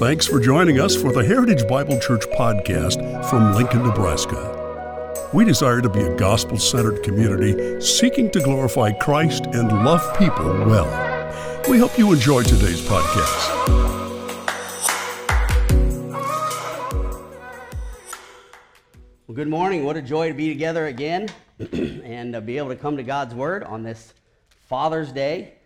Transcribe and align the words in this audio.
Thanks 0.00 0.26
for 0.26 0.40
joining 0.40 0.80
us 0.80 0.96
for 0.96 1.12
the 1.12 1.22
Heritage 1.22 1.68
Bible 1.68 2.00
Church 2.00 2.22
podcast 2.30 3.28
from 3.28 3.54
Lincoln, 3.54 3.82
Nebraska. 3.82 5.28
We 5.34 5.44
desire 5.44 5.82
to 5.82 5.90
be 5.90 6.00
a 6.00 6.16
gospel 6.16 6.56
centered 6.56 7.02
community 7.02 7.82
seeking 7.82 8.30
to 8.30 8.40
glorify 8.40 8.92
Christ 8.92 9.44
and 9.48 9.68
love 9.84 10.00
people 10.16 10.46
well. 10.64 10.88
We 11.68 11.76
hope 11.76 11.98
you 11.98 12.14
enjoy 12.14 12.44
today's 12.44 12.80
podcast. 12.80 13.58
Well, 19.26 19.34
good 19.34 19.48
morning. 19.48 19.84
What 19.84 19.98
a 19.98 20.02
joy 20.02 20.28
to 20.28 20.34
be 20.34 20.48
together 20.48 20.86
again 20.86 21.28
and 21.72 22.34
uh, 22.34 22.40
be 22.40 22.56
able 22.56 22.70
to 22.70 22.76
come 22.76 22.96
to 22.96 23.02
God's 23.02 23.34
Word 23.34 23.64
on 23.64 23.82
this 23.82 24.14
Father's 24.66 25.12
Day. 25.12 25.56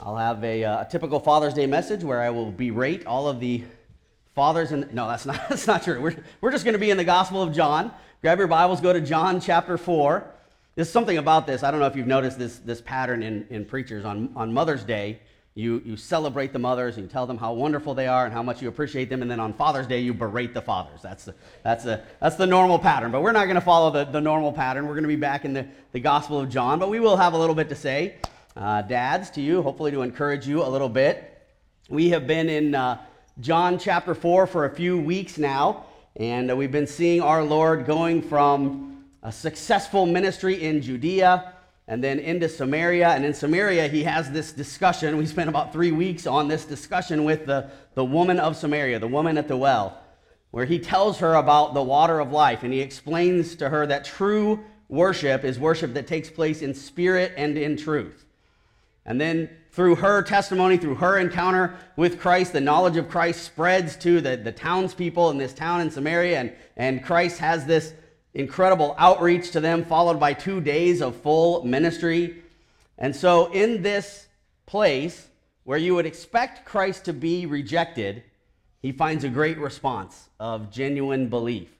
I'll 0.00 0.16
have 0.16 0.42
a, 0.42 0.64
uh, 0.64 0.80
a 0.82 0.88
typical 0.90 1.20
Father's 1.20 1.54
Day 1.54 1.66
message 1.66 2.02
where 2.02 2.20
I 2.20 2.30
will 2.30 2.50
berate 2.50 3.06
all 3.06 3.28
of 3.28 3.38
the 3.38 3.62
fathers 4.34 4.72
and 4.72 4.92
no, 4.92 5.08
that's 5.08 5.26
not 5.26 5.40
that's 5.48 5.66
not 5.66 5.82
true. 5.82 6.00
We're, 6.00 6.16
we're 6.40 6.50
just 6.50 6.64
going 6.64 6.74
to 6.74 6.78
be 6.78 6.90
in 6.90 6.96
the 6.96 7.04
Gospel 7.04 7.42
of 7.42 7.54
John. 7.54 7.92
Grab 8.22 8.38
your 8.38 8.48
Bibles, 8.48 8.80
go 8.80 8.92
to 8.92 9.00
John 9.00 9.40
chapter 9.40 9.76
4. 9.76 10.30
There's 10.76 10.90
something 10.90 11.18
about 11.18 11.46
this. 11.46 11.62
I 11.62 11.70
don't 11.70 11.78
know 11.78 11.86
if 11.86 11.94
you've 11.94 12.06
noticed 12.06 12.38
this, 12.38 12.58
this 12.58 12.80
pattern 12.80 13.22
in, 13.22 13.46
in 13.48 13.64
preachers. 13.64 14.04
On, 14.04 14.30
on 14.34 14.52
Mother's 14.52 14.82
Day, 14.82 15.20
you, 15.54 15.80
you 15.84 15.96
celebrate 15.96 16.52
the 16.52 16.58
mothers 16.58 16.96
and 16.96 17.04
you 17.04 17.08
tell 17.12 17.26
them 17.26 17.38
how 17.38 17.52
wonderful 17.52 17.94
they 17.94 18.08
are 18.08 18.24
and 18.24 18.34
how 18.34 18.42
much 18.42 18.60
you 18.60 18.68
appreciate 18.68 19.08
them. 19.08 19.22
And 19.22 19.30
then 19.30 19.38
on 19.38 19.52
Father's 19.52 19.86
Day, 19.86 20.00
you 20.00 20.12
berate 20.12 20.52
the 20.52 20.62
fathers. 20.62 21.00
That's 21.00 21.26
the, 21.26 21.34
that's 21.62 21.84
the, 21.84 22.02
that's 22.18 22.34
the 22.34 22.46
normal 22.46 22.80
pattern. 22.80 23.12
But 23.12 23.22
we're 23.22 23.30
not 23.30 23.44
going 23.44 23.54
to 23.54 23.60
follow 23.60 23.92
the, 23.92 24.04
the 24.04 24.20
normal 24.20 24.52
pattern. 24.52 24.86
We're 24.86 24.94
going 24.94 25.04
to 25.04 25.08
be 25.08 25.14
back 25.16 25.44
in 25.44 25.52
the, 25.52 25.68
the 25.92 26.00
Gospel 26.00 26.40
of 26.40 26.48
John. 26.48 26.80
But 26.80 26.90
we 26.90 26.98
will 26.98 27.16
have 27.16 27.34
a 27.34 27.38
little 27.38 27.54
bit 27.54 27.68
to 27.68 27.76
say. 27.76 28.16
Uh, 28.56 28.82
dads, 28.82 29.30
to 29.30 29.40
you, 29.40 29.62
hopefully 29.62 29.92
to 29.92 30.02
encourage 30.02 30.44
you 30.44 30.64
a 30.64 30.66
little 30.68 30.88
bit. 30.88 31.40
We 31.88 32.08
have 32.10 32.26
been 32.26 32.48
in 32.48 32.74
uh, 32.74 33.00
John 33.40 33.80
chapter 33.80 34.14
4 34.14 34.46
for 34.46 34.64
a 34.64 34.70
few 34.70 34.96
weeks 34.96 35.38
now. 35.38 35.86
And 36.14 36.52
uh, 36.52 36.56
we've 36.56 36.70
been 36.70 36.86
seeing 36.86 37.20
our 37.20 37.42
Lord 37.42 37.84
going 37.84 38.22
from 38.22 39.06
a 39.24 39.32
successful 39.32 40.06
ministry 40.06 40.62
in 40.62 40.80
Judea 40.80 41.52
and 41.88 42.02
then 42.02 42.20
into 42.20 42.48
Samaria. 42.48 43.08
And 43.08 43.24
in 43.24 43.34
Samaria, 43.34 43.88
he 43.88 44.04
has 44.04 44.30
this 44.30 44.52
discussion. 44.52 45.16
We 45.16 45.26
spent 45.26 45.48
about 45.48 45.72
three 45.72 45.90
weeks 45.90 46.28
on 46.28 46.46
this 46.46 46.64
discussion 46.64 47.24
with 47.24 47.44
the, 47.44 47.70
the 47.94 48.04
woman 48.04 48.38
of 48.38 48.56
Samaria, 48.56 49.00
the 49.00 49.08
woman 49.08 49.36
at 49.36 49.48
the 49.48 49.56
well, 49.56 49.98
where 50.52 50.64
he 50.64 50.78
tells 50.78 51.18
her 51.18 51.34
about 51.34 51.74
the 51.74 51.82
water 51.82 52.20
of 52.20 52.30
life. 52.30 52.62
And 52.62 52.72
he 52.72 52.80
explains 52.80 53.56
to 53.56 53.68
her 53.68 53.84
that 53.88 54.04
true 54.04 54.62
worship 54.88 55.42
is 55.42 55.58
worship 55.58 55.92
that 55.94 56.06
takes 56.06 56.30
place 56.30 56.62
in 56.62 56.72
spirit 56.72 57.32
and 57.36 57.58
in 57.58 57.76
truth. 57.76 58.23
And 59.06 59.20
then 59.20 59.50
through 59.70 59.96
her 59.96 60.22
testimony, 60.22 60.76
through 60.78 60.96
her 60.96 61.18
encounter 61.18 61.76
with 61.96 62.20
Christ, 62.20 62.52
the 62.52 62.60
knowledge 62.60 62.96
of 62.96 63.08
Christ 63.08 63.42
spreads 63.42 63.96
to 63.96 64.20
the, 64.20 64.36
the 64.36 64.52
townspeople 64.52 65.30
in 65.30 65.38
this 65.38 65.52
town 65.52 65.80
in 65.80 65.90
Samaria. 65.90 66.40
And, 66.40 66.52
and 66.76 67.04
Christ 67.04 67.38
has 67.38 67.66
this 67.66 67.92
incredible 68.32 68.94
outreach 68.98 69.50
to 69.52 69.60
them, 69.60 69.84
followed 69.84 70.18
by 70.18 70.32
two 70.32 70.60
days 70.60 71.02
of 71.02 71.16
full 71.16 71.64
ministry. 71.64 72.42
And 72.98 73.14
so, 73.14 73.52
in 73.52 73.82
this 73.82 74.26
place 74.66 75.28
where 75.64 75.78
you 75.78 75.94
would 75.94 76.06
expect 76.06 76.64
Christ 76.64 77.04
to 77.06 77.12
be 77.12 77.46
rejected, 77.46 78.22
he 78.80 78.92
finds 78.92 79.24
a 79.24 79.28
great 79.28 79.58
response 79.58 80.28
of 80.38 80.70
genuine 80.70 81.28
belief. 81.28 81.70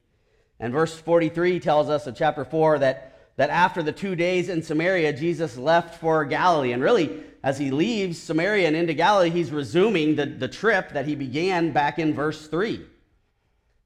And 0.58 0.72
verse 0.72 0.94
43 0.94 1.60
tells 1.60 1.88
us 1.88 2.06
of 2.06 2.16
chapter 2.16 2.44
4 2.44 2.78
that, 2.78 3.13
that 3.36 3.50
after 3.50 3.82
the 3.82 3.92
two 3.92 4.14
days 4.14 4.48
in 4.48 4.62
Samaria, 4.62 5.12
Jesus 5.12 5.56
left 5.56 6.00
for 6.00 6.24
Galilee. 6.24 6.72
And 6.72 6.82
really, 6.82 7.22
as 7.42 7.58
he 7.58 7.70
leaves 7.70 8.18
Samaria 8.18 8.66
and 8.66 8.76
into 8.76 8.94
Galilee, 8.94 9.30
he's 9.30 9.50
resuming 9.50 10.16
the, 10.16 10.26
the 10.26 10.48
trip 10.48 10.90
that 10.92 11.06
he 11.06 11.14
began 11.14 11.72
back 11.72 11.98
in 11.98 12.14
verse 12.14 12.46
3. 12.46 12.80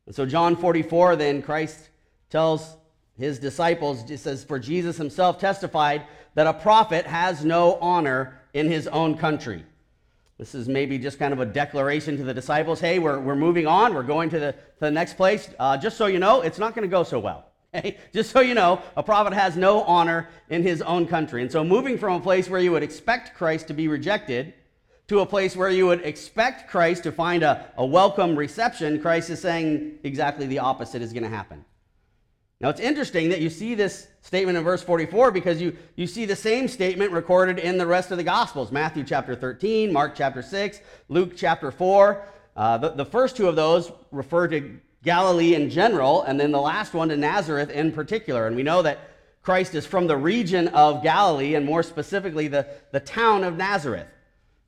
And 0.06 0.14
so, 0.14 0.26
John 0.26 0.56
44, 0.56 1.16
then 1.16 1.42
Christ 1.42 1.90
tells 2.30 2.76
his 3.18 3.38
disciples, 3.38 4.08
it 4.10 4.18
says, 4.18 4.44
For 4.44 4.58
Jesus 4.58 4.96
himself 4.96 5.38
testified 5.38 6.04
that 6.34 6.46
a 6.46 6.54
prophet 6.54 7.06
has 7.06 7.44
no 7.44 7.76
honor 7.80 8.40
in 8.54 8.70
his 8.70 8.86
own 8.86 9.16
country. 9.16 9.64
This 10.38 10.54
is 10.54 10.68
maybe 10.68 10.98
just 10.98 11.18
kind 11.18 11.32
of 11.32 11.40
a 11.40 11.46
declaration 11.46 12.16
to 12.16 12.22
the 12.22 12.32
disciples 12.32 12.78
hey, 12.78 13.00
we're, 13.00 13.18
we're 13.18 13.34
moving 13.34 13.66
on, 13.66 13.92
we're 13.92 14.04
going 14.04 14.30
to 14.30 14.38
the, 14.38 14.52
to 14.52 14.80
the 14.80 14.90
next 14.90 15.14
place. 15.14 15.50
Uh, 15.58 15.76
just 15.76 15.96
so 15.96 16.06
you 16.06 16.20
know, 16.20 16.42
it's 16.42 16.58
not 16.58 16.74
going 16.74 16.88
to 16.88 16.90
go 16.90 17.02
so 17.02 17.18
well. 17.18 17.47
Okay? 17.74 17.96
Just 18.12 18.30
so 18.30 18.40
you 18.40 18.54
know, 18.54 18.82
a 18.96 19.02
prophet 19.02 19.32
has 19.32 19.56
no 19.56 19.82
honor 19.82 20.28
in 20.48 20.62
his 20.62 20.82
own 20.82 21.06
country. 21.06 21.42
And 21.42 21.50
so, 21.50 21.64
moving 21.64 21.98
from 21.98 22.14
a 22.14 22.20
place 22.20 22.48
where 22.48 22.60
you 22.60 22.72
would 22.72 22.82
expect 22.82 23.36
Christ 23.36 23.68
to 23.68 23.74
be 23.74 23.88
rejected 23.88 24.54
to 25.08 25.20
a 25.20 25.26
place 25.26 25.56
where 25.56 25.70
you 25.70 25.86
would 25.86 26.02
expect 26.02 26.70
Christ 26.70 27.02
to 27.04 27.12
find 27.12 27.42
a, 27.42 27.72
a 27.78 27.84
welcome 27.84 28.36
reception, 28.36 29.00
Christ 29.00 29.30
is 29.30 29.40
saying 29.40 29.98
exactly 30.04 30.46
the 30.46 30.58
opposite 30.58 31.00
is 31.00 31.12
going 31.14 31.22
to 31.22 31.30
happen. 31.30 31.64
Now 32.60 32.68
it's 32.70 32.80
interesting 32.80 33.28
that 33.30 33.40
you 33.40 33.50
see 33.50 33.74
this 33.74 34.08
statement 34.20 34.58
in 34.58 34.64
verse 34.64 34.82
44 34.82 35.30
because 35.30 35.62
you, 35.62 35.76
you 35.94 36.06
see 36.06 36.24
the 36.24 36.36
same 36.36 36.68
statement 36.68 37.12
recorded 37.12 37.58
in 37.58 37.78
the 37.78 37.86
rest 37.86 38.10
of 38.10 38.18
the 38.18 38.24
Gospels 38.24 38.72
Matthew 38.72 39.04
chapter 39.04 39.34
13, 39.34 39.92
Mark 39.92 40.14
chapter 40.14 40.42
6, 40.42 40.80
Luke 41.08 41.32
chapter 41.36 41.70
4. 41.70 42.26
Uh, 42.56 42.76
the, 42.78 42.90
the 42.90 43.04
first 43.04 43.36
two 43.36 43.48
of 43.48 43.54
those 43.54 43.92
refer 44.10 44.48
to 44.48 44.78
Galilee 45.04 45.54
in 45.54 45.70
general, 45.70 46.22
and 46.22 46.38
then 46.38 46.50
the 46.50 46.60
last 46.60 46.94
one 46.94 47.08
to 47.08 47.16
Nazareth 47.16 47.70
in 47.70 47.92
particular. 47.92 48.46
And 48.46 48.56
we 48.56 48.62
know 48.62 48.82
that 48.82 48.98
Christ 49.42 49.74
is 49.74 49.86
from 49.86 50.06
the 50.06 50.16
region 50.16 50.68
of 50.68 51.02
Galilee, 51.02 51.54
and 51.54 51.64
more 51.64 51.82
specifically, 51.82 52.48
the, 52.48 52.66
the 52.92 53.00
town 53.00 53.44
of 53.44 53.56
Nazareth. 53.56 54.08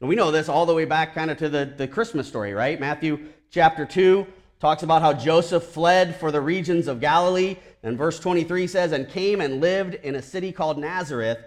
And 0.00 0.08
we 0.08 0.14
know 0.14 0.30
this 0.30 0.48
all 0.48 0.66
the 0.66 0.74
way 0.74 0.84
back 0.84 1.14
kind 1.14 1.30
of 1.30 1.38
to 1.38 1.48
the, 1.48 1.74
the 1.76 1.88
Christmas 1.88 2.26
story, 2.26 2.54
right? 2.54 2.80
Matthew 2.80 3.26
chapter 3.50 3.84
2 3.84 4.26
talks 4.58 4.82
about 4.82 5.02
how 5.02 5.12
Joseph 5.12 5.64
fled 5.64 6.16
for 6.16 6.30
the 6.30 6.40
regions 6.40 6.86
of 6.86 7.00
Galilee 7.00 7.56
and 7.82 7.96
verse 7.96 8.18
23 8.18 8.66
says, 8.66 8.92
And 8.92 9.08
came 9.08 9.40
and 9.40 9.60
lived 9.60 9.94
in 9.94 10.14
a 10.14 10.22
city 10.22 10.52
called 10.52 10.78
Nazareth. 10.78 11.38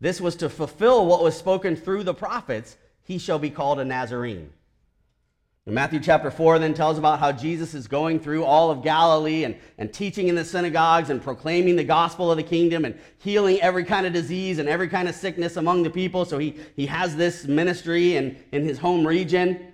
This 0.00 0.20
was 0.20 0.36
to 0.36 0.48
fulfill 0.48 1.06
what 1.06 1.22
was 1.22 1.36
spoken 1.36 1.76
through 1.76 2.04
the 2.04 2.14
prophets 2.14 2.76
He 3.02 3.18
shall 3.18 3.38
be 3.38 3.50
called 3.50 3.80
a 3.80 3.84
Nazarene. 3.84 4.52
Matthew 5.70 6.00
chapter 6.00 6.30
4 6.30 6.58
then 6.60 6.72
tells 6.72 6.96
about 6.96 7.18
how 7.18 7.30
Jesus 7.30 7.74
is 7.74 7.86
going 7.86 8.20
through 8.20 8.44
all 8.44 8.70
of 8.70 8.82
Galilee 8.82 9.44
and, 9.44 9.54
and 9.76 9.92
teaching 9.92 10.28
in 10.28 10.34
the 10.34 10.44
synagogues 10.44 11.10
and 11.10 11.22
proclaiming 11.22 11.76
the 11.76 11.84
gospel 11.84 12.30
of 12.30 12.38
the 12.38 12.42
kingdom 12.42 12.86
and 12.86 12.98
healing 13.18 13.60
every 13.60 13.84
kind 13.84 14.06
of 14.06 14.14
disease 14.14 14.58
and 14.58 14.68
every 14.68 14.88
kind 14.88 15.08
of 15.08 15.14
sickness 15.14 15.56
among 15.56 15.82
the 15.82 15.90
people. 15.90 16.24
So 16.24 16.38
he, 16.38 16.56
he 16.74 16.86
has 16.86 17.16
this 17.16 17.44
ministry 17.44 18.16
in, 18.16 18.42
in 18.50 18.64
his 18.64 18.78
home 18.78 19.06
region. 19.06 19.72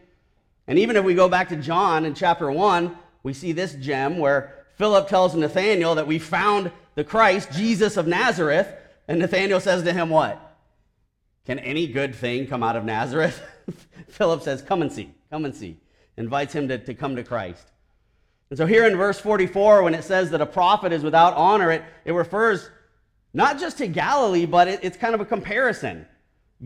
And 0.67 0.81
even 0.81 0.97
if 0.97 1.05
we 1.05 1.15
go 1.15 1.29
back 1.29 1.49
to 1.51 1.57
John 1.57 2.05
in 2.05 2.15
chapter 2.15 2.51
1, 2.51 2.97
we 3.23 3.33
see 3.33 3.53
this 3.53 3.75
gem 3.75 4.19
where 4.19 4.65
Philip 4.77 5.07
tells 5.07 5.37
Nathanael 5.37 5.95
that 5.95 6.09
we 6.09 6.19
found 6.19 6.73
the 6.97 7.05
Christ, 7.05 7.53
Jesus 7.53 7.97
of 7.97 8.09
Nazareth. 8.09 8.69
And 9.07 9.21
Nathanael 9.21 9.61
says 9.61 9.85
to 9.85 9.93
him, 9.93 10.11
What? 10.11 10.41
Can 11.47 11.61
any 11.61 11.87
good 11.87 12.15
thing 12.17 12.49
come 12.49 12.63
out 12.63 12.75
of 12.75 12.85
Nazareth? 12.85 13.41
Philip 14.09 14.43
says, 14.43 14.61
Come 14.61 14.83
and 14.83 14.93
see. 14.93 15.13
Come 15.31 15.45
and 15.45 15.55
see. 15.55 15.77
Invites 16.17 16.53
him 16.55 16.69
to, 16.69 16.79
to 16.79 16.95
come 16.95 17.17
to 17.17 17.25
Christ. 17.25 17.67
And 18.51 18.59
so 18.59 18.67
here 18.67 18.87
in 18.87 18.97
verse 18.97 19.19
44, 19.19 19.83
when 19.83 19.95
it 19.95 20.05
says 20.05 20.31
that 20.31 20.41
a 20.41 20.47
prophet 20.47 20.93
is 20.93 21.03
without 21.03 21.35
honor, 21.35 21.71
it, 21.73 21.83
it 22.05 22.13
refers 22.13 22.71
not 23.33 23.59
just 23.59 23.79
to 23.79 23.87
Galilee, 23.87 24.47
but 24.47 24.69
it, 24.69 24.81
it's 24.83 24.97
kind 24.97 25.15
of 25.15 25.21
a 25.21 25.25
comparison. 25.25 26.07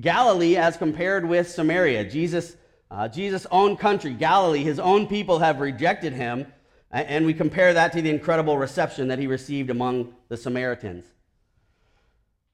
Galilee 0.00 0.56
as 0.56 0.76
compared 0.76 1.26
with 1.26 1.48
Samaria. 1.48 2.04
Jesus, 2.10 2.56
uh, 2.91 3.09
Jesus' 3.09 3.47
own 3.50 3.76
country, 3.76 4.12
Galilee, 4.12 4.62
his 4.62 4.78
own 4.78 5.06
people 5.06 5.38
have 5.38 5.60
rejected 5.60 6.12
him. 6.12 6.47
And 6.91 7.26
we 7.26 7.34
compare 7.34 7.75
that 7.75 7.92
to 7.92 8.03
the 8.03 8.10
incredible 8.10 8.56
reception 8.56 9.09
that 9.09 9.19
he 9.19 9.26
received 9.26 9.69
among 9.69 10.15
the 10.28 10.36
Samaritans. 10.36 11.04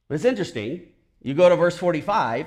But 0.08 0.16
it's 0.16 0.24
interesting. 0.24 0.88
You 1.22 1.34
go 1.34 1.48
to 1.48 1.56
verse 1.56 1.76
45, 1.76 2.46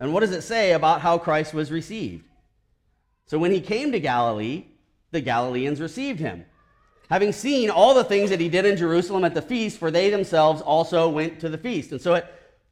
and 0.00 0.12
what 0.12 0.20
does 0.20 0.30
it 0.30 0.42
say 0.42 0.72
about 0.72 1.00
how 1.00 1.18
Christ 1.18 1.52
was 1.52 1.72
received? 1.72 2.24
So 3.26 3.38
when 3.38 3.52
he 3.52 3.60
came 3.60 3.92
to 3.92 4.00
Galilee, 4.00 4.66
the 5.10 5.20
Galileans 5.20 5.80
received 5.80 6.20
him, 6.20 6.44
having 7.08 7.32
seen 7.32 7.70
all 7.70 7.94
the 7.94 8.04
things 8.04 8.30
that 8.30 8.40
he 8.40 8.48
did 8.48 8.66
in 8.66 8.76
Jerusalem 8.76 9.24
at 9.24 9.34
the 9.34 9.42
feast, 9.42 9.78
for 9.78 9.90
they 9.90 10.10
themselves 10.10 10.60
also 10.60 11.08
went 11.08 11.40
to 11.40 11.48
the 11.48 11.58
feast. 11.58 11.92
And 11.92 12.00
so 12.00 12.14
it, 12.14 12.26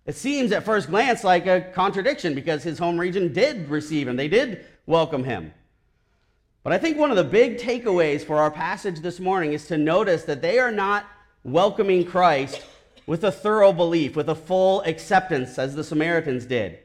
it 0.04 0.16
seems 0.16 0.52
at 0.52 0.64
first 0.64 0.88
glance 0.88 1.24
like 1.24 1.46
a 1.46 1.70
contradiction 1.74 2.34
because 2.34 2.62
his 2.62 2.78
home 2.78 2.98
region 2.98 3.32
did 3.32 3.68
receive 3.68 4.08
him, 4.08 4.16
they 4.16 4.28
did 4.28 4.66
welcome 4.86 5.24
him. 5.24 5.52
But 6.64 6.72
I 6.72 6.78
think 6.78 6.96
one 6.96 7.10
of 7.10 7.16
the 7.16 7.24
big 7.24 7.58
takeaways 7.58 8.24
for 8.24 8.38
our 8.38 8.50
passage 8.50 9.00
this 9.00 9.18
morning 9.18 9.52
is 9.52 9.66
to 9.66 9.78
notice 9.78 10.24
that 10.24 10.42
they 10.42 10.58
are 10.58 10.70
not 10.70 11.06
welcoming 11.44 12.04
Christ 12.04 12.62
with 13.06 13.24
a 13.24 13.32
thorough 13.32 13.72
belief, 13.72 14.14
with 14.14 14.28
a 14.28 14.34
full 14.34 14.82
acceptance, 14.82 15.58
as 15.58 15.74
the 15.74 15.82
Samaritans 15.82 16.46
did. 16.46 16.78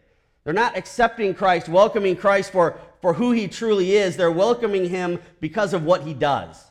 They're 0.43 0.53
not 0.53 0.75
accepting 0.77 1.35
Christ, 1.35 1.69
welcoming 1.69 2.15
Christ 2.15 2.51
for, 2.51 2.79
for 3.01 3.13
who 3.13 3.31
he 3.31 3.47
truly 3.47 3.93
is. 3.93 4.17
They're 4.17 4.31
welcoming 4.31 4.89
him 4.89 5.19
because 5.39 5.73
of 5.73 5.83
what 5.83 6.03
he 6.03 6.13
does. 6.13 6.63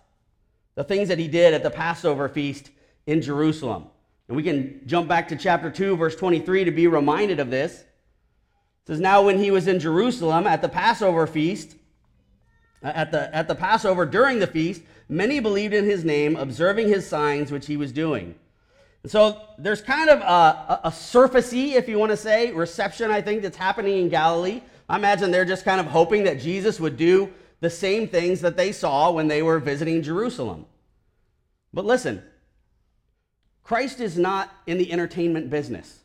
The 0.75 0.85
things 0.85 1.09
that 1.09 1.19
he 1.19 1.29
did 1.29 1.55
at 1.55 1.63
the 1.63 1.71
Passover 1.71 2.29
feast 2.29 2.71
in 3.07 3.23
Jerusalem. 3.23 3.87
And 4.29 4.37
we 4.37 4.43
can 4.43 4.83
jump 4.87 5.09
back 5.09 5.29
to 5.29 5.37
chapter 5.37 5.71
2, 5.71 5.97
verse 5.97 6.17
23 6.17 6.65
to 6.65 6.71
be 6.71 6.87
reminded 6.87 7.41
of 7.41 7.51
this. 7.51 7.81
It 7.81 7.87
says, 8.87 9.01
Now 9.01 9.23
when 9.23 9.39
he 9.39 9.51
was 9.51 9.67
in 9.67 9.79
Jerusalem 9.79 10.47
at 10.47 10.63
the 10.63 10.69
Passover 10.69 11.27
feast, 11.27 11.77
uh, 12.83 12.93
At 12.95 13.11
the, 13.11 13.35
at 13.35 13.49
the 13.49 13.55
Passover 13.55 14.07
during 14.07 14.39
the 14.39 14.47
feast, 14.47 14.83
many 15.09 15.41
believed 15.41 15.75
in 15.75 15.85
his 15.85 16.05
name, 16.05 16.37
observing 16.37 16.89
his 16.89 17.07
signs 17.07 17.51
which 17.51 17.67
he 17.67 17.77
was 17.77 17.91
doing. 17.91 18.35
And 19.03 19.11
so 19.11 19.41
there's 19.59 19.81
kind 19.81 20.11
of 20.11 20.21
a, 20.21 20.23
a, 20.25 20.81
a 20.85 20.91
surfacey, 20.91 21.73
if 21.73 21.89
you 21.89 21.99
want 21.99 22.11
to 22.11 22.17
say, 22.17 22.53
reception, 22.53 23.11
I 23.11 23.23
think, 23.23 23.43
that's 23.43 23.57
happening 23.57 23.99
in 23.99 24.09
Galilee. 24.09 24.61
I 24.89 24.97
imagine 24.97 25.31
they're 25.31 25.45
just 25.45 25.65
kind 25.65 25.81
of 25.81 25.87
hoping 25.87 26.25
that 26.25 26.41
Jesus 26.41 26.79
would 26.79 26.97
do 26.97 27.33
the 27.61 27.71
same 27.71 28.07
things 28.07 28.41
that 28.43 28.57
they 28.57 28.73
saw 28.73 29.11
when 29.11 29.29
they 29.29 29.43
were 29.43 29.59
visiting 29.59 30.03
Jerusalem. 30.03 30.67
But 31.73 31.85
listen, 31.85 32.23
Christ 33.63 34.01
is 34.01 34.17
not 34.17 34.53
in 34.67 34.79
the 34.79 34.93
entertainment 34.93 35.51
business. 35.51 36.01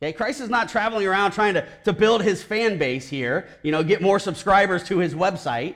Okay, 0.00 0.12
Christ 0.12 0.40
is 0.40 0.50
not 0.50 0.68
traveling 0.68 1.06
around 1.06 1.32
trying 1.32 1.54
to, 1.54 1.66
to 1.84 1.92
build 1.92 2.22
his 2.22 2.42
fan 2.42 2.78
base 2.78 3.08
here, 3.08 3.48
you 3.62 3.70
know, 3.70 3.84
get 3.84 4.02
more 4.02 4.18
subscribers 4.18 4.82
to 4.84 4.98
his 4.98 5.14
website. 5.14 5.74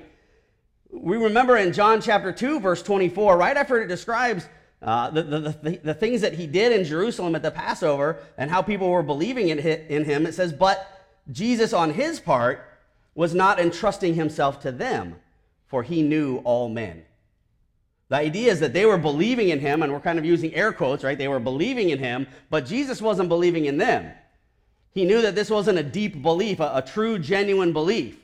We 0.90 1.16
remember 1.16 1.56
in 1.56 1.72
John 1.72 2.00
chapter 2.00 2.32
2, 2.32 2.60
verse 2.60 2.82
24, 2.82 3.36
right 3.36 3.56
after 3.56 3.80
it 3.80 3.86
describes 3.86 4.48
uh, 4.82 5.10
the, 5.10 5.22
the, 5.22 5.38
the, 5.40 5.80
the, 5.84 5.94
things 5.94 6.20
that 6.20 6.34
he 6.34 6.46
did 6.46 6.72
in 6.72 6.84
Jerusalem 6.84 7.34
at 7.34 7.42
the 7.42 7.50
Passover 7.50 8.18
and 8.36 8.50
how 8.50 8.62
people 8.62 8.90
were 8.90 9.02
believing 9.02 9.48
in, 9.48 9.58
in 9.58 10.04
him, 10.04 10.26
it 10.26 10.34
says, 10.34 10.52
But 10.52 10.95
Jesus, 11.30 11.72
on 11.72 11.92
his 11.92 12.20
part, 12.20 12.66
was 13.14 13.34
not 13.34 13.58
entrusting 13.58 14.14
himself 14.14 14.60
to 14.60 14.72
them, 14.72 15.16
for 15.66 15.82
he 15.82 16.02
knew 16.02 16.38
all 16.38 16.68
men. 16.68 17.04
The 18.08 18.16
idea 18.16 18.52
is 18.52 18.60
that 18.60 18.72
they 18.72 18.86
were 18.86 18.98
believing 18.98 19.48
in 19.48 19.58
him, 19.58 19.82
and 19.82 19.92
we're 19.92 20.00
kind 20.00 20.18
of 20.18 20.24
using 20.24 20.54
air 20.54 20.72
quotes, 20.72 21.02
right? 21.02 21.18
They 21.18 21.28
were 21.28 21.40
believing 21.40 21.90
in 21.90 21.98
him, 21.98 22.26
but 22.50 22.66
Jesus 22.66 23.02
wasn't 23.02 23.28
believing 23.28 23.64
in 23.64 23.78
them. 23.78 24.12
He 24.92 25.04
knew 25.04 25.22
that 25.22 25.34
this 25.34 25.50
wasn't 25.50 25.78
a 25.78 25.82
deep 25.82 26.22
belief, 26.22 26.60
a, 26.60 26.70
a 26.76 26.82
true, 26.82 27.18
genuine 27.18 27.72
belief 27.72 28.16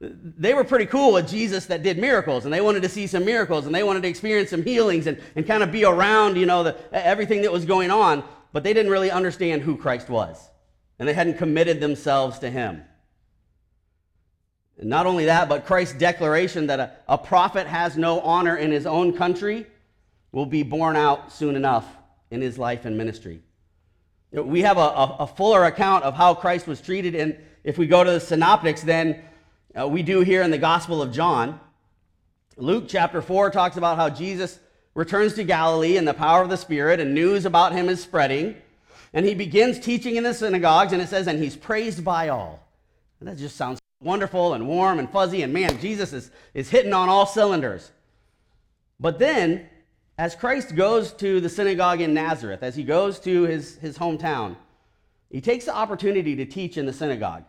they 0.00 0.54
were 0.54 0.64
pretty 0.64 0.86
cool 0.86 1.12
with 1.12 1.28
Jesus 1.28 1.66
that 1.66 1.82
did 1.82 1.98
miracles, 1.98 2.46
and 2.46 2.54
they 2.54 2.62
wanted 2.62 2.82
to 2.82 2.88
see 2.88 3.06
some 3.06 3.24
miracles, 3.24 3.66
and 3.66 3.74
they 3.74 3.82
wanted 3.82 4.02
to 4.02 4.08
experience 4.08 4.50
some 4.50 4.62
healings 4.62 5.06
and, 5.06 5.20
and 5.36 5.46
kind 5.46 5.62
of 5.62 5.70
be 5.70 5.84
around, 5.84 6.36
you 6.36 6.46
know, 6.46 6.62
the, 6.62 6.76
everything 6.92 7.42
that 7.42 7.52
was 7.52 7.66
going 7.66 7.90
on, 7.90 8.24
but 8.52 8.62
they 8.62 8.72
didn't 8.72 8.90
really 8.90 9.10
understand 9.10 9.60
who 9.60 9.76
Christ 9.76 10.08
was, 10.08 10.48
and 11.00 11.08
they 11.08 11.14
hadn't 11.14 11.38
committed 11.38 11.80
themselves 11.80 12.38
to 12.40 12.50
him. 12.50 12.82
And 14.78 14.90
not 14.90 15.06
only 15.06 15.24
that, 15.24 15.48
but 15.48 15.64
Christ's 15.64 15.94
declaration 15.94 16.66
that 16.66 16.78
a, 16.78 16.92
a 17.08 17.18
prophet 17.18 17.66
has 17.66 17.96
no 17.96 18.20
honor 18.20 18.54
in 18.54 18.70
his 18.70 18.86
own 18.86 19.16
country 19.16 19.66
will 20.30 20.44
be 20.44 20.62
borne 20.62 20.96
out 20.96 21.32
soon 21.32 21.56
enough 21.56 21.86
in 22.30 22.42
his 22.42 22.58
life 22.58 22.84
and 22.84 22.98
ministry. 22.98 23.42
We 24.30 24.60
have 24.60 24.76
a, 24.76 24.80
a, 24.80 25.16
a 25.20 25.26
fuller 25.26 25.64
account 25.64 26.04
of 26.04 26.14
how 26.14 26.34
Christ 26.34 26.66
was 26.66 26.82
treated, 26.82 27.14
and 27.14 27.36
if 27.64 27.78
we 27.78 27.86
go 27.86 28.04
to 28.04 28.10
the 28.10 28.20
synoptics, 28.20 28.82
then 28.82 29.22
uh, 29.78 29.88
we 29.88 30.02
do 30.02 30.20
here 30.20 30.42
in 30.42 30.50
the 30.50 30.58
Gospel 30.58 31.00
of 31.00 31.12
John. 31.12 31.58
Luke 32.58 32.84
chapter 32.88 33.22
4 33.22 33.50
talks 33.50 33.78
about 33.78 33.96
how 33.96 34.10
Jesus 34.10 34.60
returns 34.94 35.32
to 35.34 35.44
Galilee 35.44 35.96
in 35.96 36.04
the 36.04 36.14
power 36.14 36.42
of 36.42 36.50
the 36.50 36.58
Spirit, 36.58 37.00
and 37.00 37.14
news 37.14 37.46
about 37.46 37.72
him 37.72 37.88
is 37.88 38.02
spreading. 38.02 38.56
And 39.12 39.26
he 39.26 39.34
begins 39.34 39.80
teaching 39.80 40.16
in 40.16 40.24
the 40.24 40.34
synagogues, 40.34 40.92
and 40.92 41.02
it 41.02 41.08
says, 41.08 41.26
and 41.26 41.42
he's 41.42 41.56
praised 41.56 42.04
by 42.04 42.28
all. 42.28 42.66
And 43.18 43.28
that 43.28 43.38
just 43.38 43.56
sounds 43.56 43.80
wonderful 44.00 44.54
and 44.54 44.66
warm 44.66 44.98
and 44.98 45.10
fuzzy, 45.10 45.42
and 45.42 45.52
man, 45.52 45.78
Jesus 45.80 46.12
is, 46.12 46.30
is 46.54 46.70
hitting 46.70 46.92
on 46.92 47.08
all 47.08 47.26
cylinders. 47.26 47.90
But 48.98 49.18
then, 49.18 49.68
as 50.16 50.34
Christ 50.34 50.76
goes 50.76 51.12
to 51.14 51.40
the 51.40 51.48
synagogue 51.48 52.00
in 52.00 52.14
Nazareth, 52.14 52.62
as 52.62 52.76
he 52.76 52.84
goes 52.84 53.18
to 53.20 53.42
his, 53.42 53.76
his 53.78 53.98
hometown, 53.98 54.56
he 55.30 55.40
takes 55.40 55.64
the 55.64 55.74
opportunity 55.74 56.36
to 56.36 56.44
teach 56.44 56.76
in 56.76 56.86
the 56.86 56.92
synagogue. 56.92 57.44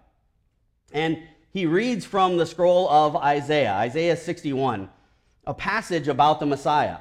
And 0.93 1.19
he 1.51 1.65
reads 1.65 2.05
from 2.05 2.37
the 2.37 2.45
scroll 2.45 2.89
of 2.89 3.15
Isaiah, 3.15 3.73
Isaiah 3.73 4.15
61, 4.15 4.89
a 5.45 5.53
passage 5.53 6.07
about 6.07 6.39
the 6.39 6.45
Messiah. 6.45 6.97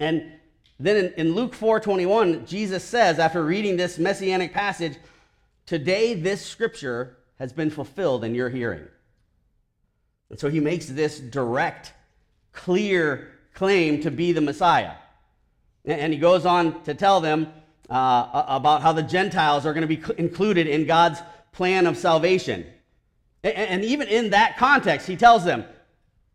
And 0.00 0.32
then 0.78 0.96
in, 1.06 1.12
in 1.14 1.34
Luke 1.34 1.54
4:21, 1.54 2.46
Jesus 2.46 2.84
says, 2.84 3.18
after 3.18 3.42
reading 3.42 3.76
this 3.76 3.98
messianic 3.98 4.52
passage, 4.52 4.98
Today 5.66 6.14
this 6.14 6.46
scripture 6.46 7.16
has 7.40 7.52
been 7.52 7.70
fulfilled 7.70 8.22
in 8.22 8.36
your 8.36 8.48
hearing. 8.48 8.86
And 10.30 10.38
so 10.38 10.48
he 10.48 10.60
makes 10.60 10.86
this 10.86 11.18
direct, 11.18 11.92
clear 12.52 13.32
claim 13.52 14.00
to 14.02 14.10
be 14.12 14.32
the 14.32 14.40
Messiah. 14.40 14.92
And 15.84 16.12
he 16.12 16.18
goes 16.18 16.46
on 16.46 16.82
to 16.84 16.94
tell 16.94 17.20
them 17.20 17.52
uh, 17.90 18.44
about 18.48 18.82
how 18.82 18.92
the 18.92 19.02
Gentiles 19.02 19.66
are 19.66 19.74
going 19.74 19.86
to 19.86 19.96
be 19.96 20.02
included 20.18 20.68
in 20.68 20.86
God's 20.86 21.20
plan 21.52 21.86
of 21.86 21.96
salvation. 21.96 22.64
And 23.42 23.84
even 23.84 24.08
in 24.08 24.30
that 24.30 24.56
context, 24.56 25.06
he 25.06 25.16
tells 25.16 25.44
them, 25.44 25.64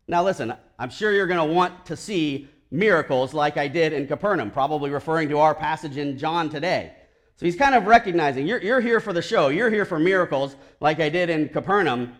now 0.08 0.22
listen, 0.24 0.54
I'm 0.78 0.90
sure 0.90 1.12
you're 1.12 1.26
going 1.26 1.46
to 1.46 1.54
want 1.54 1.86
to 1.86 1.96
see 1.96 2.48
miracles 2.72 3.34
like 3.34 3.58
I 3.58 3.68
did 3.68 3.92
in 3.92 4.06
Capernaum, 4.06 4.50
probably 4.50 4.90
referring 4.90 5.28
to 5.28 5.38
our 5.38 5.54
passage 5.54 5.98
in 5.98 6.16
John 6.18 6.48
today. 6.48 6.92
So 7.36 7.46
he's 7.46 7.56
kind 7.56 7.74
of 7.74 7.86
recognizing 7.86 8.46
you're, 8.46 8.62
you're 8.62 8.80
here 8.80 8.98
for 8.98 9.12
the 9.12 9.22
show, 9.22 9.48
you're 9.48 9.70
here 9.70 9.84
for 9.84 9.98
miracles 9.98 10.56
like 10.80 10.98
I 10.98 11.10
did 11.10 11.28
in 11.28 11.50
Capernaum, 11.50 12.14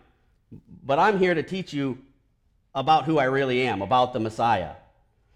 but 0.85 0.99
I'm 0.99 1.17
here 1.17 1.33
to 1.33 1.43
teach 1.43 1.73
you 1.73 1.97
about 2.75 3.05
who 3.05 3.17
I 3.17 3.25
really 3.25 3.63
am, 3.63 3.81
about 3.81 4.13
the 4.13 4.19
Messiah. 4.19 4.73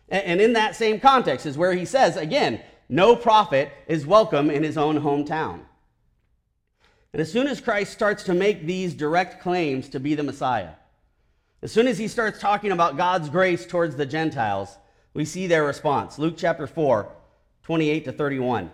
And, 0.10 0.24
and 0.24 0.42
in 0.42 0.54
that 0.54 0.76
same 0.76 1.00
context 1.00 1.46
is 1.46 1.58
where 1.58 1.74
he 1.74 1.86
says, 1.86 2.16
again, 2.16 2.62
no 2.88 3.16
prophet 3.16 3.72
is 3.88 4.06
welcome 4.06 4.50
in 4.52 4.64
his 4.64 4.78
own 4.78 5.00
hometown. 5.00 5.62
And 7.12 7.22
as 7.22 7.32
soon 7.32 7.48
as 7.48 7.60
Christ 7.60 7.92
starts 7.92 8.24
to 8.26 8.34
make 8.36 8.66
these 8.66 8.94
direct 8.94 9.42
claims 9.42 9.90
to 9.90 10.00
be 10.00 10.14
the 10.14 10.24
Messiah, 10.24 10.74
as 11.64 11.72
soon 11.72 11.88
as 11.88 11.98
he 11.98 12.08
starts 12.08 12.40
talking 12.40 12.72
about 12.72 12.98
God's 12.98 13.30
grace 13.30 13.66
towards 13.66 13.96
the 13.96 14.06
Gentiles, 14.06 14.78
we 15.18 15.26
see 15.26 15.48
their 15.48 15.66
response. 15.66 16.20
Luke 16.20 16.36
chapter 16.38 16.68
4, 16.68 17.12
28 17.64 18.06
to 18.06 18.12
31. 18.12 18.66
It 18.66 18.72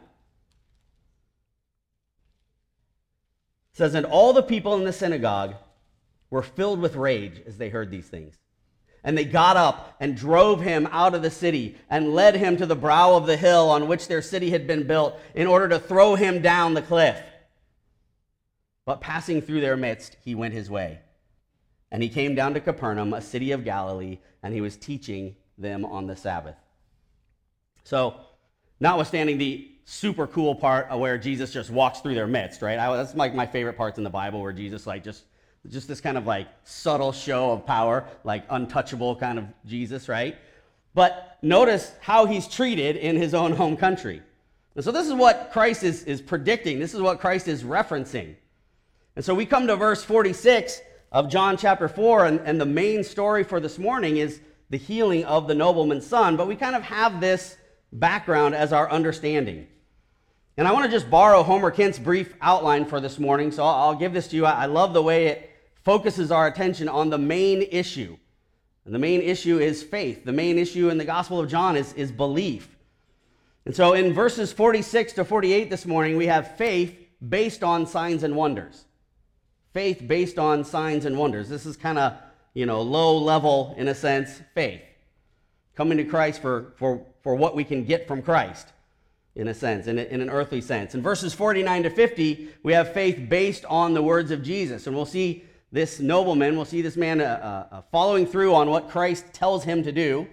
says, 3.72 3.94
And 3.94 4.06
all 4.06 4.34
the 4.34 4.44
people 4.44 4.76
in 4.76 4.84
the 4.84 4.92
synagogue 4.92 5.56
were 6.30 6.42
filled 6.42 6.82
with 6.82 6.98
rage 6.98 7.42
as 7.48 7.58
they 7.58 7.70
heard 7.70 7.90
these 7.90 8.08
things. 8.08 8.38
And 9.06 9.18
they 9.18 9.24
got 9.24 9.56
up 9.56 9.96
and 10.02 10.18
drove 10.18 10.60
him 10.60 10.86
out 10.92 11.16
of 11.16 11.22
the 11.22 11.32
city 11.32 11.78
and 11.90 12.14
led 12.14 12.36
him 12.36 12.58
to 12.58 12.66
the 12.66 12.76
brow 12.76 13.16
of 13.16 13.26
the 13.26 13.38
hill 13.38 13.70
on 13.70 13.88
which 13.88 14.10
their 14.10 14.22
city 14.22 14.50
had 14.50 14.68
been 14.68 14.86
built 14.86 15.18
in 15.34 15.48
order 15.48 15.70
to 15.70 15.80
throw 15.80 16.16
him 16.16 16.42
down 16.42 16.74
the 16.74 16.82
cliff. 16.82 17.24
But 18.86 19.00
passing 19.00 19.42
through 19.42 19.62
their 19.62 19.78
midst, 19.78 20.18
he 20.26 20.36
went 20.36 20.54
his 20.54 20.70
way. 20.70 21.00
And 21.90 22.04
he 22.04 22.10
came 22.10 22.36
down 22.36 22.54
to 22.56 22.60
Capernaum, 22.60 23.14
a 23.14 23.22
city 23.22 23.54
of 23.54 23.64
Galilee, 23.64 24.20
and 24.44 24.54
he 24.54 24.60
was 24.60 24.76
teaching 24.76 25.38
them 25.58 25.86
on 25.86 26.08
the 26.08 26.16
Sabbath. 26.16 26.56
So, 27.84 28.16
notwithstanding 28.80 29.38
the 29.38 29.70
super 29.86 30.28
cool 30.28 30.56
part 30.56 30.98
where 30.98 31.18
Jesus 31.18 31.52
just 31.52 31.70
walks 31.70 32.00
through 32.00 32.16
their 32.16 32.28
midst, 32.28 32.62
right? 32.62 32.80
I, 32.80 32.96
that's 32.96 33.16
like 33.16 33.36
my 33.36 33.46
favorite 33.46 33.78
parts 33.78 33.98
in 33.98 34.04
the 34.04 34.10
Bible 34.10 34.42
where 34.42 34.54
Jesus 34.54 34.88
like 34.88 35.04
just 35.04 35.26
just 35.70 35.88
this 35.88 36.02
kind 36.02 36.18
of 36.18 36.26
like 36.26 36.48
subtle 36.64 37.14
show 37.14 37.52
of 37.52 37.66
power, 37.66 38.06
like 38.24 38.44
untouchable 38.50 39.16
kind 39.16 39.40
of 39.40 39.46
Jesus, 39.66 40.10
right? 40.10 40.36
But 40.94 41.38
notice 41.42 41.92
how 42.02 42.26
he's 42.26 42.48
treated 42.48 42.98
in 42.98 43.16
his 43.16 43.34
own 43.34 43.54
home 43.54 43.78
country. 43.78 44.22
And 44.76 44.84
so 44.84 44.92
this 44.92 45.08
is 45.08 45.14
what 45.14 45.52
Christ 45.54 45.84
is, 45.84 46.04
is 46.04 46.22
predicting. 46.22 46.80
This 46.80 46.94
is 46.94 47.02
what 47.02 47.20
Christ 47.20 47.48
is 47.48 47.64
referencing. 47.64 48.36
And 49.16 49.24
so 49.24 49.34
we 49.34 49.46
come 49.46 49.68
to 49.68 49.76
verse 49.76 50.04
46 50.04 50.82
of 51.12 51.30
John 51.30 51.58
chapter 51.58 51.88
4, 51.88 52.26
and, 52.26 52.40
and 52.42 52.60
the 52.60 52.66
main 52.66 53.04
story 53.04 53.44
for 53.44 53.60
this 53.60 53.78
morning 53.78 54.18
is 54.18 54.42
the 54.70 54.78
healing 54.78 55.26
of 55.26 55.48
the 55.48 55.56
nobleman's 55.56 56.06
son, 56.06 56.38
but 56.38 56.48
we 56.48 56.56
kind 56.56 56.76
of 56.76 56.84
have 56.84 57.20
this 57.22 57.58
background 57.92 58.56
as 58.56 58.74
our 58.74 58.90
understanding. 58.90 59.68
And 60.58 60.68
I 60.68 60.72
want 60.72 60.86
to 60.86 60.92
just 60.92 61.10
borrow 61.10 61.44
Homer 61.44 61.72
Kent's 61.72 62.00
brief 62.00 62.34
outline 62.42 62.86
for 62.86 63.00
this 63.00 63.20
morning, 63.20 63.52
so 63.52 63.64
I'll, 63.64 63.96
give 63.96 64.14
this 64.14 64.28
to 64.30 64.36
you. 64.36 64.46
I, 64.46 64.64
I 64.64 64.66
love 64.66 64.94
the 64.94 65.02
way 65.02 65.28
it 65.28 65.50
focuses 65.84 66.32
our 66.32 66.48
attention 66.48 66.88
on 66.88 67.10
the 67.10 67.18
main 67.18 67.62
issue. 67.62 68.18
And 68.86 68.94
the 68.94 69.00
main 69.00 69.22
issue 69.22 69.60
is 69.60 69.82
faith. 69.82 70.26
The 70.26 70.34
main 70.34 70.58
issue 70.58 70.90
in 70.90 70.98
the 70.98 71.06
Gospel 71.06 71.40
of 71.40 71.50
John 71.50 71.76
is, 71.76 71.94
is 71.94 72.12
belief. 72.12 72.76
And 73.66 73.76
so 73.76 73.94
in 73.94 74.14
verses 74.14 74.52
46 74.52 75.14
to 75.14 75.26
48 75.26 75.70
this 75.70 75.86
morning, 75.86 76.18
we 76.18 76.28
have 76.28 76.58
faith 76.58 76.98
based 77.28 77.64
on 77.64 77.88
signs 77.88 78.24
and 78.24 78.36
wonders 78.36 78.86
faith 79.74 80.08
based 80.08 80.38
on 80.38 80.64
signs 80.64 81.06
and 81.06 81.18
wonders. 81.18 81.50
This 81.50 81.66
is 81.66 81.76
kind 81.76 81.98
of, 81.98 82.14
you 82.54 82.66
know, 82.66 82.82
low 82.82 83.18
level, 83.18 83.74
in 83.78 83.88
a 83.88 83.96
sense, 83.96 84.42
faith. 84.54 84.82
Coming 85.76 85.98
to 85.98 86.04
Christ 86.04 86.42
for, 86.42 86.74
for, 86.78 87.06
for 87.24 87.36
what 87.36 87.56
we 87.56 87.64
can 87.64 87.84
get 87.84 88.08
from 88.08 88.22
Christ, 88.22 88.68
in 89.36 89.48
a 89.48 89.54
sense, 89.54 89.88
in, 89.88 89.98
a, 89.98 90.04
in 90.04 90.22
an 90.22 90.30
earthly 90.30 90.62
sense. 90.62 90.94
In 90.94 91.02
verses 91.02 91.34
49 91.34 91.84
to 91.84 91.90
50, 91.90 92.50
we 92.62 92.74
have 92.74 92.94
faith 92.94 93.28
based 93.28 93.66
on 93.66 93.94
the 93.94 94.02
words 94.02 94.30
of 94.30 94.44
Jesus. 94.44 94.86
And 94.86 94.96
we'll 94.96 95.06
see 95.06 95.44
this 95.72 96.00
nobleman, 96.00 96.56
we'll 96.56 96.66
see 96.66 96.84
this 96.84 96.96
man 96.96 97.20
uh, 97.20 97.68
uh, 97.72 97.76
uh 97.76 97.82
following 97.92 98.28
through 98.28 98.54
on 98.54 98.70
what 98.70 98.90
Christ 98.90 99.26
tells 99.34 99.64
him 99.64 99.84
to 99.84 99.92
do. 99.92 100.28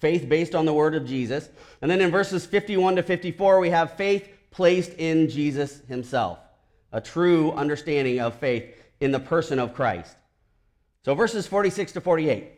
Faith 0.00 0.28
based 0.28 0.54
on 0.54 0.66
the 0.66 0.74
word 0.74 0.94
of 0.94 1.06
Jesus. 1.06 1.48
And 1.80 1.90
then 1.90 2.00
in 2.00 2.10
verses 2.10 2.44
51 2.44 2.96
to 2.96 3.02
54, 3.02 3.60
we 3.60 3.70
have 3.70 3.96
faith 3.96 4.28
placed 4.50 4.92
in 4.94 5.28
Jesus 5.28 5.80
himself 5.88 6.38
a 6.92 7.00
true 7.00 7.52
understanding 7.52 8.20
of 8.20 8.34
faith 8.34 8.74
in 9.00 9.12
the 9.12 9.20
person 9.20 9.58
of 9.58 9.74
Christ. 9.74 10.16
So, 11.06 11.14
verses 11.14 11.46
46 11.46 11.92
to 11.92 12.00
48. 12.00 12.50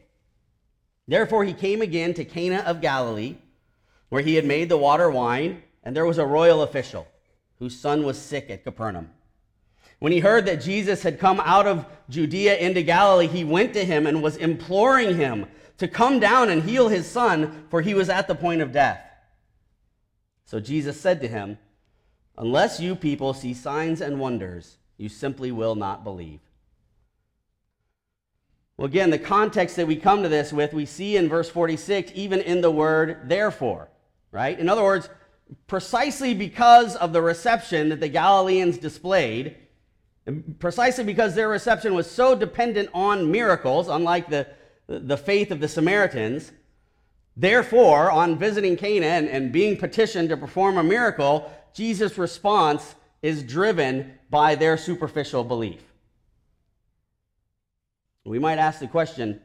Therefore, 1.06 1.44
he 1.44 1.52
came 1.52 1.82
again 1.82 2.14
to 2.14 2.24
Cana 2.24 2.60
of 2.60 2.80
Galilee, 2.80 3.36
where 4.08 4.22
he 4.22 4.36
had 4.36 4.46
made 4.46 4.70
the 4.70 4.78
water 4.78 5.10
wine, 5.10 5.62
and 5.84 5.94
there 5.94 6.06
was 6.06 6.16
a 6.16 6.24
royal 6.24 6.62
official 6.62 7.06
whose 7.58 7.78
son 7.78 8.04
was 8.04 8.16
sick 8.16 8.48
at 8.48 8.64
Capernaum. 8.64 9.10
When 9.98 10.12
he 10.12 10.20
heard 10.20 10.46
that 10.46 10.62
Jesus 10.62 11.02
had 11.02 11.20
come 11.20 11.40
out 11.40 11.66
of 11.66 11.84
Judea 12.08 12.56
into 12.56 12.80
Galilee, 12.80 13.26
he 13.26 13.44
went 13.44 13.74
to 13.74 13.84
him 13.84 14.06
and 14.06 14.22
was 14.22 14.38
imploring 14.38 15.16
him 15.16 15.44
to 15.76 15.86
come 15.86 16.18
down 16.18 16.48
and 16.48 16.62
heal 16.62 16.88
his 16.88 17.06
son, 17.06 17.66
for 17.68 17.82
he 17.82 17.92
was 17.92 18.08
at 18.08 18.28
the 18.28 18.34
point 18.34 18.62
of 18.62 18.72
death. 18.72 19.04
So 20.46 20.58
Jesus 20.58 20.98
said 20.98 21.20
to 21.20 21.28
him, 21.28 21.58
Unless 22.38 22.80
you 22.80 22.96
people 22.96 23.34
see 23.34 23.52
signs 23.52 24.00
and 24.00 24.18
wonders, 24.18 24.78
you 24.96 25.10
simply 25.10 25.52
will 25.52 25.74
not 25.74 26.02
believe. 26.02 26.40
Well, 28.78 28.86
again, 28.86 29.10
the 29.10 29.18
context 29.18 29.74
that 29.74 29.88
we 29.88 29.96
come 29.96 30.22
to 30.22 30.28
this 30.28 30.52
with, 30.52 30.72
we 30.72 30.86
see 30.86 31.16
in 31.16 31.28
verse 31.28 31.50
46, 31.50 32.12
even 32.14 32.40
in 32.40 32.60
the 32.60 32.70
word 32.70 33.22
therefore, 33.24 33.88
right? 34.30 34.56
In 34.56 34.68
other 34.68 34.84
words, 34.84 35.08
precisely 35.66 36.32
because 36.32 36.94
of 36.94 37.12
the 37.12 37.20
reception 37.20 37.88
that 37.88 37.98
the 37.98 38.08
Galileans 38.08 38.78
displayed, 38.78 39.56
precisely 40.60 41.02
because 41.02 41.34
their 41.34 41.48
reception 41.48 41.92
was 41.92 42.08
so 42.08 42.36
dependent 42.36 42.88
on 42.94 43.32
miracles, 43.32 43.88
unlike 43.88 44.30
the, 44.30 44.46
the 44.86 45.16
faith 45.16 45.50
of 45.50 45.58
the 45.58 45.66
Samaritans, 45.66 46.52
therefore, 47.36 48.12
on 48.12 48.38
visiting 48.38 48.76
Cana 48.76 49.06
and, 49.06 49.28
and 49.28 49.50
being 49.50 49.76
petitioned 49.76 50.28
to 50.28 50.36
perform 50.36 50.78
a 50.78 50.84
miracle, 50.84 51.50
Jesus' 51.74 52.16
response 52.16 52.94
is 53.22 53.42
driven 53.42 54.14
by 54.30 54.54
their 54.54 54.76
superficial 54.76 55.42
belief. 55.42 55.82
We 58.28 58.38
might 58.38 58.58
ask 58.58 58.80
the 58.80 58.86
question 58.86 59.40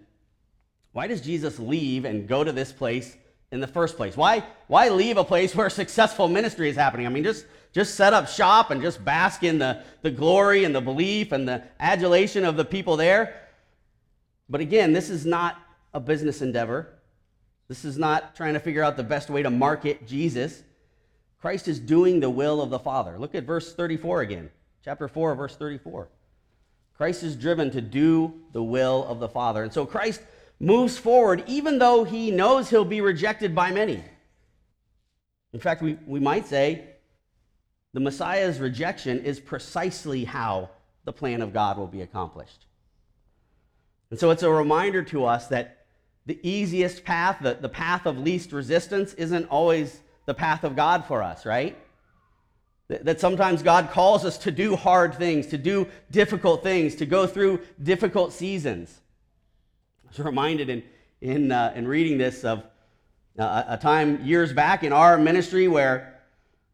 why 0.93 1.07
does 1.07 1.21
Jesus 1.21 1.57
leave 1.57 2.05
and 2.05 2.27
go 2.27 2.43
to 2.43 2.51
this 2.51 2.71
place 2.71 3.17
in 3.51 3.59
the 3.59 3.67
first 3.67 3.97
place? 3.97 4.15
Why, 4.15 4.43
why 4.67 4.89
leave 4.89 5.17
a 5.17 5.23
place 5.23 5.55
where 5.55 5.69
successful 5.69 6.27
ministry 6.27 6.69
is 6.69 6.75
happening? 6.75 7.05
I 7.05 7.09
mean, 7.09 7.23
just, 7.23 7.45
just 7.71 7.95
set 7.95 8.13
up 8.13 8.27
shop 8.27 8.69
and 8.69 8.81
just 8.81 9.03
bask 9.03 9.43
in 9.43 9.57
the, 9.57 9.83
the 10.01 10.11
glory 10.11 10.63
and 10.63 10.73
the 10.75 10.81
belief 10.81 11.31
and 11.31 11.47
the 11.47 11.63
adulation 11.79 12.45
of 12.45 12.55
the 12.55 12.65
people 12.65 12.95
there. 12.95 13.41
But 14.49 14.61
again, 14.61 14.93
this 14.93 15.09
is 15.09 15.25
not 15.25 15.57
a 15.93 15.99
business 15.99 16.41
endeavor. 16.41 16.99
This 17.67 17.85
is 17.85 17.97
not 17.97 18.35
trying 18.35 18.53
to 18.53 18.59
figure 18.59 18.83
out 18.83 18.97
the 18.97 19.03
best 19.03 19.29
way 19.29 19.41
to 19.41 19.49
market 19.49 20.05
Jesus. 20.05 20.61
Christ 21.41 21.67
is 21.67 21.79
doing 21.79 22.19
the 22.19 22.29
will 22.29 22.61
of 22.61 22.69
the 22.69 22.79
Father. 22.79 23.17
Look 23.17 23.33
at 23.33 23.45
verse 23.45 23.73
34 23.73 24.21
again, 24.21 24.49
chapter 24.83 25.07
4, 25.07 25.35
verse 25.35 25.55
34. 25.55 26.07
Christ 26.95 27.23
is 27.23 27.35
driven 27.35 27.71
to 27.71 27.81
do 27.81 28.33
the 28.51 28.63
will 28.63 29.05
of 29.05 29.19
the 29.19 29.29
Father. 29.29 29.63
And 29.63 29.73
so 29.73 29.85
Christ 29.85 30.21
moves 30.59 30.97
forward 30.97 31.43
even 31.47 31.79
though 31.79 32.03
he 32.03 32.31
knows 32.31 32.69
he'll 32.69 32.85
be 32.85 33.01
rejected 33.01 33.53
by 33.55 33.71
many. 33.71 34.03
In 35.51 35.59
fact, 35.59 35.81
we, 35.81 35.97
we 36.05 36.19
might 36.19 36.45
say 36.47 36.85
the 37.93 37.99
Messiah's 37.99 38.59
rejection 38.59 39.23
is 39.23 39.39
precisely 39.39 40.23
how 40.23 40.69
the 41.05 41.13
plan 41.13 41.41
of 41.41 41.53
God 41.53 41.77
will 41.77 41.87
be 41.87 42.01
accomplished. 42.01 42.65
And 44.09 44.19
so 44.19 44.31
it's 44.31 44.43
a 44.43 44.49
reminder 44.49 45.03
to 45.03 45.25
us 45.25 45.47
that 45.47 45.85
the 46.25 46.39
easiest 46.47 47.03
path, 47.03 47.37
the, 47.41 47.55
the 47.55 47.69
path 47.69 48.05
of 48.05 48.17
least 48.17 48.51
resistance, 48.51 49.13
isn't 49.15 49.45
always 49.45 49.99
the 50.25 50.33
path 50.33 50.63
of 50.63 50.75
God 50.75 51.05
for 51.05 51.21
us, 51.21 51.45
right? 51.45 51.77
That 52.89 53.19
sometimes 53.19 53.63
God 53.63 53.91
calls 53.91 54.25
us 54.25 54.37
to 54.39 54.51
do 54.51 54.75
hard 54.75 55.15
things, 55.15 55.47
to 55.47 55.57
do 55.57 55.87
difficult 56.11 56.63
things, 56.63 56.95
to 56.95 57.05
go 57.05 57.25
through 57.25 57.61
difficult 57.81 58.33
seasons. 58.33 58.99
I 60.05 60.09
was 60.09 60.19
reminded 60.19 60.69
in, 60.69 60.83
in, 61.21 61.51
uh, 61.51 61.71
in 61.75 61.87
reading 61.87 62.17
this 62.17 62.43
of 62.43 62.63
uh, 63.39 63.63
a 63.67 63.77
time 63.77 64.23
years 64.23 64.53
back 64.53 64.83
in 64.83 64.93
our 64.93 65.17
ministry 65.17 65.67
where 65.67 66.19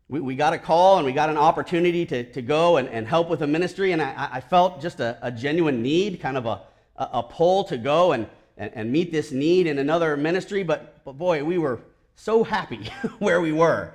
we, 0.10 0.20
we 0.20 0.36
got 0.36 0.54
a 0.54 0.58
call 0.58 0.98
and 0.98 1.06
we 1.06 1.14
got 1.14 1.30
an 1.30 1.38
opportunity 1.38 2.06
to, 2.08 2.24
to 2.32 2.42
go 2.42 2.78
and, 2.78 2.90
and 2.90 3.08
help 3.08 3.30
with 3.30 3.44
a 3.44 3.48
ministry, 3.48 3.92
and 3.92 4.02
I, 4.02 4.30
I 4.34 4.42
felt 4.42 4.82
just 4.82 5.00
a, 5.00 5.18
a, 5.22 5.32
genuine 5.32 5.82
need, 5.82 6.20
kind 6.20 6.36
of 6.36 6.48
a, 6.48 6.62
a, 6.98 7.24
pull 7.24 7.64
to 7.66 7.78
go 7.78 8.12
and, 8.14 8.28
and, 8.58 8.72
and 8.74 8.92
meet 8.92 9.12
this 9.12 9.32
need 9.32 9.68
in 9.68 9.78
another 9.78 10.18
ministry. 10.18 10.64
But, 10.64 11.04
but 11.06 11.18
boy, 11.18 11.44
we 11.44 11.60
were 11.60 11.80
so 12.16 12.44
happy 12.44 12.90
where 13.20 13.40
we 13.40 13.52
were 13.52 13.94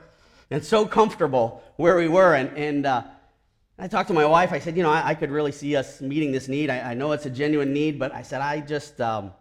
and 0.51 0.65
so 0.65 0.87
comfortable 0.87 1.63
where 1.77 1.97
we 1.97 2.09
were. 2.09 2.35
And, 2.35 2.57
and 2.57 2.87
uh, 2.87 3.03
I 3.79 3.89
talked 3.89 4.09
to 4.09 4.15
my 4.15 4.25
wife. 4.25 4.53
I 4.53 4.59
said, 4.59 4.77
you 4.77 4.83
know, 4.83 4.91
I, 4.91 5.11
I 5.11 5.15
could 5.15 5.31
really 5.31 5.53
see 5.53 5.77
us 5.77 6.01
meeting 6.01 6.33
this 6.33 6.49
need. 6.49 6.71
I, 6.71 6.93
I, 6.93 6.95
know 6.95 7.13
it's 7.13 7.27
a 7.27 7.31
genuine 7.31 7.73
need, 7.73 7.99
but 7.99 8.15
I 8.15 8.23
said, 8.23 8.41
I 8.41 8.61
just, 8.61 9.01
um, 9.01 9.33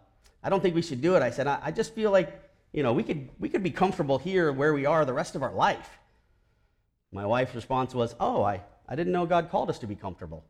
I 0.42 0.48
don't 0.48 0.60
think 0.60 0.74
we 0.74 0.82
should 0.82 1.00
do 1.00 1.14
it. 1.14 1.22
I 1.22 1.30
said, 1.30 1.46
I, 1.46 1.58
I 1.62 1.70
just 1.70 1.94
feel 1.94 2.10
like, 2.10 2.40
you 2.72 2.82
know, 2.82 2.92
we 2.92 3.02
could, 3.02 3.28
we 3.38 3.48
could 3.48 3.62
be 3.62 3.70
comfortable 3.70 4.18
here 4.18 4.52
where 4.52 4.74
we 4.74 4.86
are 4.86 5.04
the 5.04 5.12
rest 5.12 5.36
of 5.36 5.42
our 5.42 5.52
life. 5.52 5.88
My 7.12 7.24
wife's 7.24 7.54
response 7.54 7.94
was, 7.94 8.16
oh, 8.18 8.42
I, 8.42 8.62
I 8.88 8.96
didn't 8.96 9.12
know 9.12 9.24
God 9.24 9.50
called 9.50 9.70
us 9.70 9.78
to 9.80 9.86
be 9.86 9.94
comfortable. 9.94 10.44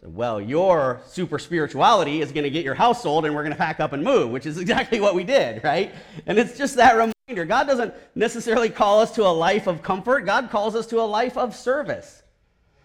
Said, 0.00 0.14
well, 0.14 0.40
your 0.40 1.00
super 1.06 1.40
spirituality 1.40 2.20
is 2.20 2.30
going 2.30 2.44
to 2.44 2.50
get 2.50 2.64
your 2.64 2.74
house 2.74 3.02
sold 3.02 3.24
and 3.24 3.34
we're 3.34 3.42
going 3.42 3.52
to 3.52 3.58
pack 3.58 3.80
up 3.80 3.92
and 3.92 4.04
move, 4.04 4.30
which 4.30 4.46
is 4.46 4.58
exactly 4.58 5.00
what 5.00 5.16
we 5.16 5.24
did, 5.24 5.64
right? 5.64 5.92
And 6.26 6.38
it's 6.38 6.56
just 6.56 6.76
that 6.76 6.96
God 7.34 7.66
doesn't 7.66 7.94
necessarily 8.14 8.70
call 8.70 9.00
us 9.00 9.12
to 9.12 9.22
a 9.22 9.28
life 9.28 9.66
of 9.66 9.82
comfort, 9.82 10.24
God 10.24 10.50
calls 10.50 10.74
us 10.74 10.86
to 10.88 11.00
a 11.00 11.02
life 11.02 11.36
of 11.36 11.54
service. 11.54 12.22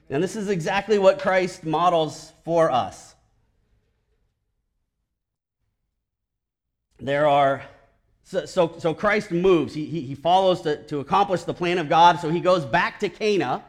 And 0.10 0.22
this 0.22 0.36
is 0.36 0.50
exactly 0.50 1.00
what 1.00 1.20
Christ 1.20 1.64
models 1.64 2.34
for 2.44 2.70
us. 2.70 3.16
There 7.00 7.28
are, 7.28 7.64
so, 8.24 8.46
so, 8.46 8.76
so 8.78 8.94
Christ 8.94 9.32
moves. 9.32 9.74
He, 9.74 9.86
he, 9.86 10.02
he 10.02 10.16
follows 10.16 10.62
to, 10.62 10.84
to 10.84 11.00
accomplish 11.00 11.44
the 11.44 11.54
plan 11.54 11.78
of 11.78 11.90
God. 11.90 12.20
So 12.20 12.30
he 12.30 12.40
goes 12.40 12.66
back 12.66 13.00
to 13.00 13.10
Cana, 13.10 13.64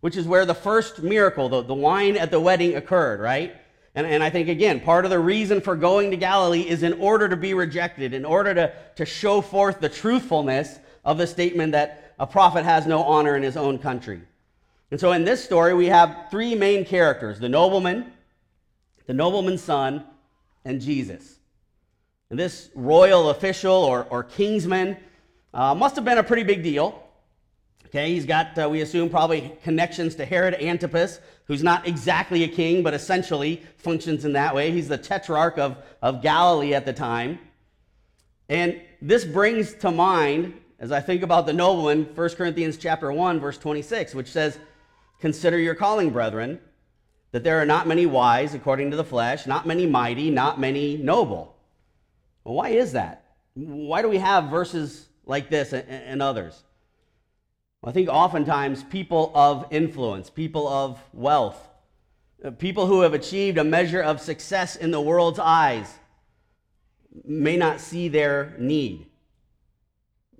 which 0.00 0.16
is 0.16 0.26
where 0.26 0.46
the 0.46 0.54
first 0.54 1.02
miracle, 1.02 1.48
the, 1.48 1.62
the 1.62 1.74
wine 1.74 2.16
at 2.16 2.30
the 2.30 2.40
wedding, 2.40 2.76
occurred, 2.76 3.20
right? 3.20 3.54
And, 3.94 4.06
and 4.06 4.22
I 4.22 4.30
think, 4.30 4.48
again, 4.48 4.80
part 4.80 5.04
of 5.04 5.10
the 5.10 5.18
reason 5.18 5.60
for 5.60 5.76
going 5.76 6.10
to 6.10 6.16
Galilee 6.16 6.68
is 6.68 6.82
in 6.82 6.94
order 6.94 7.28
to 7.28 7.36
be 7.36 7.54
rejected, 7.54 8.12
in 8.12 8.24
order 8.24 8.54
to, 8.54 8.72
to 8.96 9.06
show 9.06 9.40
forth 9.40 9.80
the 9.80 9.88
truthfulness 9.88 10.78
of 11.04 11.18
the 11.18 11.26
statement 11.26 11.72
that 11.72 12.14
a 12.18 12.26
prophet 12.26 12.64
has 12.64 12.86
no 12.86 13.02
honor 13.04 13.36
in 13.36 13.42
his 13.42 13.56
own 13.56 13.78
country. 13.78 14.20
And 14.90 15.00
so 15.00 15.12
in 15.12 15.24
this 15.24 15.44
story, 15.44 15.74
we 15.74 15.86
have 15.86 16.26
three 16.30 16.54
main 16.54 16.84
characters 16.84 17.38
the 17.38 17.48
nobleman, 17.48 18.12
the 19.06 19.14
nobleman's 19.14 19.62
son, 19.62 20.04
and 20.64 20.80
Jesus. 20.80 21.38
And 22.30 22.38
this 22.38 22.70
royal 22.74 23.30
official 23.30 23.72
or, 23.72 24.06
or 24.10 24.24
kingsman 24.24 24.96
uh, 25.52 25.74
must 25.74 25.94
have 25.96 26.04
been 26.04 26.18
a 26.18 26.22
pretty 26.22 26.42
big 26.42 26.62
deal. 26.62 27.03
Okay, 27.94 28.12
he's 28.12 28.26
got, 28.26 28.58
uh, 28.58 28.68
we 28.68 28.80
assume, 28.80 29.08
probably 29.08 29.52
connections 29.62 30.16
to 30.16 30.24
Herod 30.24 30.54
Antipas, 30.54 31.20
who's 31.44 31.62
not 31.62 31.86
exactly 31.86 32.42
a 32.42 32.48
king, 32.48 32.82
but 32.82 32.92
essentially 32.92 33.62
functions 33.76 34.24
in 34.24 34.32
that 34.32 34.52
way. 34.52 34.72
He's 34.72 34.88
the 34.88 34.98
tetrarch 34.98 35.58
of, 35.58 35.76
of 36.02 36.20
Galilee 36.20 36.74
at 36.74 36.86
the 36.86 36.92
time. 36.92 37.38
And 38.48 38.80
this 39.00 39.24
brings 39.24 39.74
to 39.74 39.92
mind, 39.92 40.54
as 40.80 40.90
I 40.90 40.98
think 40.98 41.22
about 41.22 41.46
the 41.46 41.52
nobleman, 41.52 42.06
1 42.16 42.30
Corinthians 42.30 42.78
chapter 42.78 43.12
1, 43.12 43.38
verse 43.38 43.58
26, 43.58 44.12
which 44.16 44.26
says, 44.26 44.58
Consider 45.20 45.60
your 45.60 45.76
calling, 45.76 46.10
brethren, 46.10 46.58
that 47.30 47.44
there 47.44 47.62
are 47.62 47.66
not 47.66 47.86
many 47.86 48.06
wise 48.06 48.54
according 48.54 48.90
to 48.90 48.96
the 48.96 49.04
flesh, 49.04 49.46
not 49.46 49.68
many 49.68 49.86
mighty, 49.86 50.30
not 50.30 50.58
many 50.58 50.96
noble. 50.96 51.56
Well, 52.42 52.54
why 52.54 52.70
is 52.70 52.90
that? 52.90 53.36
Why 53.54 54.02
do 54.02 54.08
we 54.08 54.18
have 54.18 54.50
verses 54.50 55.06
like 55.26 55.48
this 55.48 55.72
and, 55.72 55.88
and 55.88 56.20
others? 56.20 56.64
I 57.86 57.92
think 57.92 58.08
oftentimes 58.08 58.82
people 58.84 59.30
of 59.34 59.66
influence, 59.70 60.30
people 60.30 60.66
of 60.66 60.98
wealth, 61.12 61.68
uh, 62.42 62.50
people 62.50 62.86
who 62.86 63.02
have 63.02 63.12
achieved 63.12 63.58
a 63.58 63.64
measure 63.64 64.00
of 64.00 64.20
success 64.20 64.76
in 64.76 64.90
the 64.90 65.00
world's 65.00 65.38
eyes 65.38 65.92
may 67.24 67.56
not 67.58 67.80
see 67.80 68.08
their 68.08 68.54
need. 68.58 69.06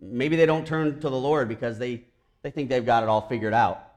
Maybe 0.01 0.37
they 0.37 0.47
don't 0.47 0.67
turn 0.67 1.01
to 1.01 1.11
the 1.11 1.17
Lord 1.17 1.49
because 1.49 1.79
they, 1.79 2.05
they 2.43 2.51
think 2.51 2.71
they've 2.71 2.85
got 2.85 3.03
it 3.03 3.09
all 3.09 3.21
figured 3.29 3.55
out. 3.55 3.91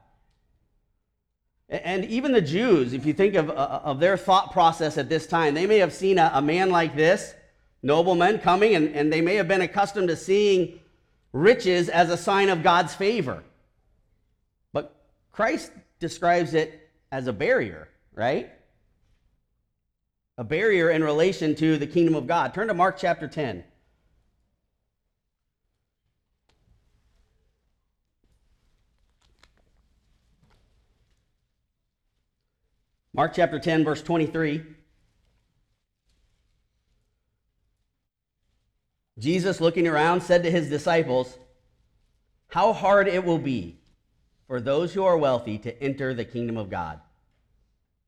And 1.70 2.04
even 2.06 2.32
the 2.32 2.40
Jews, 2.40 2.92
if 2.92 3.04
you 3.04 3.12
think 3.12 3.34
of, 3.34 3.50
uh, 3.50 3.80
of 3.82 3.98
their 4.00 4.16
thought 4.16 4.52
process 4.52 4.96
at 4.96 5.08
this 5.08 5.26
time, 5.26 5.54
they 5.54 5.66
may 5.66 5.78
have 5.78 5.92
seen 5.92 6.18
a, 6.18 6.30
a 6.34 6.42
man 6.42 6.70
like 6.70 6.96
this, 6.96 7.34
nobleman, 7.82 8.38
coming, 8.38 8.74
and, 8.74 8.94
and 8.94 9.12
they 9.12 9.20
may 9.20 9.34
have 9.36 9.48
been 9.48 9.60
accustomed 9.60 10.08
to 10.08 10.16
seeing 10.16 10.80
riches 11.32 11.88
as 11.88 12.10
a 12.10 12.16
sign 12.16 12.48
of 12.48 12.62
God's 12.62 12.94
favor. 12.94 13.42
But 14.72 14.94
Christ 15.32 15.72
describes 15.98 16.54
it 16.54 16.90
as 17.10 17.26
a 17.26 17.32
barrier, 17.32 17.88
right? 18.14 18.50
A 20.36 20.44
barrier 20.44 20.90
in 20.90 21.02
relation 21.02 21.54
to 21.56 21.78
the 21.78 21.86
kingdom 21.86 22.14
of 22.14 22.26
God. 22.26 22.54
Turn 22.54 22.68
to 22.68 22.74
Mark 22.74 22.96
chapter 22.98 23.26
10. 23.26 23.64
Mark 33.12 33.32
chapter 33.34 33.58
10, 33.58 33.84
verse 33.84 34.00
23. 34.00 34.62
Jesus, 39.18 39.60
looking 39.60 39.88
around, 39.88 40.22
said 40.22 40.42
to 40.44 40.50
his 40.50 40.68
disciples, 40.68 41.36
How 42.48 42.72
hard 42.72 43.08
it 43.08 43.24
will 43.24 43.38
be 43.38 43.78
for 44.46 44.60
those 44.60 44.94
who 44.94 45.04
are 45.04 45.18
wealthy 45.18 45.58
to 45.58 45.82
enter 45.82 46.14
the 46.14 46.24
kingdom 46.24 46.56
of 46.56 46.70
God. 46.70 47.00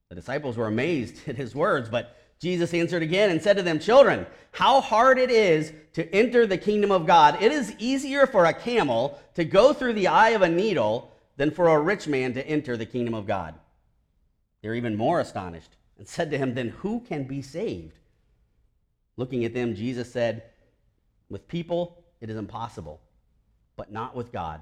The 0.08 0.14
disciples 0.14 0.56
were 0.56 0.66
amazed 0.66 1.20
at 1.28 1.36
his 1.36 1.54
words, 1.54 1.88
but 1.88 2.16
Jesus 2.40 2.72
answered 2.72 3.02
again 3.02 3.30
and 3.30 3.42
said 3.42 3.58
to 3.58 3.62
them, 3.62 3.78
Children, 3.78 4.26
how 4.52 4.80
hard 4.80 5.18
it 5.18 5.30
is 5.30 5.72
to 5.92 6.08
enter 6.14 6.46
the 6.46 6.56
kingdom 6.56 6.90
of 6.90 7.06
God. 7.06 7.40
It 7.42 7.52
is 7.52 7.74
easier 7.78 8.26
for 8.26 8.46
a 8.46 8.54
camel 8.54 9.20
to 9.34 9.44
go 9.44 9.74
through 9.74 9.92
the 9.92 10.06
eye 10.06 10.30
of 10.30 10.42
a 10.42 10.48
needle 10.48 11.12
than 11.36 11.50
for 11.50 11.68
a 11.68 11.80
rich 11.80 12.08
man 12.08 12.32
to 12.34 12.46
enter 12.46 12.76
the 12.76 12.86
kingdom 12.86 13.14
of 13.14 13.26
God. 13.26 13.54
They're 14.62 14.74
even 14.74 14.96
more 14.96 15.20
astonished 15.20 15.76
and 15.98 16.08
said 16.08 16.30
to 16.30 16.38
him, 16.38 16.54
Then 16.54 16.68
who 16.68 17.00
can 17.00 17.24
be 17.24 17.42
saved? 17.42 17.98
Looking 19.16 19.44
at 19.44 19.52
them, 19.52 19.74
Jesus 19.74 20.10
said, 20.10 20.44
With 21.30 21.48
people 21.48 21.96
it 22.20 22.28
is 22.28 22.36
impossible, 22.36 23.00
but 23.76 23.90
not 23.90 24.14
with 24.14 24.30
God, 24.30 24.60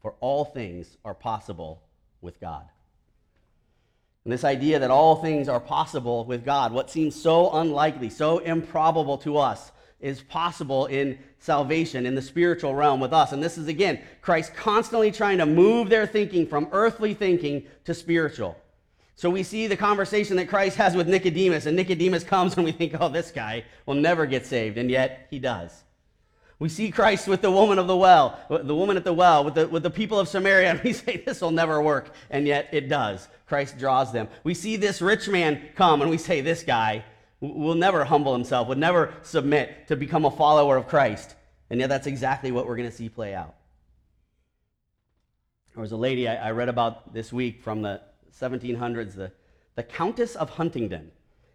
for 0.00 0.14
all 0.20 0.44
things 0.44 0.96
are 1.04 1.14
possible 1.14 1.82
with 2.20 2.40
God. 2.40 2.64
And 4.24 4.32
this 4.32 4.44
idea 4.44 4.78
that 4.78 4.90
all 4.90 5.16
things 5.16 5.48
are 5.48 5.58
possible 5.58 6.24
with 6.24 6.44
God, 6.44 6.72
what 6.72 6.90
seems 6.90 7.20
so 7.20 7.50
unlikely, 7.50 8.08
so 8.08 8.38
improbable 8.38 9.18
to 9.18 9.36
us, 9.36 9.72
is 9.98 10.22
possible 10.22 10.86
in 10.86 11.18
salvation, 11.38 12.06
in 12.06 12.14
the 12.14 12.22
spiritual 12.22 12.74
realm 12.74 13.00
with 13.00 13.12
us. 13.12 13.32
And 13.32 13.42
this 13.42 13.58
is, 13.58 13.66
again, 13.66 14.00
Christ 14.20 14.54
constantly 14.54 15.10
trying 15.10 15.38
to 15.38 15.46
move 15.46 15.88
their 15.88 16.06
thinking 16.06 16.46
from 16.46 16.68
earthly 16.72 17.14
thinking 17.14 17.66
to 17.84 17.94
spiritual. 17.94 18.56
So 19.16 19.28
we 19.30 19.42
see 19.42 19.66
the 19.66 19.76
conversation 19.76 20.36
that 20.36 20.48
Christ 20.48 20.76
has 20.76 20.96
with 20.96 21.08
Nicodemus, 21.08 21.66
and 21.66 21.76
Nicodemus 21.76 22.24
comes 22.24 22.56
and 22.56 22.64
we 22.64 22.72
think, 22.72 22.94
oh, 23.00 23.08
this 23.08 23.30
guy 23.30 23.64
will 23.86 23.94
never 23.94 24.26
get 24.26 24.46
saved, 24.46 24.78
and 24.78 24.90
yet 24.90 25.26
he 25.30 25.38
does. 25.38 25.82
We 26.62 26.68
see 26.68 26.92
Christ 26.92 27.26
with 27.26 27.42
the 27.42 27.50
woman 27.50 27.80
of 27.80 27.88
the 27.88 27.96
well, 27.96 28.38
the 28.48 28.72
woman 28.72 28.96
at 28.96 29.02
the 29.02 29.12
well, 29.12 29.42
with 29.42 29.54
the, 29.54 29.66
with 29.66 29.82
the 29.82 29.90
people 29.90 30.20
of 30.20 30.28
Samaria, 30.28 30.70
and 30.70 30.80
we 30.84 30.92
say, 30.92 31.20
this 31.26 31.40
will 31.40 31.50
never 31.50 31.82
work, 31.82 32.14
and 32.30 32.46
yet 32.46 32.68
it 32.70 32.88
does. 32.88 33.26
Christ 33.48 33.78
draws 33.78 34.12
them. 34.12 34.28
We 34.44 34.54
see 34.54 34.76
this 34.76 35.02
rich 35.02 35.26
man 35.26 35.60
come, 35.74 36.02
and 36.02 36.08
we 36.08 36.18
say, 36.18 36.40
this 36.40 36.62
guy 36.62 37.04
will 37.40 37.74
never 37.74 38.04
humble 38.04 38.32
himself, 38.32 38.68
would 38.68 38.78
never 38.78 39.12
submit 39.22 39.88
to 39.88 39.96
become 39.96 40.24
a 40.24 40.30
follower 40.30 40.76
of 40.76 40.86
Christ. 40.86 41.34
And 41.68 41.80
yet 41.80 41.88
that's 41.88 42.06
exactly 42.06 42.52
what 42.52 42.68
we're 42.68 42.76
going 42.76 42.88
to 42.88 42.94
see 42.94 43.08
play 43.08 43.34
out. 43.34 43.56
There 45.74 45.82
was 45.82 45.90
a 45.90 45.96
lady 45.96 46.28
I, 46.28 46.46
I 46.46 46.50
read 46.52 46.68
about 46.68 47.12
this 47.12 47.32
week 47.32 47.60
from 47.60 47.82
the 47.82 48.02
1700s, 48.40 49.16
the, 49.16 49.32
the 49.74 49.82
Countess 49.82 50.36
of 50.36 50.50
Huntingdon. 50.50 51.10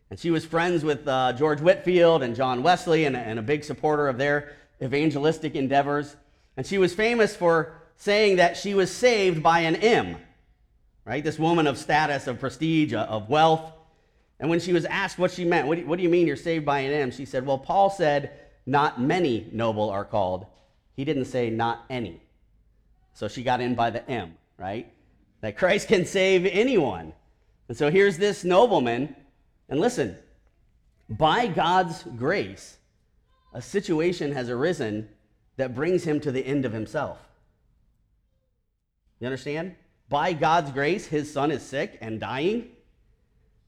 And 0.09 0.19
she 0.19 0.31
was 0.31 0.43
friends 0.43 0.83
with 0.83 1.07
uh, 1.07 1.31
George 1.31 1.61
Whitefield 1.61 2.23
and 2.23 2.35
John 2.35 2.61
Wesley 2.61 3.05
and, 3.05 3.15
and 3.15 3.39
a 3.39 3.41
big 3.41 3.63
supporter 3.63 4.09
of 4.09 4.17
their 4.17 4.53
evangelistic 4.81 5.55
endeavors. 5.55 6.15
And 6.55 6.65
she 6.65 6.77
was 6.77 6.93
famous 6.93 7.36
for 7.36 7.74
saying 7.98 8.38
that 8.38 8.57
she 8.57 8.74
was 8.74 8.91
saved 8.91 9.41
by 9.41 9.62
an 9.62 9.75
M, 9.75 10.17
right? 11.05 11.24
This 11.24 11.39
woman 11.39 11.67
of 11.67 11.77
status, 11.77 12.27
of 12.27 12.39
prestige, 12.39 12.93
uh, 12.93 13.01
of 13.10 13.29
wealth. 13.29 13.74
And 14.39 14.50
when 14.50 14.60
she 14.60 14.74
was 14.74 14.86
asked 14.86 15.17
what 15.17 15.31
she 15.31 15.46
meant, 15.46 15.67
what 15.67 15.75
do, 15.75 15.81
you, 15.81 15.88
what 15.88 15.98
do 15.98 16.03
you 16.03 16.10
mean 16.10 16.27
you're 16.27 16.36
saved 16.36 16.65
by 16.65 16.79
an 16.79 16.93
M? 16.93 17.12
She 17.12 17.25
said, 17.25 17.46
Well, 17.46 17.57
Paul 17.57 17.89
said, 17.89 18.31
Not 18.65 19.01
many 19.01 19.48
noble 19.51 19.89
are 19.89 20.05
called. 20.05 20.46
He 20.96 21.05
didn't 21.05 21.25
say, 21.25 21.50
Not 21.50 21.86
any. 21.89 22.22
So 23.13 23.27
she 23.27 23.41
got 23.41 23.62
in 23.62 23.74
by 23.74 23.89
the 23.89 24.07
M, 24.10 24.36
right? 24.57 24.91
That 25.41 25.57
Christ 25.57 25.88
can 25.88 26.05
save 26.05 26.46
anyone. 26.46 27.13
And 27.67 27.75
so 27.75 27.89
here's 27.89 28.17
this 28.17 28.43
nobleman. 28.43 29.15
And 29.69 29.79
listen, 29.79 30.17
by 31.10 31.48
God's 31.48 32.03
grace, 32.03 32.76
a 33.53 33.61
situation 33.61 34.31
has 34.33 34.49
arisen 34.49 35.09
that 35.57 35.75
brings 35.75 36.03
him 36.03 36.19
to 36.21 36.31
the 36.31 36.45
end 36.45 36.65
of 36.65 36.73
himself. 36.73 37.17
You 39.19 39.27
understand? 39.27 39.75
By 40.10 40.33
God's 40.33 40.71
grace, 40.71 41.07
his 41.07 41.31
son 41.31 41.51
is 41.51 41.63
sick 41.63 41.97
and 42.01 42.19
dying. 42.19 42.69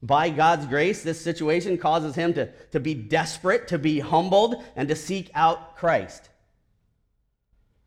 By 0.02 0.30
God's 0.30 0.66
grace, 0.66 1.02
this 1.02 1.20
situation 1.20 1.76
causes 1.76 2.14
him 2.14 2.32
to, 2.34 2.50
to 2.72 2.80
be 2.80 2.94
desperate, 2.94 3.68
to 3.68 3.78
be 3.78 4.00
humbled, 4.00 4.62
and 4.76 4.88
to 4.88 4.96
seek 4.96 5.30
out 5.34 5.76
Christ. 5.76 6.30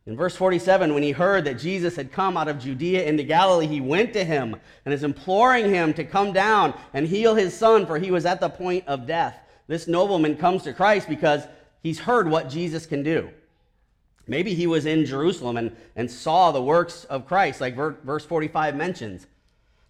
In 0.05 0.17
verse 0.17 0.35
47, 0.35 0.93
when 0.93 1.01
he 1.01 1.11
heard 1.11 1.45
that 1.45 1.59
Jesus 1.59 1.95
had 1.95 2.11
come 2.11 2.35
out 2.35 2.49
of 2.49 2.59
Judea 2.59 3.05
into 3.05 3.23
Galilee, 3.23 3.67
he 3.67 3.79
went 3.79 4.11
to 4.13 4.25
him 4.25 4.57
and 4.83 4.93
is 4.93 5.03
imploring 5.03 5.69
him 5.69 5.93
to 5.93 6.03
come 6.03 6.33
down 6.33 6.77
and 6.93 7.07
heal 7.07 7.35
his 7.35 7.57
son, 7.57 7.85
for 7.85 7.97
he 7.97 8.11
was 8.11 8.25
at 8.25 8.41
the 8.41 8.49
point 8.49 8.83
of 8.85 9.07
death. 9.07 9.39
This 9.67 9.87
nobleman 9.87 10.35
comes 10.35 10.63
to 10.63 10.73
Christ 10.73 11.07
because 11.07 11.47
he's 11.83 11.99
heard 11.99 12.27
what 12.27 12.49
Jesus 12.49 12.87
can 12.87 13.03
do. 13.03 13.29
Maybe 14.25 14.53
he 14.53 14.67
was 14.67 14.85
in 14.85 15.05
Jerusalem 15.05 15.57
and, 15.57 15.75
and 15.95 16.09
saw 16.09 16.51
the 16.51 16.63
works 16.63 17.03
of 17.05 17.27
Christ, 17.27 17.59
like 17.59 17.75
ver- 17.75 17.97
verse 18.03 18.25
45 18.25 18.75
mentions. 18.75 19.27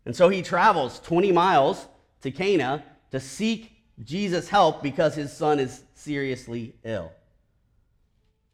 And 0.06 0.15
so 0.15 0.27
he 0.27 0.41
travels 0.41 0.99
20 1.01 1.32
miles 1.32 1.88
to 2.21 2.32
Cana 2.32 2.84
to 3.12 3.19
seek 3.19 3.71
Jesus' 4.03 4.49
help 4.49 4.82
because 4.82 5.15
his 5.15 5.32
son 5.32 5.60
is 5.60 5.84
seriously 5.93 6.75
ill. 6.84 7.12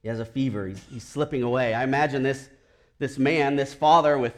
He 0.01 0.09
has 0.09 0.19
a 0.19 0.25
fever, 0.25 0.67
he's, 0.67 0.83
he's 0.91 1.03
slipping 1.03 1.43
away. 1.43 1.73
I 1.73 1.83
imagine 1.83 2.23
this, 2.23 2.49
this 2.99 3.17
man, 3.17 3.55
this 3.55 3.73
father 3.73 4.17
with 4.17 4.33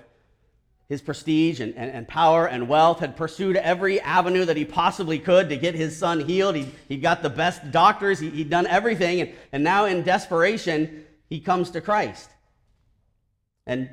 his 0.91 1.01
prestige 1.01 1.62
and, 1.62 1.73
and, 1.77 1.89
and, 1.89 2.06
power 2.06 2.45
and 2.45 2.67
wealth, 2.67 2.99
had 2.99 3.15
pursued 3.15 3.56
every 3.56 4.01
avenue 4.01 4.43
that 4.43 4.58
he 4.58 4.65
possibly 4.65 5.17
could 5.19 5.47
to 5.47 5.56
get 5.56 5.73
his 5.73 5.97
son 5.97 6.19
healed. 6.19 6.54
He, 6.54 6.69
he 6.89 6.97
got 6.97 7.23
the 7.23 7.30
best 7.30 7.71
doctors, 7.71 8.19
he, 8.19 8.30
he'd 8.30 8.49
done 8.49 8.67
everything, 8.67 9.21
and, 9.21 9.32
and 9.54 9.63
now 9.63 9.86
in 9.86 10.04
desperation, 10.04 11.06
he 11.30 11.39
comes 11.39 11.69
to 11.69 11.80
Christ. 11.80 12.30
And 13.65 13.89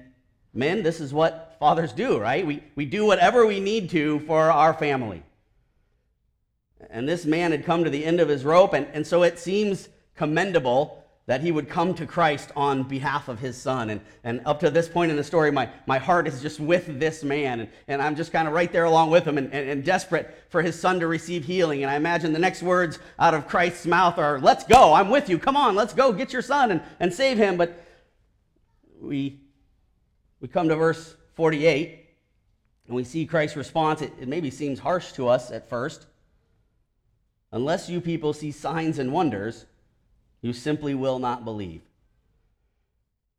men, 0.52 0.82
this 0.82 0.98
is 0.98 1.14
what 1.14 1.54
fathers 1.61 1.92
do, 1.92 2.18
right? 2.18 2.44
We, 2.44 2.64
we 2.74 2.84
do 2.84 3.06
whatever 3.06 3.46
we 3.46 3.61
need 3.61 3.90
to 3.90 4.18
for 4.26 4.50
our 4.50 4.74
family. 4.74 5.22
And 6.90 7.08
this 7.08 7.24
man 7.24 7.52
had 7.52 7.64
come 7.64 7.84
to 7.84 7.90
the 7.90 8.04
end 8.04 8.18
of 8.18 8.28
his 8.28 8.44
rope, 8.44 8.72
and, 8.72 8.88
and 8.92 9.06
so 9.06 9.22
it 9.22 9.38
seems 9.38 9.88
commendable 10.16 10.97
that 11.29 11.43
he 11.43 11.53
would 11.53 11.69
come 11.69 11.93
to 11.93 12.07
Christ 12.07 12.51
on 12.57 12.85
behalf 12.85 13.29
of 13.29 13.38
his 13.38 13.55
son. 13.55 13.91
And, 13.91 14.01
and 14.25 14.41
up 14.47 14.61
to 14.61 14.71
this 14.71 14.88
point 14.88 15.11
in 15.11 15.17
the 15.19 15.23
story, 15.23 15.51
my, 15.51 15.69
my 15.85 15.99
heart 15.99 16.27
is 16.27 16.41
just 16.41 16.59
with 16.59 16.99
this 16.99 17.23
man. 17.23 17.61
And, 17.61 17.71
and 17.87 18.01
I'm 18.01 18.17
just 18.17 18.33
kind 18.33 18.49
of 18.49 18.55
right 18.55 18.73
there 18.73 18.85
along 18.85 19.11
with 19.11 19.27
him 19.27 19.37
and, 19.37 19.53
and, 19.53 19.69
and, 19.69 19.85
desperate 19.85 20.35
for 20.49 20.62
his 20.62 20.81
son 20.81 21.01
to 21.01 21.07
receive 21.07 21.45
healing. 21.45 21.83
And 21.83 21.91
I 21.91 21.97
imagine 21.97 22.33
the 22.33 22.38
next 22.38 22.62
words 22.62 22.99
out 23.19 23.35
of 23.35 23.47
Christ's 23.47 23.85
mouth 23.85 24.17
are, 24.17 24.41
Let's 24.41 24.64
go, 24.64 24.95
I'm 24.95 25.11
with 25.11 25.29
you, 25.29 25.38
come 25.38 25.55
on, 25.55 25.75
let's 25.75 25.93
go, 25.93 26.14
get 26.14 26.33
your 26.33 26.41
son 26.41 26.71
and, 26.71 26.81
and 26.99 27.12
save 27.12 27.37
him. 27.37 27.59
But 27.59 27.79
we, 28.99 29.38
we 30.41 30.49
come 30.49 30.71
to 30.71 30.77
verse 30.77 31.14
48 31.35 32.07
and 32.87 32.97
we 32.97 33.05
see 33.05 33.27
Christ's 33.27 33.59
response. 33.59 34.01
It, 34.01 34.14
it 34.19 34.29
maybe 34.29 34.51
seems 34.51 34.79
harsh 34.79 35.12
to 35.12 35.29
us 35.29 35.51
at 35.51 35.69
first. 35.69 36.07
Unless 37.53 37.91
you 37.91 38.01
people 38.01 38.33
see 38.33 38.51
signs 38.51 38.99
and 38.99 39.12
wonders, 39.12 39.67
you 40.40 40.53
simply 40.53 40.94
will 40.94 41.18
not 41.18 41.44
believe. 41.44 41.83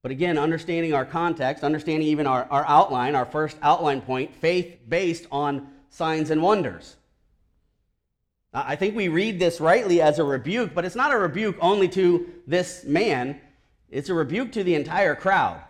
But 0.01 0.11
again, 0.11 0.37
understanding 0.37 0.93
our 0.93 1.05
context, 1.05 1.63
understanding 1.63 2.07
even 2.07 2.25
our, 2.25 2.47
our 2.49 2.65
outline, 2.67 3.15
our 3.15 3.25
first 3.25 3.57
outline 3.61 4.01
point, 4.01 4.33
faith 4.35 4.77
based 4.87 5.27
on 5.31 5.67
signs 5.89 6.29
and 6.29 6.41
wonders. 6.41 6.95
I 8.53 8.75
think 8.75 8.95
we 8.95 9.09
read 9.09 9.39
this 9.39 9.59
rightly 9.59 10.01
as 10.01 10.17
a 10.17 10.23
rebuke, 10.23 10.73
but 10.73 10.85
it's 10.85 10.95
not 10.95 11.13
a 11.13 11.17
rebuke 11.17 11.57
only 11.61 11.87
to 11.89 12.31
this 12.47 12.83
man, 12.83 13.39
it's 13.89 14.09
a 14.09 14.13
rebuke 14.13 14.51
to 14.53 14.63
the 14.63 14.75
entire 14.75 15.15
crowd. 15.15 15.61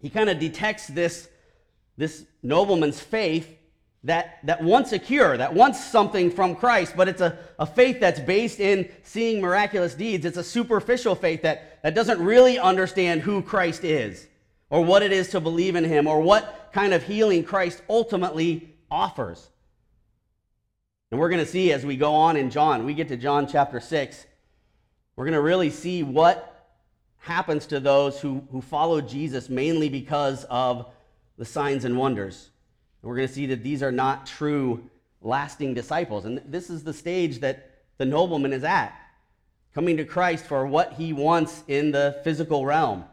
He 0.00 0.10
kind 0.10 0.28
of 0.28 0.38
detects 0.38 0.88
this, 0.88 1.28
this 1.96 2.26
nobleman's 2.42 3.00
faith 3.00 3.56
that, 4.04 4.38
that 4.44 4.62
wants 4.62 4.92
a 4.92 4.98
cure, 4.98 5.36
that 5.36 5.54
wants 5.54 5.82
something 5.84 6.30
from 6.30 6.56
Christ, 6.56 6.94
but 6.96 7.08
it's 7.08 7.20
a, 7.20 7.38
a 7.58 7.66
faith 7.66 8.00
that's 8.00 8.18
based 8.18 8.58
in 8.58 8.90
seeing 9.02 9.40
miraculous 9.40 9.94
deeds. 9.94 10.24
It's 10.24 10.36
a 10.36 10.44
superficial 10.44 11.14
faith 11.14 11.42
that, 11.42 11.82
that 11.82 11.94
doesn't 11.94 12.20
really 12.20 12.58
understand 12.58 13.20
who 13.20 13.42
Christ 13.42 13.84
is, 13.84 14.26
or 14.70 14.84
what 14.84 15.02
it 15.02 15.12
is 15.12 15.28
to 15.30 15.40
believe 15.40 15.76
in 15.76 15.84
him, 15.84 16.08
or 16.08 16.20
what 16.20 16.70
kind 16.72 16.92
of 16.92 17.04
healing 17.04 17.44
Christ 17.44 17.80
ultimately 17.88 18.74
offers. 18.90 19.48
And 21.10 21.20
we're 21.20 21.28
going 21.28 21.44
to 21.44 21.50
see 21.50 21.72
as 21.72 21.86
we 21.86 21.96
go 21.96 22.14
on 22.14 22.36
in 22.36 22.50
John, 22.50 22.84
we 22.84 22.94
get 22.94 23.08
to 23.08 23.16
John 23.16 23.46
chapter 23.46 23.78
6, 23.78 24.26
we're 25.14 25.26
going 25.26 25.34
to 25.34 25.42
really 25.42 25.70
see 25.70 26.02
what 26.02 26.48
happens 27.18 27.66
to 27.66 27.78
those 27.78 28.18
who, 28.20 28.42
who 28.50 28.60
follow 28.60 29.00
Jesus 29.00 29.48
mainly 29.48 29.88
because 29.88 30.44
of 30.44 30.90
the 31.38 31.44
signs 31.44 31.84
and 31.84 31.96
wonders. 31.96 32.50
And 33.02 33.08
we're 33.08 33.16
going 33.16 33.28
to 33.28 33.34
see 33.34 33.46
that 33.46 33.62
these 33.62 33.82
are 33.82 33.92
not 33.92 34.26
true, 34.26 34.88
lasting 35.20 35.74
disciples. 35.74 36.24
And 36.24 36.40
this 36.46 36.70
is 36.70 36.84
the 36.84 36.92
stage 36.92 37.40
that 37.40 37.70
the 37.98 38.06
nobleman 38.06 38.52
is 38.52 38.64
at, 38.64 38.92
coming 39.74 39.96
to 39.96 40.04
Christ 40.04 40.46
for 40.46 40.66
what 40.66 40.94
he 40.94 41.12
wants 41.12 41.64
in 41.68 41.92
the 41.92 42.20
physical 42.24 42.64
realm. 42.64 43.04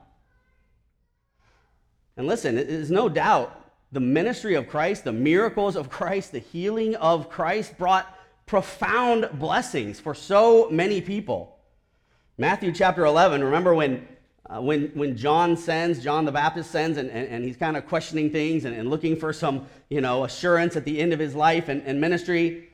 And 2.17 2.27
listen, 2.27 2.57
it 2.57 2.69
is 2.69 2.91
no 2.91 3.07
doubt 3.09 3.55
the 3.91 3.99
ministry 3.99 4.55
of 4.55 4.67
Christ, 4.67 5.03
the 5.03 5.11
miracles 5.11 5.75
of 5.75 5.89
Christ, 5.89 6.31
the 6.31 6.39
healing 6.39 6.95
of 6.95 7.29
Christ 7.29 7.77
brought 7.77 8.15
profound 8.45 9.29
blessings 9.33 9.99
for 9.99 10.13
so 10.13 10.69
many 10.69 11.01
people. 11.01 11.57
Matthew 12.37 12.71
chapter 12.71 13.05
11, 13.05 13.43
remember 13.43 13.73
when, 13.73 14.07
uh, 14.49 14.59
when, 14.59 14.87
when 14.95 15.15
John 15.15 15.55
sends, 15.55 16.03
John 16.03 16.25
the 16.25 16.31
Baptist 16.31 16.71
sends, 16.71 16.97
and, 16.97 17.09
and, 17.11 17.27
and 17.27 17.43
he's 17.43 17.57
kind 17.57 17.77
of 17.77 17.85
questioning 17.85 18.31
things 18.31 18.65
and, 18.65 18.75
and, 18.75 18.89
looking 18.89 19.15
for 19.15 19.31
some 19.31 19.67
you 19.89 20.01
know, 20.01 20.23
assurance 20.23 20.75
at 20.75 20.85
the 20.85 20.99
end 20.99 21.13
of 21.13 21.19
his 21.19 21.35
life 21.35 21.69
and, 21.69 21.83
and 21.83 22.01
ministry. 22.01 22.69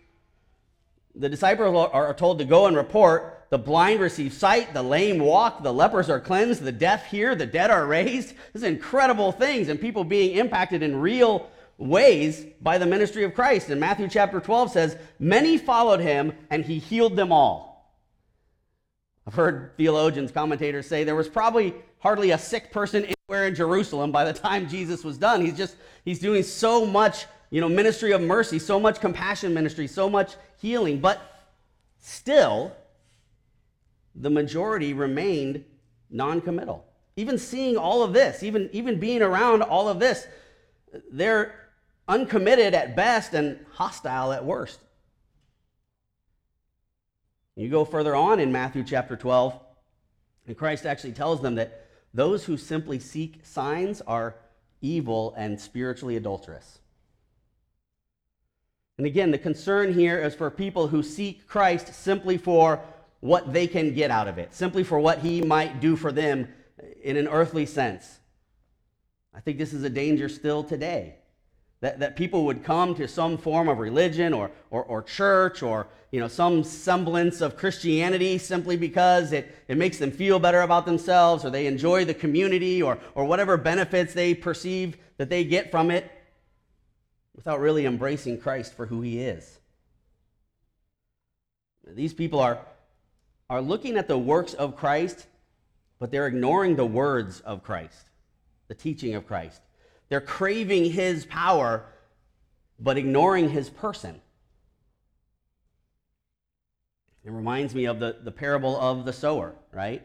The 1.16 1.30
disciples 1.30 1.90
are 1.92 2.14
told 2.14 2.40
to 2.40 2.46
go 2.46 2.68
and 2.68 2.76
report 2.76 3.36
the 3.50 3.58
blind 3.58 4.00
receive 4.00 4.34
sight, 4.34 4.74
the 4.74 4.84
lame 4.84 5.20
walk, 5.20 5.64
the 5.64 5.72
lepers 5.72 6.10
are 6.10 6.20
cleansed, 6.20 6.62
the 6.62 6.72
deaf 6.72 7.06
hear, 7.08 7.36
the 7.36 7.46
dead 7.46 7.72
are 7.72 7.86
raised. 7.86 8.30
This 8.54 8.62
is 8.62 8.64
incredible 8.64 9.32
things, 9.32 9.70
and 9.70 9.80
people 9.80 10.04
being 10.04 10.36
impacted 10.36 10.82
in 10.82 10.96
real 10.96 11.50
ways 11.78 12.46
by 12.62 12.78
the 12.78 12.86
ministry 12.86 13.24
of 13.24 13.34
Christ. 13.34 13.70
And 13.70 13.80
Matthew 13.80 14.08
chapter 14.10 14.40
12 14.40 14.72
says, 14.72 14.98
Many 15.20 15.58
followed 15.58 16.00
him, 16.00 16.34
and 16.50 16.66
he 16.66 16.80
healed 16.80 17.16
them 17.16 17.32
all. 17.32 17.75
I've 19.28 19.34
heard 19.34 19.72
theologians, 19.76 20.32
commentators 20.32 20.88
say 20.88 21.04
there 21.04 21.16
was 21.16 21.28
probably 21.28 21.74
hardly 22.00 22.32
a 22.32 22.38
sick 22.38 22.72
person 22.72 23.06
anywhere 23.06 23.48
in 23.48 23.56
Jerusalem 23.56 24.12
by 24.12 24.24
the 24.24 24.34
time 24.34 24.70
Jesus 24.70 25.04
was 25.04 25.18
done. 25.18 25.42
He's 25.42 25.58
just, 25.58 25.76
he's 26.04 26.20
doing 26.20 26.44
so 26.44 26.86
much, 26.86 27.26
you 27.50 27.60
know, 27.60 27.70
ministry 27.70 28.12
of 28.12 28.22
mercy, 28.22 28.60
so 28.60 28.80
much 28.80 29.02
compassion 29.02 29.54
ministry, 29.54 29.88
so 29.88 30.10
much 30.10 30.36
healing. 30.62 31.00
But 31.00 31.20
still, 32.00 32.72
the 34.14 34.30
majority 34.30 34.94
remained 34.94 35.66
non-committal. 36.12 36.86
Even 37.16 37.40
seeing 37.40 37.78
all 37.78 38.04
of 38.04 38.14
this, 38.14 38.44
even, 38.44 38.70
even 38.74 39.00
being 39.00 39.24
around 39.24 39.64
all 39.64 39.90
of 39.90 40.00
this, 40.00 40.28
they're 41.12 41.70
uncommitted 42.08 42.76
at 42.76 42.96
best 42.96 43.34
and 43.34 43.58
hostile 43.74 44.32
at 44.32 44.46
worst. 44.46 44.80
You 47.56 47.70
go 47.70 47.86
further 47.86 48.16
on 48.16 48.40
in 48.40 48.52
Matthew 48.52 48.84
chapter 48.84 49.16
12, 49.16 49.58
and 50.48 50.58
Christ 50.58 50.86
actually 50.86 51.14
tells 51.14 51.42
them 51.42 51.56
that 51.56 51.88
those 52.14 52.44
who 52.44 52.58
simply 52.58 53.00
seek 53.00 53.46
signs 53.46 54.02
are 54.02 54.36
evil 54.82 55.34
and 55.38 55.60
spiritually 55.60 56.18
adulterous. 56.18 56.80
And 58.98 59.08
again, 59.08 59.32
the 59.32 59.38
concern 59.38 59.94
here 59.94 60.20
is 60.20 60.36
for 60.36 60.50
people 60.50 60.88
who 60.88 61.04
seek 61.04 61.48
Christ 61.48 61.94
simply 61.94 62.38
for 62.38 62.82
what 63.20 63.52
they 63.52 63.68
can 63.68 63.94
get 63.94 64.12
out 64.12 64.28
of 64.28 64.38
it, 64.38 64.54
simply 64.54 64.84
for 64.84 65.00
what 65.00 65.20
he 65.20 65.42
might 65.42 65.80
do 65.80 65.96
for 65.96 66.12
them 66.12 66.48
in 67.02 67.18
an 67.18 67.28
earthly 67.28 67.66
sense. 67.66 68.20
I 69.34 69.40
think 69.40 69.58
this 69.58 69.74
is 69.74 69.84
a 69.84 69.90
danger 69.90 70.30
still 70.30 70.64
today. 70.64 71.16
That, 71.86 72.00
that 72.00 72.16
people 72.16 72.46
would 72.46 72.64
come 72.64 72.96
to 72.96 73.08
some 73.08 73.38
form 73.38 73.68
of 73.68 73.78
religion 73.78 74.34
or, 74.34 74.50
or, 74.72 74.84
or 74.86 75.04
church 75.04 75.62
or 75.62 75.86
you 76.10 76.20
know, 76.20 76.28
some 76.28 76.64
semblance 76.64 77.42
of 77.42 77.56
Christianity 77.56 78.40
simply 78.40 78.76
because 78.76 79.32
it, 79.32 79.56
it 79.68 79.78
makes 79.78 80.00
them 80.00 80.10
feel 80.10 80.40
better 80.40 80.62
about 80.62 80.88
themselves 80.88 81.46
or 81.46 81.52
they 81.52 81.68
enjoy 81.68 82.04
the 82.04 82.16
community 82.16 82.82
or, 82.82 82.98
or 83.14 83.26
whatever 83.26 83.56
benefits 83.56 84.16
they 84.16 84.34
perceive 84.34 84.98
that 85.18 85.30
they 85.30 85.44
get 85.44 85.70
from 85.70 85.92
it 85.92 86.12
without 87.36 87.60
really 87.60 87.86
embracing 87.86 88.40
Christ 88.40 88.74
for 88.74 88.88
who 88.88 89.02
he 89.02 89.20
is. 89.20 89.60
These 91.86 92.16
people 92.16 92.40
are, 92.40 92.66
are 93.48 93.62
looking 93.62 93.96
at 93.96 94.08
the 94.08 94.18
works 94.18 94.56
of 94.56 94.76
Christ, 94.76 95.28
but 96.00 96.10
they're 96.10 96.26
ignoring 96.26 96.78
the 96.78 96.84
words 96.84 97.42
of 97.42 97.62
Christ, 97.62 98.10
the 98.70 98.74
teaching 98.74 99.14
of 99.14 99.28
Christ. 99.28 99.62
They're 100.10 100.22
craving 100.22 100.92
his 100.92 101.26
power, 101.26 101.86
but 102.80 102.98
ignoring 102.98 103.50
his 103.50 103.70
person. 103.70 104.22
It 107.24 107.32
reminds 107.32 107.74
me 107.74 107.86
of 107.86 108.00
the, 108.00 108.18
the 108.24 108.32
parable 108.32 108.80
of 108.80 109.06
the 109.06 109.14
sower, 109.14 109.56
right? 109.72 110.04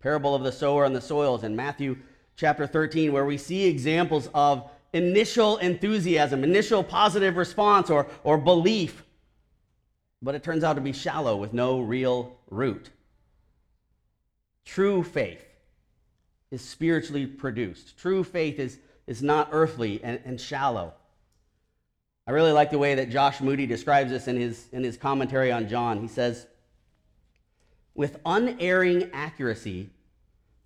Parable 0.00 0.34
of 0.34 0.42
the 0.42 0.52
sower 0.52 0.84
and 0.84 0.94
the 0.94 1.00
soils 1.00 1.42
in 1.42 1.56
Matthew 1.56 1.96
chapter 2.36 2.66
13, 2.66 3.12
where 3.12 3.24
we 3.24 3.38
see 3.38 3.64
examples 3.64 4.28
of 4.34 4.70
initial 4.92 5.56
enthusiasm, 5.58 6.44
initial 6.44 6.82
positive 6.84 7.36
response 7.36 7.88
or, 7.88 8.06
or 8.24 8.36
belief, 8.36 9.04
but 10.20 10.34
it 10.34 10.42
turns 10.42 10.64
out 10.64 10.74
to 10.74 10.82
be 10.82 10.92
shallow 10.92 11.36
with 11.36 11.54
no 11.54 11.80
real 11.80 12.36
root. 12.50 12.90
True 14.66 15.02
faith 15.02 15.44
is 16.50 16.62
spiritually 16.62 17.26
produced. 17.26 17.96
True 17.98 18.22
faith 18.22 18.58
is 18.58 18.78
is 19.06 19.22
not 19.22 19.48
earthly 19.52 20.00
and, 20.02 20.20
and 20.24 20.40
shallow. 20.40 20.94
I 22.26 22.32
really 22.32 22.52
like 22.52 22.70
the 22.70 22.78
way 22.78 22.94
that 22.94 23.10
Josh 23.10 23.40
Moody 23.40 23.66
describes 23.66 24.10
this 24.10 24.28
in 24.28 24.36
his, 24.36 24.68
in 24.72 24.84
his 24.84 24.96
commentary 24.96 25.50
on 25.50 25.68
John. 25.68 26.00
He 26.00 26.08
says, 26.08 26.46
With 27.94 28.20
unerring 28.24 29.10
accuracy, 29.12 29.90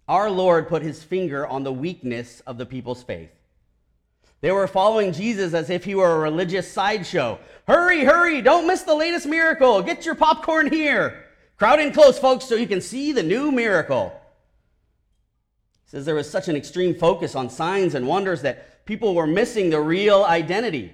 our 0.06 0.30
Lord 0.30 0.68
put 0.68 0.82
his 0.82 1.02
finger 1.02 1.46
on 1.46 1.64
the 1.64 1.72
weakness 1.72 2.40
of 2.46 2.58
the 2.58 2.66
people's 2.66 3.02
faith. 3.02 3.30
They 4.42 4.52
were 4.52 4.66
following 4.66 5.12
Jesus 5.12 5.54
as 5.54 5.70
if 5.70 5.84
he 5.84 5.94
were 5.94 6.16
a 6.16 6.18
religious 6.18 6.70
sideshow. 6.70 7.38
Hurry, 7.66 8.04
hurry, 8.04 8.42
don't 8.42 8.66
miss 8.66 8.82
the 8.82 8.94
latest 8.94 9.26
miracle. 9.26 9.80
Get 9.80 10.04
your 10.04 10.16
popcorn 10.16 10.70
here. 10.70 11.24
Crowd 11.56 11.80
in 11.80 11.94
close, 11.94 12.18
folks, 12.18 12.44
so 12.44 12.56
you 12.56 12.66
can 12.66 12.82
see 12.82 13.12
the 13.12 13.22
new 13.22 13.50
miracle 13.50 14.12
says 15.94 16.04
there 16.04 16.16
was 16.16 16.28
such 16.28 16.48
an 16.48 16.56
extreme 16.56 16.92
focus 16.92 17.36
on 17.36 17.48
signs 17.48 17.94
and 17.94 18.08
wonders 18.08 18.42
that 18.42 18.84
people 18.84 19.14
were 19.14 19.28
missing 19.28 19.70
the 19.70 19.80
real 19.80 20.24
identity. 20.24 20.92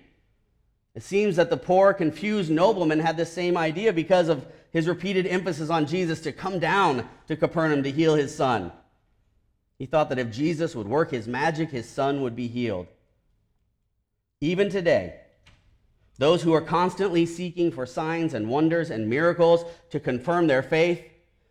It 0.94 1.02
seems 1.02 1.36
that 1.36 1.48
the 1.48 1.56
poor, 1.56 1.94
confused 1.94 2.50
nobleman 2.50 3.00
had 3.00 3.16
the 3.16 3.24
same 3.24 3.56
idea 3.56 3.94
because 3.94 4.28
of 4.28 4.44
his 4.72 4.86
repeated 4.86 5.26
emphasis 5.26 5.70
on 5.70 5.86
Jesus 5.86 6.20
to 6.20 6.32
come 6.32 6.58
down 6.58 7.08
to 7.28 7.36
Capernaum 7.36 7.82
to 7.84 7.90
heal 7.90 8.14
his 8.14 8.34
son. 8.34 8.72
He 9.78 9.86
thought 9.86 10.10
that 10.10 10.18
if 10.18 10.30
Jesus 10.30 10.76
would 10.76 10.86
work 10.86 11.12
his 11.12 11.26
magic, 11.26 11.70
his 11.70 11.88
son 11.88 12.20
would 12.20 12.36
be 12.36 12.46
healed. 12.46 12.86
Even 14.42 14.68
today, 14.68 15.14
those 16.18 16.42
who 16.42 16.52
are 16.52 16.60
constantly 16.60 17.24
seeking 17.24 17.72
for 17.72 17.86
signs 17.86 18.34
and 18.34 18.50
wonders 18.50 18.90
and 18.90 19.08
miracles 19.08 19.64
to 19.88 19.98
confirm 19.98 20.46
their 20.46 20.62
faith 20.62 21.02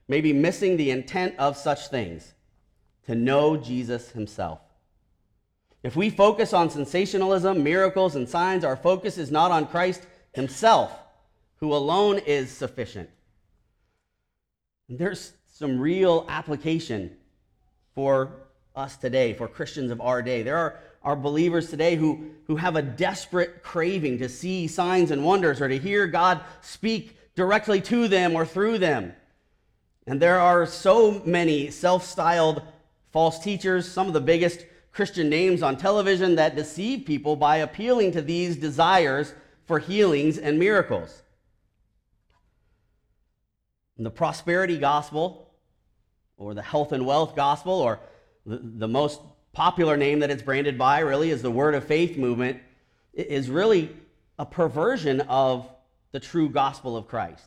may 0.08 0.22
be 0.22 0.34
missing 0.34 0.78
the 0.78 0.92
intent 0.92 1.34
of 1.40 1.58
such 1.58 1.88
things 1.88 2.36
to 3.10 3.16
know 3.16 3.58
Jesus 3.58 4.12
himself. 4.12 4.60
If 5.82 5.96
we 5.96 6.12
focus 6.12 6.54
on 6.54 6.70
sensationalism, 6.70 7.64
miracles, 7.64 8.16
and 8.16 8.30
signs, 8.30 8.64
our 8.64 8.76
focus 8.76 9.18
is 9.18 9.32
not 9.32 9.50
on 9.50 9.66
Christ 9.66 10.04
himself, 10.32 10.92
who 11.56 11.74
alone 11.74 12.20
is 12.20 12.52
sufficient. 12.52 13.10
There's 14.88 15.34
some 15.48 15.80
real 15.80 16.28
application 16.30 17.18
for 17.96 18.30
us 18.76 18.96
today, 18.96 19.34
for 19.34 19.48
Christians 19.48 19.90
of 19.90 20.02
our 20.02 20.22
day. 20.22 20.44
There 20.44 20.58
are, 20.58 20.80
are 21.02 21.16
believers 21.16 21.72
today 21.72 21.96
who, 21.96 22.30
who 22.46 22.58
have 22.58 22.76
a 22.76 22.84
desperate 22.84 23.64
craving 23.64 24.20
to 24.20 24.30
see 24.30 24.68
signs 24.68 25.10
and 25.10 25.26
wonders 25.26 25.62
or 25.62 25.68
to 25.68 25.80
hear 25.80 26.06
God 26.06 26.42
speak 26.62 27.18
directly 27.34 27.82
to 27.82 28.08
them 28.08 28.36
or 28.36 28.46
through 28.46 28.78
them. 28.78 29.14
And 30.06 30.22
there 30.22 30.40
are 30.40 30.68
so 30.68 31.24
many 31.26 31.72
self 31.72 32.06
styled 32.06 32.62
false 33.12 33.40
teachers, 33.40 33.90
some 33.90 34.08
of 34.08 34.14
the 34.14 34.22
biggest 34.22 34.66
Christian 34.92 35.30
names 35.30 35.62
on 35.64 35.78
television 35.78 36.36
that 36.36 36.56
deceive 36.56 37.06
people 37.06 37.36
by 37.36 37.58
appealing 37.58 38.12
to 38.14 38.22
these 38.22 38.56
desires 38.58 39.34
for 39.66 39.80
healings 39.80 40.38
and 40.38 40.60
miracles. 40.60 41.24
the 44.02 44.10
prosperity 44.10 44.78
gospel, 44.78 45.52
or 46.38 46.54
the 46.54 46.62
health 46.62 46.94
and 46.94 47.06
wealth 47.06 47.36
gospel, 47.36 47.74
or 47.74 48.00
the, 48.46 48.58
the 48.64 48.88
most 48.88 49.20
popular 49.52 49.98
name 49.98 50.20
that 50.20 50.32
it's 50.32 50.42
branded 50.42 50.78
by, 50.78 51.00
really, 51.00 51.32
is 51.32 51.42
the 51.42 51.52
word 51.52 51.76
of 51.76 51.84
faith 51.84 52.18
movement, 52.18 52.62
is 53.14 53.50
really 53.50 53.90
a 54.38 54.46
perversion 54.46 55.20
of 55.22 55.70
the 56.14 56.20
true 56.20 56.50
gospel 56.50 56.96
of 56.96 57.08
Christ. 57.08 57.44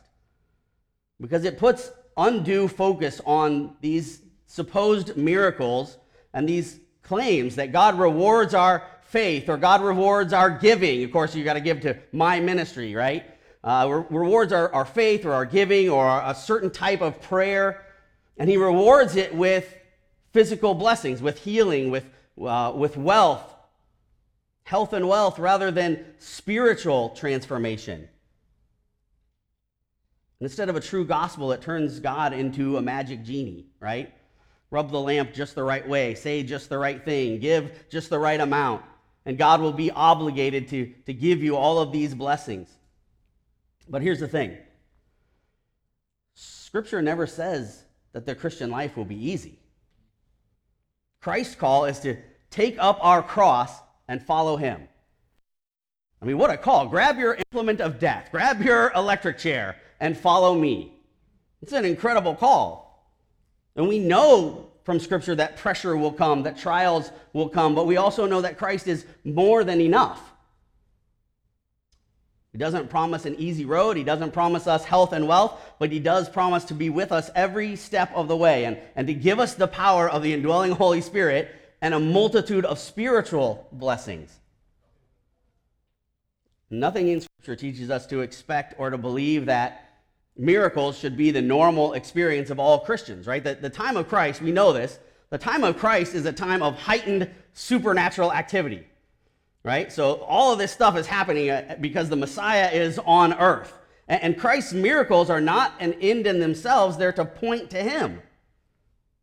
Because 1.19 1.43
it 1.43 1.57
puts 1.57 1.91
undue 2.17 2.67
focus 2.67 3.19
on 3.25 3.75
these 3.81 4.21
supposed 4.45 5.17
miracles 5.17 5.97
and 6.33 6.47
these 6.47 6.79
claims 7.03 7.55
that 7.55 7.71
God 7.71 7.99
rewards 7.99 8.53
our 8.53 8.87
faith 9.03 9.47
or 9.49 9.57
God 9.57 9.81
rewards 9.81 10.33
our 10.33 10.49
giving. 10.49 11.03
Of 11.03 11.11
course, 11.11 11.35
you 11.35 11.43
got 11.43 11.53
to 11.53 11.61
give 11.61 11.81
to 11.81 11.97
my 12.11 12.39
ministry, 12.39 12.95
right? 12.95 13.23
Uh, 13.63 14.03
rewards 14.09 14.51
our, 14.51 14.73
our 14.73 14.85
faith 14.85 15.25
or 15.25 15.33
our 15.33 15.45
giving 15.45 15.89
or 15.89 16.07
a 16.07 16.33
certain 16.35 16.71
type 16.71 17.01
of 17.01 17.21
prayer. 17.21 17.85
And 18.37 18.49
he 18.49 18.57
rewards 18.57 19.15
it 19.15 19.33
with 19.35 19.73
physical 20.31 20.73
blessings, 20.73 21.21
with 21.21 21.43
healing, 21.43 21.91
with, 21.91 22.05
uh, 22.41 22.73
with 22.75 22.97
wealth, 22.97 23.53
health 24.63 24.93
and 24.93 25.07
wealth, 25.07 25.37
rather 25.37 25.69
than 25.69 26.03
spiritual 26.17 27.09
transformation. 27.09 28.09
instead 30.39 30.67
of 30.67 30.75
a 30.75 30.81
true 30.81 31.05
gospel, 31.05 31.53
it 31.53 31.61
turns 31.61 31.99
God 31.99 32.33
into 32.33 32.77
a 32.77 32.81
magic 32.81 33.23
genie, 33.23 33.67
right? 33.79 34.13
Rub 34.73 34.89
the 34.89 34.99
lamp 34.99 35.31
just 35.33 35.53
the 35.53 35.63
right 35.63 35.87
way, 35.87 36.15
say 36.15 36.41
just 36.41 36.67
the 36.67 36.77
right 36.77 37.05
thing, 37.05 37.39
give 37.39 37.87
just 37.89 38.09
the 38.09 38.17
right 38.17 38.39
amount, 38.39 38.81
and 39.23 39.37
God 39.37 39.61
will 39.61 39.71
be 39.71 39.91
obligated 39.91 40.67
to, 40.69 40.91
to 41.05 41.13
give 41.13 41.43
you 41.43 41.55
all 41.55 41.77
of 41.77 41.91
these 41.91 42.15
blessings. 42.15 42.69
But 43.87 44.01
here's 44.01 44.19
the 44.19 44.27
thing 44.27 44.57
Scripture 46.33 47.03
never 47.03 47.27
says 47.27 47.83
that 48.13 48.25
the 48.25 48.33
Christian 48.33 48.71
life 48.71 48.97
will 48.97 49.05
be 49.05 49.29
easy. 49.29 49.59
Christ's 51.21 51.53
call 51.53 51.85
is 51.85 51.99
to 51.99 52.17
take 52.49 52.77
up 52.79 52.97
our 52.99 53.21
cross 53.21 53.79
and 54.07 54.23
follow 54.23 54.57
him. 54.57 54.87
I 56.19 56.25
mean, 56.25 56.39
what 56.39 56.49
a 56.49 56.57
call. 56.57 56.87
Grab 56.87 57.19
your 57.19 57.35
implement 57.35 57.79
of 57.79 57.99
death, 57.99 58.29
grab 58.31 58.59
your 58.59 58.91
electric 58.95 59.37
chair, 59.37 59.75
and 59.99 60.17
follow 60.17 60.55
me. 60.55 60.97
It's 61.61 61.73
an 61.73 61.85
incredible 61.85 62.33
call. 62.33 62.82
And 63.75 63.87
we 63.87 63.99
know 63.99 64.69
from 64.83 64.99
Scripture 64.99 65.35
that 65.35 65.57
pressure 65.57 65.95
will 65.95 66.11
come, 66.11 66.43
that 66.43 66.57
trials 66.57 67.11
will 67.31 67.49
come, 67.49 67.73
but 67.73 67.87
we 67.87 67.97
also 67.97 68.25
know 68.25 68.41
that 68.41 68.57
Christ 68.57 68.87
is 68.87 69.05
more 69.23 69.63
than 69.63 69.81
enough. 69.81 70.33
He 72.51 72.59
doesn't 72.59 72.91
promise 72.91 73.25
an 73.25 73.35
easy 73.39 73.65
road. 73.65 73.97
He 73.97 74.03
doesn't 74.03 74.31
promise 74.31 74.67
us 74.67 74.85
health 74.85 75.11
and 75.11 75.27
wealth, 75.27 75.59
but 75.79 75.91
he 75.91 75.99
does 75.99 76.29
promise 76.29 76.65
to 76.65 76.75
be 76.75 76.89
with 76.91 77.11
us 77.11 77.31
every 77.33 77.75
step 77.75 78.11
of 78.13 78.27
the 78.27 78.37
way 78.37 78.65
and, 78.65 78.77
and 78.95 79.07
to 79.07 79.13
give 79.13 79.39
us 79.39 79.55
the 79.55 79.67
power 79.67 80.07
of 80.07 80.21
the 80.21 80.33
indwelling 80.33 80.71
Holy 80.71 81.01
Spirit 81.01 81.49
and 81.81 81.95
a 81.95 81.99
multitude 81.99 82.63
of 82.63 82.77
spiritual 82.77 83.67
blessings. 83.71 84.39
Nothing 86.69 87.07
in 87.07 87.21
Scripture 87.21 87.55
teaches 87.55 87.89
us 87.89 88.05
to 88.07 88.21
expect 88.21 88.75
or 88.77 88.91
to 88.91 88.99
believe 88.99 89.47
that 89.47 89.82
miracles 90.37 90.97
should 90.97 91.15
be 91.15 91.31
the 91.31 91.41
normal 91.41 91.93
experience 91.93 92.49
of 92.49 92.59
all 92.59 92.79
Christians, 92.79 93.27
right? 93.27 93.43
The, 93.43 93.55
the 93.55 93.69
time 93.69 93.97
of 93.97 94.07
Christ, 94.07 94.41
we 94.41 94.51
know 94.51 94.73
this, 94.73 94.99
the 95.29 95.37
time 95.37 95.63
of 95.63 95.77
Christ 95.77 96.13
is 96.13 96.25
a 96.25 96.33
time 96.33 96.61
of 96.61 96.77
heightened 96.77 97.29
supernatural 97.53 98.31
activity 98.31 98.85
right? 99.63 99.91
So 99.91 100.15
all 100.15 100.51
of 100.51 100.59
this 100.59 100.71
stuff 100.71 100.97
is 100.97 101.07
happening 101.07 101.49
uh, 101.49 101.77
because 101.79 102.09
the 102.09 102.15
Messiah 102.15 102.69
is 102.71 102.99
on 103.05 103.33
earth. 103.33 103.73
And 104.09 104.37
Christ's 104.37 104.73
miracles 104.73 105.29
are 105.29 105.39
not 105.39 105.73
an 105.79 105.93
end 105.93 106.27
in 106.27 106.41
themselves, 106.41 106.97
they're 106.97 107.13
to 107.13 107.23
point 107.23 107.69
to 107.69 107.77
him. 107.77 108.21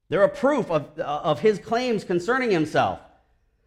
They're 0.08 0.24
a 0.24 0.28
proof 0.28 0.70
of, 0.70 0.98
uh, 0.98 1.02
of 1.02 1.40
his 1.40 1.58
claims 1.58 2.02
concerning 2.02 2.50
himself. 2.50 2.98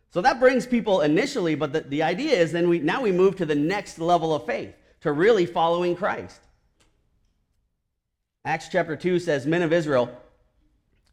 So 0.09 0.21
that 0.21 0.39
brings 0.39 0.65
people 0.65 1.01
initially, 1.01 1.53
but 1.53 1.71
the, 1.71 1.81
the 1.81 2.01
idea 2.01 2.35
is 2.35 2.51
then 2.51 2.67
we 2.67 2.79
now 2.79 3.01
we 3.01 3.11
move 3.11 3.35
to 3.37 3.45
the 3.45 3.55
next 3.55 3.99
level 3.99 4.33
of 4.33 4.45
faith, 4.45 4.73
to 5.01 5.11
really 5.11 5.45
following 5.45 5.95
Christ. 5.95 6.39
Acts 8.45 8.67
chapter 8.69 8.95
2 8.95 9.19
says, 9.19 9.45
Men 9.45 9.61
of 9.61 9.71
Israel, 9.71 10.09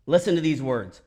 listen 0.07 0.35
to 0.35 0.41
these 0.41 0.63
words. 0.63 1.01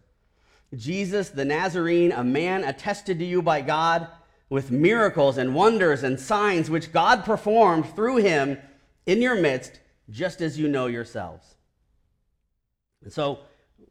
Jesus 0.76 1.30
the 1.30 1.46
Nazarene, 1.46 2.12
a 2.12 2.24
man 2.24 2.64
attested 2.64 3.20
to 3.20 3.26
you 3.26 3.42
by 3.42 3.62
God 3.62 4.08
with 4.50 4.72
miracles 4.72 5.38
and 5.38 5.56
wonders 5.56 6.04
and 6.04 6.20
signs 6.20 6.70
which 6.70 6.92
God 6.92 7.26
performed 7.26 7.94
through 7.96 8.18
him 8.18 8.58
in 9.06 9.22
your 9.22 9.36
midst, 9.36 9.80
just 10.10 10.42
as 10.42 10.58
you 10.58 10.68
know 10.68 10.88
yourselves. 10.88 11.56
And 13.04 13.12
so 13.12 13.40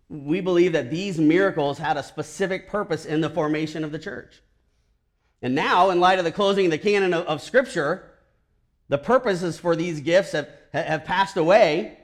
we 0.08 0.40
believe 0.40 0.72
that 0.72 0.90
these 0.90 1.18
miracles 1.18 1.78
had 1.78 1.96
a 1.96 2.02
specific 2.02 2.68
purpose 2.68 3.04
in 3.04 3.20
the 3.20 3.30
formation 3.30 3.84
of 3.84 3.92
the 3.92 3.98
church. 3.98 4.40
And 5.42 5.54
now, 5.54 5.90
in 5.90 6.00
light 6.00 6.18
of 6.18 6.24
the 6.24 6.32
closing 6.32 6.66
of 6.66 6.70
the 6.70 6.78
canon 6.78 7.12
of, 7.12 7.26
of 7.26 7.42
Scripture, 7.42 8.10
the 8.88 8.98
purposes 8.98 9.58
for 9.58 9.74
these 9.74 10.00
gifts 10.00 10.32
have, 10.32 10.48
have 10.72 11.04
passed 11.04 11.36
away, 11.36 11.98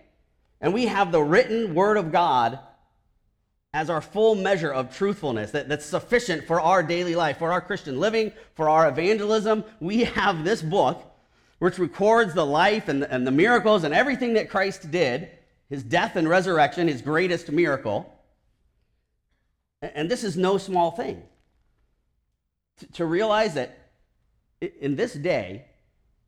and 0.61 0.75
we 0.75 0.87
have 0.87 1.13
the 1.13 1.23
written 1.23 1.75
Word 1.75 1.97
of 1.97 2.13
God 2.13 2.59
as 3.75 3.91
our 3.91 4.01
full 4.01 4.35
measure 4.35 4.73
of 4.73 4.97
truthfulness 4.97 5.51
that, 5.53 5.69
that's 5.69 5.85
sufficient 5.85 6.47
for 6.47 6.61
our 6.61 6.83
daily 6.83 7.15
life, 7.15 7.39
for 7.39 7.53
our 7.53 7.61
Christian 7.61 8.01
living, 8.01 8.33
for 8.55 8.69
our 8.69 8.89
evangelism. 8.89 9.65
We 9.79 10.05
have 10.05 10.45
this 10.45 10.63
book 10.63 11.05
which 11.59 11.79
records 11.79 12.35
the 12.35 12.47
life 12.47 12.89
and 12.89 13.03
the, 13.03 13.13
and 13.13 13.27
the 13.27 13.31
miracles 13.31 13.85
and 13.85 13.93
everything 13.93 14.35
that 14.35 14.49
Christ 14.49 14.91
did, 14.91 15.31
his 15.69 15.83
death 15.83 16.17
and 16.17 16.29
resurrection, 16.29 16.89
his 16.89 17.03
greatest 17.03 17.51
miracle. 17.51 18.15
And 19.83 20.11
this 20.11 20.25
is 20.25 20.37
no 20.37 20.59
small 20.59 20.91
thing. 20.91 21.23
To 22.95 23.05
realize 23.05 23.55
that 23.55 23.77
in 24.61 24.97
this 24.97 25.13
day, 25.13 25.67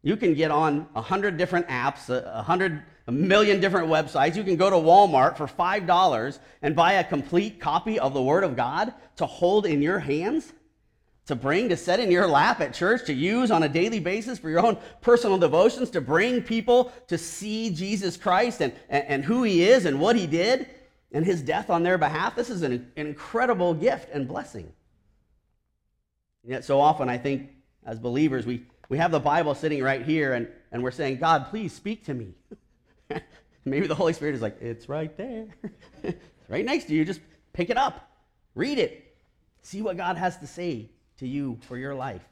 you 0.02 0.16
can 0.16 0.34
get 0.34 0.50
on 0.50 0.88
a 0.94 1.02
hundred 1.02 1.36
different 1.36 1.68
apps, 1.68 2.08
a 2.08 2.42
hundred 2.42 2.82
a 3.10 3.12
million 3.12 3.60
different 3.60 3.88
websites. 3.88 4.36
You 4.36 4.44
can 4.44 4.54
go 4.54 4.70
to 4.70 4.76
Walmart 4.76 5.36
for 5.36 5.48
$5 5.48 6.38
and 6.62 6.76
buy 6.76 6.92
a 6.92 7.04
complete 7.04 7.60
copy 7.60 7.98
of 7.98 8.14
the 8.14 8.22
Word 8.22 8.44
of 8.44 8.54
God 8.54 8.94
to 9.16 9.26
hold 9.26 9.66
in 9.66 9.82
your 9.82 9.98
hands, 9.98 10.52
to 11.26 11.34
bring, 11.34 11.68
to 11.70 11.76
set 11.76 11.98
in 11.98 12.12
your 12.12 12.28
lap 12.28 12.60
at 12.60 12.72
church, 12.72 13.06
to 13.06 13.12
use 13.12 13.50
on 13.50 13.64
a 13.64 13.68
daily 13.68 13.98
basis 13.98 14.38
for 14.38 14.48
your 14.48 14.64
own 14.64 14.78
personal 15.00 15.38
devotions, 15.38 15.90
to 15.90 16.00
bring 16.00 16.40
people 16.40 16.92
to 17.08 17.18
see 17.18 17.70
Jesus 17.70 18.16
Christ 18.16 18.60
and, 18.62 18.72
and, 18.88 19.04
and 19.08 19.24
who 19.24 19.42
He 19.42 19.64
is 19.64 19.86
and 19.86 20.00
what 20.00 20.14
He 20.14 20.28
did 20.28 20.68
and 21.10 21.26
His 21.26 21.42
death 21.42 21.68
on 21.68 21.82
their 21.82 21.98
behalf. 21.98 22.36
This 22.36 22.48
is 22.48 22.62
an, 22.62 22.72
an 22.72 22.92
incredible 23.08 23.74
gift 23.74 24.08
and 24.12 24.28
blessing. 24.28 24.72
And 26.44 26.52
yet, 26.52 26.64
so 26.64 26.80
often, 26.80 27.08
I 27.08 27.18
think 27.18 27.50
as 27.84 27.98
believers, 27.98 28.46
we, 28.46 28.62
we 28.90 28.98
have 28.98 29.12
the 29.12 29.20
Bible 29.20 29.54
sitting 29.54 29.82
right 29.82 30.04
here 30.04 30.34
and, 30.34 30.48
and 30.72 30.82
we're 30.82 30.90
saying, 30.90 31.18
God, 31.18 31.46
please 31.48 31.72
speak 31.72 32.04
to 32.06 32.12
me. 32.12 32.34
Maybe 33.64 33.86
the 33.86 33.94
Holy 33.94 34.12
Spirit 34.12 34.34
is 34.34 34.42
like, 34.42 34.60
it's 34.60 34.88
right 34.88 35.16
there. 35.16 35.46
it's 36.02 36.18
right 36.48 36.64
next 36.64 36.86
to 36.86 36.94
you. 36.94 37.04
Just 37.04 37.20
pick 37.52 37.70
it 37.70 37.76
up, 37.76 38.10
read 38.56 38.78
it, 38.78 39.16
see 39.62 39.80
what 39.80 39.96
God 39.96 40.16
has 40.16 40.38
to 40.38 40.46
say 40.46 40.90
to 41.18 41.28
you 41.28 41.58
for 41.68 41.78
your 41.78 41.94
life. 41.94 42.26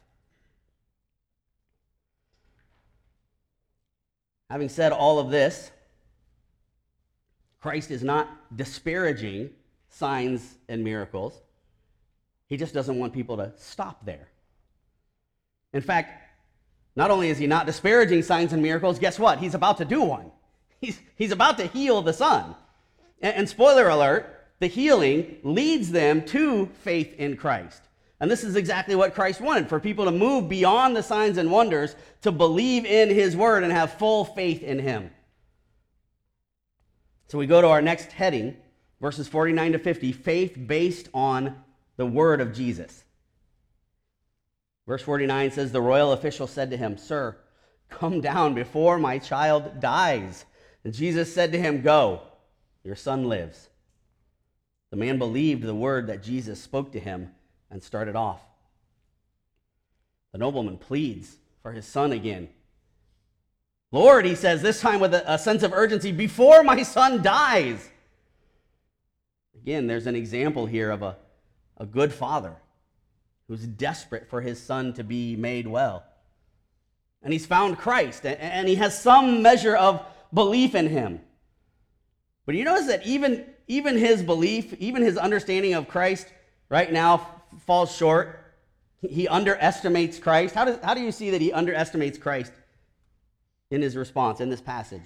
Having 4.50 4.70
said 4.70 4.90
all 4.90 5.20
of 5.20 5.30
this, 5.30 5.70
Christ 7.60 7.92
is 7.92 8.02
not 8.02 8.28
disparaging 8.56 9.50
signs 9.90 10.56
and 10.68 10.82
miracles. 10.82 11.40
He 12.48 12.56
just 12.56 12.74
doesn't 12.74 12.98
want 12.98 13.12
people 13.12 13.36
to 13.36 13.52
stop 13.56 14.04
there. 14.04 14.28
In 15.72 15.82
fact, 15.82 16.27
not 16.98 17.12
only 17.12 17.30
is 17.30 17.38
he 17.38 17.46
not 17.46 17.64
disparaging 17.64 18.22
signs 18.22 18.52
and 18.52 18.61
miracles, 18.61 18.98
guess 18.98 19.20
what? 19.20 19.38
He's 19.38 19.54
about 19.54 19.78
to 19.78 19.84
do 19.84 20.02
one. 20.02 20.32
He's, 20.80 20.98
he's 21.14 21.30
about 21.30 21.56
to 21.58 21.66
heal 21.68 22.02
the 22.02 22.12
son. 22.12 22.56
And, 23.22 23.37
and 23.37 23.48
spoiler 23.48 23.88
alert, 23.88 24.48
the 24.58 24.66
healing 24.66 25.37
leads 25.44 25.92
them 25.92 26.24
to 26.26 26.66
faith 26.82 27.14
in 27.16 27.37
Christ. 27.37 27.82
And 28.18 28.28
this 28.28 28.42
is 28.42 28.56
exactly 28.56 28.96
what 28.96 29.14
Christ 29.14 29.40
wanted 29.40 29.68
for 29.68 29.78
people 29.78 30.06
to 30.06 30.11
move 30.11 30.48
beyond 30.48 30.96
the 30.96 31.04
signs 31.04 31.38
and 31.38 31.52
wonders 31.52 31.94
to 32.22 32.32
believe 32.32 32.84
in 32.84 33.11
his 33.11 33.37
word 33.37 33.62
and 33.62 33.72
have 33.72 33.92
full 33.92 34.24
faith 34.24 34.64
in 34.64 34.80
him. 34.80 35.12
So 37.28 37.38
we 37.38 37.46
go 37.46 37.62
to 37.62 37.68
our 37.68 37.80
next 37.80 38.11
heading, 38.11 38.56
verses 39.00 39.28
49 39.28 39.70
to 39.70 39.78
50 39.78 40.11
faith 40.11 40.58
based 40.66 41.11
on 41.14 41.62
the 41.96 42.06
word 42.06 42.40
of 42.40 42.52
Jesus. 42.52 43.04
Verse 44.88 45.03
49 45.03 45.51
says, 45.51 45.70
The 45.70 45.83
royal 45.83 46.12
official 46.12 46.46
said 46.46 46.70
to 46.70 46.77
him, 46.79 46.96
Sir, 46.96 47.37
come 47.90 48.22
down 48.22 48.55
before 48.55 48.98
my 48.98 49.18
child 49.18 49.81
dies. 49.81 50.46
And 50.83 50.94
Jesus 50.94 51.33
said 51.33 51.53
to 51.53 51.61
him, 51.61 51.83
Go, 51.83 52.22
your 52.83 52.96
son 52.96 53.29
lives. 53.29 53.68
The 54.90 54.96
man 54.96 55.18
believed 55.18 55.62
the 55.62 55.74
word 55.74 56.07
that 56.07 56.22
Jesus 56.22 56.59
spoke 56.59 56.92
to 56.92 57.01
him 57.01 57.33
and 57.70 57.83
started 57.83 58.16
off. 58.16 58.40
The 60.33 60.38
nobleman 60.38 60.79
pleads 60.79 61.37
for 61.62 61.72
his 61.72 61.85
son 61.85 62.12
again. 62.12 62.48
Lord, 63.92 64.24
he 64.24 64.35
says, 64.35 64.62
this 64.62 64.81
time 64.81 65.01
with 65.01 65.12
a, 65.12 65.38
sense 65.38 65.62
of 65.62 65.74
urgency, 65.74 66.12
before 66.12 66.62
my 66.62 66.83
son 66.83 67.22
dies. 67.22 67.90
Again, 69.55 69.87
there's 69.87 70.07
an 70.07 70.16
example 70.16 70.64
here 70.64 70.90
of 70.90 71.03
a, 71.03 71.16
a 71.77 71.85
good 71.85 72.12
father 72.12 72.57
who's 73.48 73.66
desperate 73.66 74.28
for 74.28 74.40
his 74.40 74.62
son 74.62 74.92
to 74.92 75.02
be 75.02 75.34
made 75.34 75.66
well. 75.66 76.04
And 77.22 77.32
he's 77.32 77.46
found 77.46 77.78
Christ, 77.78 78.24
and 78.24 78.68
he 78.68 78.76
has 78.76 79.00
some 79.00 79.42
measure 79.42 79.74
of 79.74 80.04
belief 80.32 80.74
in 80.74 80.88
him. 80.88 81.20
But 82.46 82.54
you 82.54 82.64
notice 82.64 82.87
that 82.87 83.06
even, 83.06 83.46
even 83.66 83.96
his 83.96 84.22
belief, 84.22 84.72
even 84.74 85.02
his 85.02 85.16
understanding 85.16 85.74
of 85.74 85.88
Christ 85.88 86.26
right 86.68 86.92
now 86.92 87.26
falls 87.66 87.94
short. 87.94 88.40
He 89.00 89.26
underestimates 89.26 90.18
Christ. 90.18 90.54
How, 90.54 90.64
does, 90.64 90.78
how 90.82 90.94
do 90.94 91.00
you 91.00 91.12
see 91.12 91.30
that 91.30 91.40
he 91.40 91.52
underestimates 91.52 92.18
Christ 92.18 92.52
in 93.70 93.82
his 93.82 93.96
response 93.96 94.40
in 94.40 94.50
this 94.50 94.61
passage? 94.61 95.04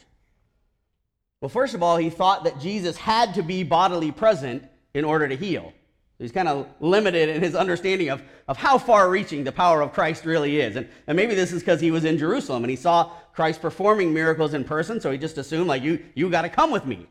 Well, 1.40 1.48
first 1.48 1.74
of 1.74 1.82
all, 1.82 1.96
he 1.96 2.10
thought 2.10 2.44
that 2.44 2.60
Jesus 2.60 2.96
had 2.96 3.34
to 3.34 3.42
be 3.42 3.64
bodily 3.64 4.12
present 4.12 4.64
in 4.94 5.04
order 5.04 5.26
to 5.26 5.36
heal. 5.36 5.72
He's 6.22 6.30
kind 6.30 6.46
of 6.46 6.68
limited 6.78 7.28
in 7.28 7.42
his 7.42 7.56
understanding 7.56 8.08
of, 8.08 8.22
of 8.46 8.56
how 8.56 8.78
far 8.78 9.10
reaching 9.10 9.42
the 9.42 9.50
power 9.50 9.82
of 9.82 9.92
Christ 9.92 10.24
really 10.24 10.60
is. 10.60 10.76
And, 10.76 10.88
and 11.08 11.16
maybe 11.16 11.34
this 11.34 11.50
is 11.50 11.62
because 11.62 11.80
he 11.80 11.90
was 11.90 12.04
in 12.04 12.16
Jerusalem 12.16 12.62
and 12.62 12.70
he 12.70 12.76
saw 12.76 13.10
Christ 13.34 13.60
performing 13.60 14.14
miracles 14.14 14.54
in 14.54 14.62
person, 14.62 15.00
so 15.00 15.10
he 15.10 15.18
just 15.18 15.36
assumed, 15.36 15.66
like, 15.66 15.82
you, 15.82 16.04
you 16.14 16.30
got 16.30 16.42
to 16.42 16.48
come 16.48 16.70
with 16.70 16.86
me. 16.86 17.08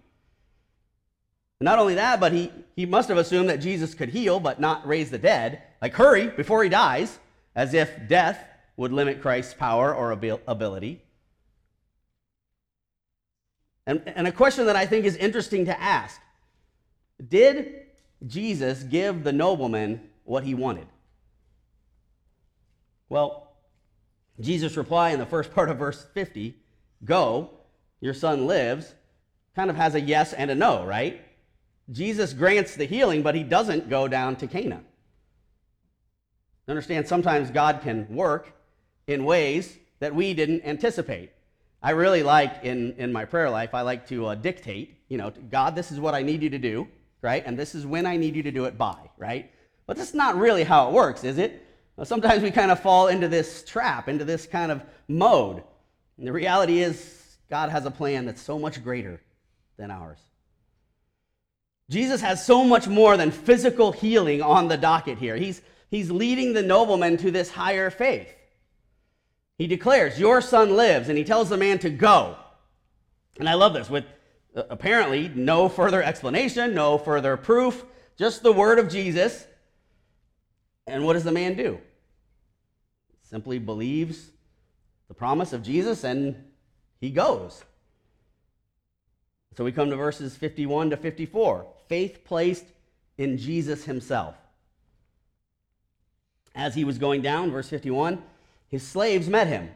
And 1.59 1.65
not 1.65 1.77
only 1.77 1.95
that, 1.95 2.21
but 2.21 2.31
he, 2.31 2.53
he 2.77 2.85
must 2.85 3.09
have 3.09 3.17
assumed 3.17 3.49
that 3.49 3.59
Jesus 3.59 3.93
could 3.93 4.09
heal 4.09 4.39
but 4.39 4.61
not 4.61 4.87
raise 4.87 5.11
the 5.11 5.17
dead. 5.17 5.61
Like, 5.81 5.93
hurry 5.93 6.29
before 6.29 6.63
he 6.63 6.69
dies, 6.69 7.19
as 7.53 7.73
if 7.73 8.07
death 8.07 8.41
would 8.77 8.93
limit 8.93 9.21
Christ's 9.21 9.53
power 9.53 9.93
or 9.93 10.11
ability. 10.11 11.03
And, 13.85 14.01
and 14.05 14.25
a 14.25 14.31
question 14.31 14.67
that 14.67 14.77
I 14.77 14.85
think 14.85 15.03
is 15.03 15.17
interesting 15.17 15.65
to 15.65 15.81
ask 15.81 16.21
Did 17.27 17.90
Jesus 18.27 18.83
give 18.83 19.23
the 19.23 19.31
nobleman 19.31 20.09
what 20.23 20.43
he 20.43 20.53
wanted? 20.53 20.87
Well, 23.09 23.51
Jesus' 24.39 24.77
reply 24.77 25.09
in 25.09 25.19
the 25.19 25.25
first 25.25 25.53
part 25.53 25.69
of 25.69 25.77
verse 25.77 26.05
50 26.13 26.55
Go, 27.03 27.49
your 27.99 28.13
son 28.13 28.45
lives, 28.45 28.93
kind 29.55 29.69
of 29.69 29.75
has 29.75 29.95
a 29.95 30.01
yes 30.01 30.33
and 30.33 30.51
a 30.51 30.55
no, 30.55 30.85
right? 30.85 31.21
Jesus 31.91 32.33
grants 32.33 32.75
the 32.75 32.85
healing, 32.85 33.21
but 33.21 33.35
he 33.35 33.43
doesn't 33.43 33.89
go 33.89 34.07
down 34.07 34.35
to 34.37 34.47
Cana. 34.47 34.81
Understand, 36.67 37.07
sometimes 37.07 37.51
God 37.51 37.81
can 37.81 38.07
work 38.15 38.53
in 39.07 39.25
ways 39.25 39.77
that 39.99 40.15
we 40.15 40.33
didn't 40.33 40.63
anticipate. 40.63 41.31
I 41.83 41.91
really 41.91 42.23
like 42.23 42.63
in, 42.63 42.93
in 42.93 43.11
my 43.11 43.25
prayer 43.25 43.49
life, 43.49 43.73
I 43.73 43.81
like 43.81 44.07
to 44.07 44.27
uh, 44.27 44.35
dictate, 44.35 44.99
you 45.09 45.17
know, 45.17 45.31
God, 45.49 45.75
this 45.75 45.91
is 45.91 45.99
what 45.99 46.13
I 46.13 46.21
need 46.21 46.43
you 46.43 46.49
to 46.51 46.59
do, 46.59 46.87
right? 47.21 47.43
And 47.45 47.57
this 47.57 47.75
is 47.75 47.85
when 47.85 48.05
I 48.05 48.17
need 48.17 48.35
you 48.35 48.43
to 48.43 48.51
do 48.51 48.65
it 48.65 48.77
by, 48.77 48.97
right? 49.17 49.51
But 49.85 49.97
that's 49.97 50.13
not 50.13 50.37
really 50.37 50.63
how 50.63 50.89
it 50.89 50.93
works, 50.93 51.23
is 51.23 51.37
it? 51.37 51.67
Sometimes 52.03 52.41
we 52.41 52.51
kind 52.51 52.71
of 52.71 52.79
fall 52.79 53.09
into 53.09 53.27
this 53.27 53.63
trap, 53.63 54.09
into 54.09 54.25
this 54.25 54.47
kind 54.47 54.71
of 54.71 54.81
mode. 55.07 55.63
And 56.17 56.25
the 56.25 56.31
reality 56.31 56.79
is, 56.81 57.37
God 57.49 57.69
has 57.69 57.85
a 57.85 57.91
plan 57.91 58.25
that's 58.25 58.41
so 58.41 58.57
much 58.57 58.83
greater 58.83 59.21
than 59.77 59.91
ours. 59.91 60.19
Jesus 61.89 62.21
has 62.21 62.45
so 62.45 62.63
much 62.63 62.87
more 62.87 63.17
than 63.17 63.29
physical 63.31 63.91
healing 63.91 64.41
on 64.41 64.67
the 64.67 64.77
docket 64.77 65.17
here. 65.17 65.35
He's, 65.35 65.61
he's 65.89 66.09
leading 66.09 66.53
the 66.53 66.63
nobleman 66.63 67.17
to 67.17 67.31
this 67.31 67.51
higher 67.51 67.89
faith. 67.89 68.33
He 69.57 69.67
declares, 69.67 70.19
Your 70.19 70.41
son 70.41 70.75
lives, 70.77 71.09
and 71.09 71.17
he 71.17 71.23
tells 71.23 71.49
the 71.49 71.57
man 71.57 71.77
to 71.79 71.89
go. 71.89 72.37
And 73.37 73.49
I 73.49 73.55
love 73.55 73.73
this 73.73 73.89
with 73.89 74.05
apparently 74.55 75.29
no 75.29 75.69
further 75.69 76.03
explanation, 76.03 76.73
no 76.73 76.97
further 76.97 77.37
proof, 77.37 77.85
just 78.17 78.43
the 78.43 78.53
word 78.53 78.79
of 78.79 78.89
Jesus. 78.89 79.45
And 80.87 81.05
what 81.05 81.13
does 81.13 81.23
the 81.23 81.31
man 81.31 81.55
do? 81.55 81.79
Simply 83.23 83.59
believes 83.59 84.31
the 85.07 85.13
promise 85.13 85.53
of 85.53 85.63
Jesus 85.63 86.03
and 86.03 86.35
he 86.99 87.09
goes. 87.09 87.63
So 89.57 89.63
we 89.63 89.71
come 89.71 89.89
to 89.89 89.95
verses 89.95 90.35
51 90.35 90.91
to 90.91 90.97
54. 90.97 91.65
Faith 91.87 92.23
placed 92.23 92.65
in 93.17 93.37
Jesus 93.37 93.85
himself. 93.85 94.35
As 96.55 96.75
he 96.75 96.83
was 96.83 96.97
going 96.97 97.21
down, 97.21 97.51
verse 97.51 97.69
51, 97.69 98.21
his 98.67 98.85
slaves 98.85 99.27
met 99.27 99.47
him, 99.47 99.69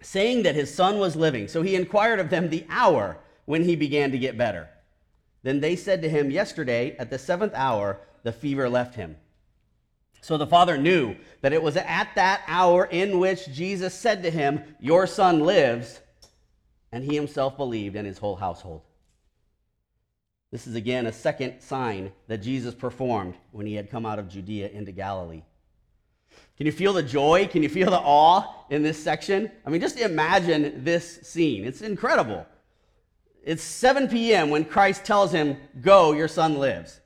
saying 0.00 0.42
that 0.44 0.54
his 0.54 0.72
son 0.72 0.98
was 0.98 1.16
living. 1.16 1.48
So 1.48 1.62
he 1.62 1.74
inquired 1.74 2.20
of 2.20 2.30
them 2.30 2.50
the 2.50 2.66
hour 2.68 3.18
when 3.46 3.64
he 3.64 3.74
began 3.74 4.12
to 4.12 4.18
get 4.18 4.36
better. 4.36 4.68
Then 5.42 5.60
they 5.60 5.76
said 5.76 6.02
to 6.02 6.08
him, 6.08 6.30
Yesterday, 6.30 6.96
at 6.98 7.08
the 7.08 7.18
seventh 7.18 7.54
hour, 7.54 8.00
the 8.22 8.32
fever 8.32 8.68
left 8.68 8.96
him. 8.96 9.16
So 10.20 10.36
the 10.36 10.46
father 10.46 10.76
knew 10.76 11.16
that 11.40 11.52
it 11.52 11.62
was 11.62 11.76
at 11.76 12.10
that 12.16 12.42
hour 12.48 12.84
in 12.84 13.18
which 13.18 13.48
Jesus 13.52 13.94
said 13.94 14.24
to 14.24 14.30
him, 14.30 14.60
Your 14.80 15.06
son 15.06 15.40
lives 15.40 16.00
and 16.90 17.04
he 17.04 17.14
himself 17.14 17.56
believed 17.56 17.94
and 17.94 18.06
his 18.06 18.18
whole 18.18 18.36
household. 18.36 18.82
This 20.50 20.66
is 20.66 20.74
again 20.74 21.06
a 21.06 21.12
second 21.12 21.60
sign 21.60 22.12
that 22.28 22.38
Jesus 22.38 22.74
performed 22.74 23.34
when 23.52 23.66
he 23.66 23.74
had 23.74 23.90
come 23.90 24.06
out 24.06 24.18
of 24.18 24.28
Judea 24.28 24.68
into 24.70 24.92
Galilee. 24.92 25.42
Can 26.56 26.66
you 26.66 26.72
feel 26.72 26.92
the 26.92 27.02
joy? 27.02 27.46
Can 27.46 27.62
you 27.62 27.68
feel 27.68 27.90
the 27.90 27.98
awe 27.98 28.64
in 28.70 28.82
this 28.82 29.02
section? 29.02 29.50
I 29.64 29.70
mean, 29.70 29.80
just 29.80 29.98
imagine 29.98 30.82
this 30.84 31.20
scene. 31.22 31.64
It's 31.64 31.82
incredible. 31.82 32.46
It's 33.46 33.62
7 33.62 34.08
p.m. 34.08 34.50
when 34.50 34.64
Christ 34.64 35.04
tells 35.04 35.30
him, 35.30 35.56
Go, 35.80 36.12
your 36.12 36.26
son 36.26 36.58
lives. 36.58 37.00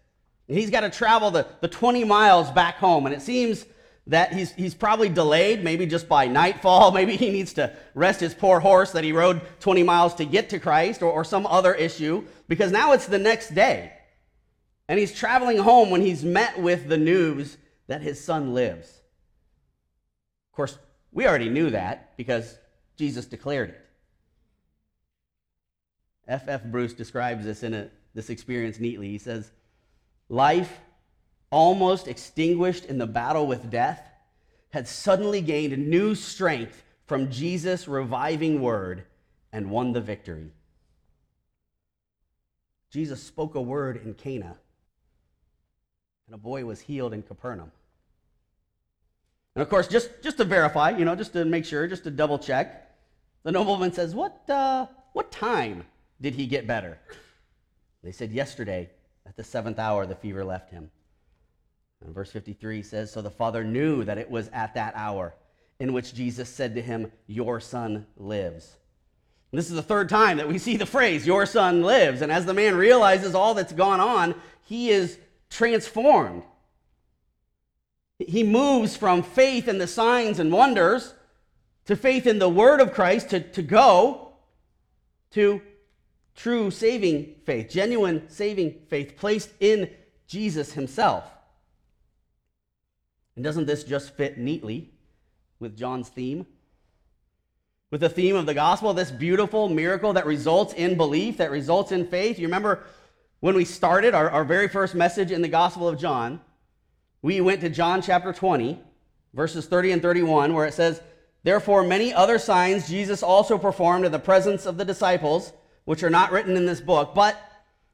And 0.48 0.58
he's 0.58 0.70
got 0.70 0.80
to 0.80 0.90
travel 0.90 1.30
the, 1.30 1.46
the 1.60 1.68
20 1.68 2.02
miles 2.04 2.50
back 2.50 2.76
home. 2.76 3.04
And 3.04 3.14
it 3.14 3.20
seems 3.20 3.66
that 4.06 4.32
he's, 4.32 4.50
he's 4.52 4.74
probably 4.74 5.10
delayed, 5.10 5.62
maybe 5.62 5.84
just 5.84 6.08
by 6.08 6.26
nightfall. 6.26 6.90
Maybe 7.00 7.16
he 7.16 7.30
needs 7.30 7.52
to 7.52 7.72
rest 7.94 8.20
his 8.20 8.34
poor 8.34 8.58
horse 8.58 8.92
that 8.92 9.04
he 9.04 9.12
rode 9.12 9.42
20 9.60 9.82
miles 9.82 10.14
to 10.14 10.24
get 10.24 10.48
to 10.50 10.58
Christ 10.58 11.02
or, 11.02 11.12
or 11.12 11.24
some 11.24 11.46
other 11.46 11.74
issue, 11.74 12.24
because 12.48 12.72
now 12.72 12.92
it's 12.92 13.06
the 13.06 13.18
next 13.18 13.54
day. 13.54 13.92
And 14.88 14.98
he's 14.98 15.14
traveling 15.14 15.58
home 15.58 15.90
when 15.90 16.00
he's 16.00 16.24
met 16.24 16.58
with 16.58 16.88
the 16.88 16.96
news 16.96 17.58
that 17.86 18.00
his 18.00 18.18
son 18.18 18.54
lives. 18.54 18.88
Of 20.50 20.56
course, 20.56 20.78
we 21.12 21.28
already 21.28 21.50
knew 21.50 21.70
that 21.70 22.16
because 22.16 22.58
Jesus 22.96 23.26
declared 23.26 23.68
it. 23.68 23.79
F. 26.30 26.48
F. 26.48 26.64
Bruce 26.64 26.92
describes 26.92 27.44
this 27.44 27.64
in 27.64 27.74
a, 27.74 27.88
this 28.14 28.30
experience 28.30 28.78
neatly. 28.78 29.08
He 29.08 29.18
says, 29.18 29.50
Life 30.28 30.80
almost 31.50 32.06
extinguished 32.06 32.84
in 32.84 32.98
the 32.98 33.06
battle 33.06 33.46
with 33.46 33.70
death, 33.70 34.08
had 34.70 34.86
suddenly 34.86 35.40
gained 35.40 35.76
new 35.88 36.14
strength 36.14 36.84
from 37.06 37.30
Jesus' 37.30 37.88
reviving 37.88 38.62
word 38.62 39.04
and 39.52 39.70
won 39.70 39.92
the 39.92 40.00
victory. 40.00 40.52
Jesus 42.90 43.20
spoke 43.20 43.56
a 43.56 43.60
word 43.60 44.00
in 44.04 44.14
Cana, 44.14 44.56
and 46.26 46.34
a 46.34 46.38
boy 46.38 46.64
was 46.64 46.80
healed 46.80 47.12
in 47.12 47.22
Capernaum. 47.22 47.72
And 49.56 49.62
of 49.62 49.68
course, 49.68 49.88
just, 49.88 50.10
just 50.22 50.36
to 50.36 50.44
verify, 50.44 50.90
you 50.90 51.04
know, 51.04 51.16
just 51.16 51.32
to 51.32 51.44
make 51.44 51.64
sure, 51.64 51.88
just 51.88 52.04
to 52.04 52.10
double 52.12 52.38
check, 52.38 52.88
the 53.42 53.50
nobleman 53.50 53.92
says, 53.92 54.14
What, 54.14 54.48
uh, 54.48 54.86
what 55.12 55.32
time 55.32 55.84
did 56.20 56.34
he 56.34 56.46
get 56.46 56.66
better? 56.66 56.98
They 58.02 58.12
said, 58.12 58.32
Yesterday, 58.32 58.90
at 59.26 59.36
the 59.36 59.44
seventh 59.44 59.78
hour, 59.78 60.06
the 60.06 60.14
fever 60.14 60.44
left 60.44 60.70
him. 60.70 60.90
And 62.04 62.14
verse 62.14 62.30
53 62.32 62.82
says, 62.82 63.12
So 63.12 63.22
the 63.22 63.30
father 63.30 63.64
knew 63.64 64.04
that 64.04 64.18
it 64.18 64.30
was 64.30 64.48
at 64.52 64.74
that 64.74 64.94
hour 64.96 65.34
in 65.78 65.92
which 65.92 66.14
Jesus 66.14 66.48
said 66.48 66.74
to 66.74 66.82
him, 66.82 67.10
Your 67.26 67.60
son 67.60 68.06
lives. 68.16 68.76
And 69.52 69.58
this 69.58 69.68
is 69.68 69.76
the 69.76 69.82
third 69.82 70.08
time 70.08 70.36
that 70.36 70.48
we 70.48 70.58
see 70.58 70.76
the 70.76 70.86
phrase, 70.86 71.26
Your 71.26 71.46
son 71.46 71.82
lives. 71.82 72.22
And 72.22 72.30
as 72.30 72.46
the 72.46 72.54
man 72.54 72.76
realizes 72.76 73.34
all 73.34 73.54
that's 73.54 73.72
gone 73.72 74.00
on, 74.00 74.34
he 74.62 74.90
is 74.90 75.18
transformed. 75.48 76.44
He 78.18 78.42
moves 78.42 78.96
from 78.96 79.22
faith 79.22 79.66
in 79.66 79.78
the 79.78 79.86
signs 79.86 80.38
and 80.38 80.52
wonders 80.52 81.14
to 81.86 81.96
faith 81.96 82.26
in 82.26 82.38
the 82.38 82.48
word 82.48 82.80
of 82.80 82.92
Christ 82.92 83.30
to, 83.30 83.40
to 83.40 83.62
go 83.62 84.32
to 85.32 85.62
true 86.36 86.70
saving 86.70 87.34
faith, 87.44 87.70
genuine 87.70 88.28
saving 88.28 88.80
faith 88.88 89.16
placed 89.16 89.50
in 89.60 89.90
Jesus 90.26 90.72
himself. 90.72 91.24
And 93.36 93.44
doesn't 93.44 93.66
this 93.66 93.84
just 93.84 94.14
fit 94.14 94.38
neatly 94.38 94.90
with 95.58 95.76
John's 95.76 96.08
theme? 96.08 96.46
With 97.90 98.00
the 98.00 98.08
theme 98.08 98.36
of 98.36 98.46
the 98.46 98.54
gospel, 98.54 98.94
this 98.94 99.10
beautiful 99.10 99.68
miracle 99.68 100.12
that 100.12 100.26
results 100.26 100.74
in 100.74 100.96
belief, 100.96 101.38
that 101.38 101.50
results 101.50 101.90
in 101.90 102.06
faith. 102.06 102.38
You 102.38 102.46
remember 102.46 102.84
when 103.40 103.56
we 103.56 103.64
started 103.64 104.14
our, 104.14 104.30
our 104.30 104.44
very 104.44 104.68
first 104.68 104.94
message 104.94 105.32
in 105.32 105.42
the 105.42 105.48
Gospel 105.48 105.88
of 105.88 105.98
John, 105.98 106.40
we 107.22 107.40
went 107.40 107.62
to 107.62 107.70
John 107.70 108.02
chapter 108.02 108.32
20, 108.32 108.78
verses 109.34 109.66
30 109.66 109.92
and 109.92 110.02
31, 110.02 110.54
where 110.54 110.66
it 110.66 110.74
says, 110.74 111.00
Therefore, 111.42 111.82
many 111.82 112.12
other 112.12 112.38
signs 112.38 112.88
Jesus 112.88 113.22
also 113.22 113.56
performed 113.56 114.04
in 114.04 114.12
the 114.12 114.18
presence 114.18 114.66
of 114.66 114.76
the 114.76 114.84
disciples, 114.84 115.52
which 115.84 116.02
are 116.02 116.10
not 116.10 116.32
written 116.32 116.56
in 116.56 116.66
this 116.66 116.80
book, 116.80 117.14
but 117.14 117.36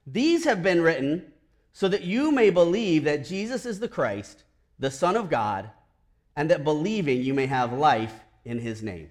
these 0.07 0.45
have 0.45 0.63
been 0.63 0.83
written 0.83 1.33
so 1.73 1.89
that 1.89 2.05
you 2.05 2.33
may 2.33 2.51
believe 2.51 3.05
that 3.05 3.25
Jesus 3.25 3.67
is 3.67 3.81
the 3.81 3.89
Christ 3.89 4.45
the 4.79 4.91
Son 4.91 5.17
of 5.17 5.31
God, 5.31 5.71
and 6.37 6.51
that 6.51 6.65
believing 6.65 7.23
you 7.23 7.33
may 7.33 7.47
have 7.47 7.73
life 7.73 8.13
in 8.45 8.59
his 8.59 8.83
name. 8.83 9.11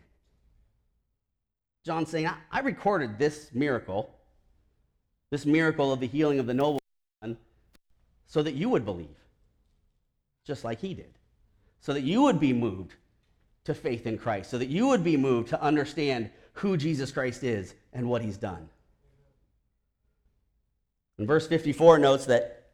John 1.84 2.06
saying, 2.06 2.30
I, 2.52 2.60
recorded 2.60 3.18
this 3.18 3.50
miracle, 3.54 4.14
this 5.32 5.46
miracle 5.46 5.92
of 5.92 6.00
the 6.00 6.08
healing 6.08 6.40
of 6.40 6.46
the 6.46 6.54
nobleman, 6.54 7.38
so 8.28 8.42
that 8.44 8.54
you 8.54 8.70
would 8.70 8.86
believe, 8.86 9.18
just 10.46 10.64
like 10.64 10.80
he 10.80 10.94
did, 10.94 11.14
so 11.80 11.94
that 11.94 12.02
you 12.02 12.22
would 12.24 12.40
be 12.40 12.54
moved 12.54 12.94
to 13.66 13.74
faith 13.74 14.06
in 14.06 14.18
Christ, 14.18 14.52
so 14.52 14.58
that 14.58 14.70
you 14.70 14.88
would 14.88 15.04
be 15.04 15.18
moved 15.18 15.50
to 15.50 15.62
understand 15.62 16.30
who 16.54 16.78
Jesus 16.78 17.12
Christ 17.12 17.44
is 17.44 17.74
and 17.94 18.08
what 18.08 18.22
he's 18.22 18.38
done. 18.38 18.70
And 21.18 21.28
verse 21.28 21.48
54 21.48 22.00
notes 22.00 22.26
that 22.26 22.70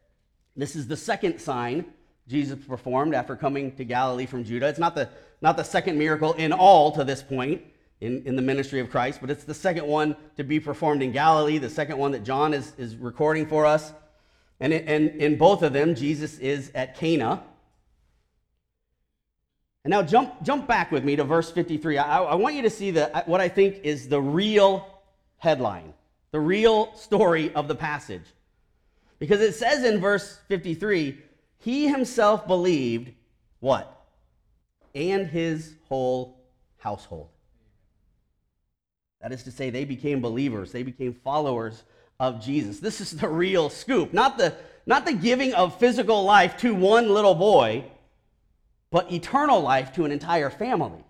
this 0.56 0.76
is 0.76 0.86
the 0.86 0.96
second 0.96 1.40
sign 1.40 1.86
Jesus 2.28 2.64
performed 2.64 3.14
after 3.14 3.36
coming 3.36 3.74
to 3.76 3.84
Galilee 3.84 4.26
from 4.26 4.44
Judah. 4.44 4.68
It's 4.68 4.78
not 4.78 4.94
the, 4.94 5.08
not 5.40 5.56
the 5.56 5.64
second 5.64 5.98
miracle 5.98 6.32
in 6.34 6.52
all 6.52 6.92
to 6.92 7.04
this 7.04 7.22
point 7.22 7.62
in, 8.00 8.22
in 8.26 8.36
the 8.36 8.42
ministry 8.42 8.80
of 8.80 8.90
Christ, 8.90 9.18
but 9.20 9.30
it's 9.30 9.44
the 9.44 9.54
second 9.54 9.86
one 9.86 10.16
to 10.36 10.44
be 10.44 10.60
performed 10.60 11.02
in 11.02 11.12
Galilee, 11.12 11.58
the 11.58 11.70
second 11.70 11.98
one 11.98 12.12
that 12.12 12.24
John 12.24 12.54
is, 12.54 12.72
is 12.78 12.96
recording 12.96 13.46
for 13.46 13.66
us. 13.66 13.92
And, 14.60 14.72
and 14.72 15.10
in 15.20 15.36
both 15.36 15.62
of 15.62 15.72
them, 15.72 15.94
Jesus 15.94 16.38
is 16.38 16.70
at 16.74 16.96
Cana. 16.96 17.42
And 19.84 19.90
now 19.90 20.02
jump, 20.02 20.42
jump 20.44 20.68
back 20.68 20.92
with 20.92 21.04
me 21.04 21.16
to 21.16 21.24
verse 21.24 21.50
53. 21.50 21.98
I, 21.98 22.22
I 22.22 22.34
want 22.36 22.54
you 22.54 22.62
to 22.62 22.70
see 22.70 22.92
the, 22.92 23.24
what 23.26 23.40
I 23.40 23.48
think 23.48 23.80
is 23.82 24.08
the 24.08 24.20
real 24.20 24.86
headline 25.38 25.92
the 26.32 26.40
real 26.40 26.94
story 26.96 27.54
of 27.54 27.68
the 27.68 27.74
passage. 27.74 28.24
Because 29.18 29.40
it 29.40 29.54
says 29.54 29.84
in 29.84 30.00
verse 30.00 30.38
53 30.48 31.18
he 31.58 31.88
himself 31.88 32.46
believed 32.46 33.12
what? 33.60 34.04
And 34.94 35.26
his 35.28 35.74
whole 35.88 36.42
household. 36.78 37.28
That 39.20 39.30
is 39.30 39.44
to 39.44 39.52
say, 39.52 39.70
they 39.70 39.84
became 39.84 40.20
believers, 40.20 40.72
they 40.72 40.82
became 40.82 41.14
followers 41.14 41.84
of 42.18 42.42
Jesus. 42.42 42.80
This 42.80 43.00
is 43.00 43.12
the 43.12 43.28
real 43.28 43.70
scoop, 43.70 44.12
not 44.12 44.36
the, 44.36 44.54
not 44.86 45.06
the 45.06 45.12
giving 45.12 45.54
of 45.54 45.78
physical 45.78 46.24
life 46.24 46.56
to 46.58 46.74
one 46.74 47.08
little 47.08 47.36
boy, 47.36 47.84
but 48.90 49.12
eternal 49.12 49.60
life 49.60 49.92
to 49.94 50.04
an 50.04 50.10
entire 50.10 50.50
family. 50.50 51.04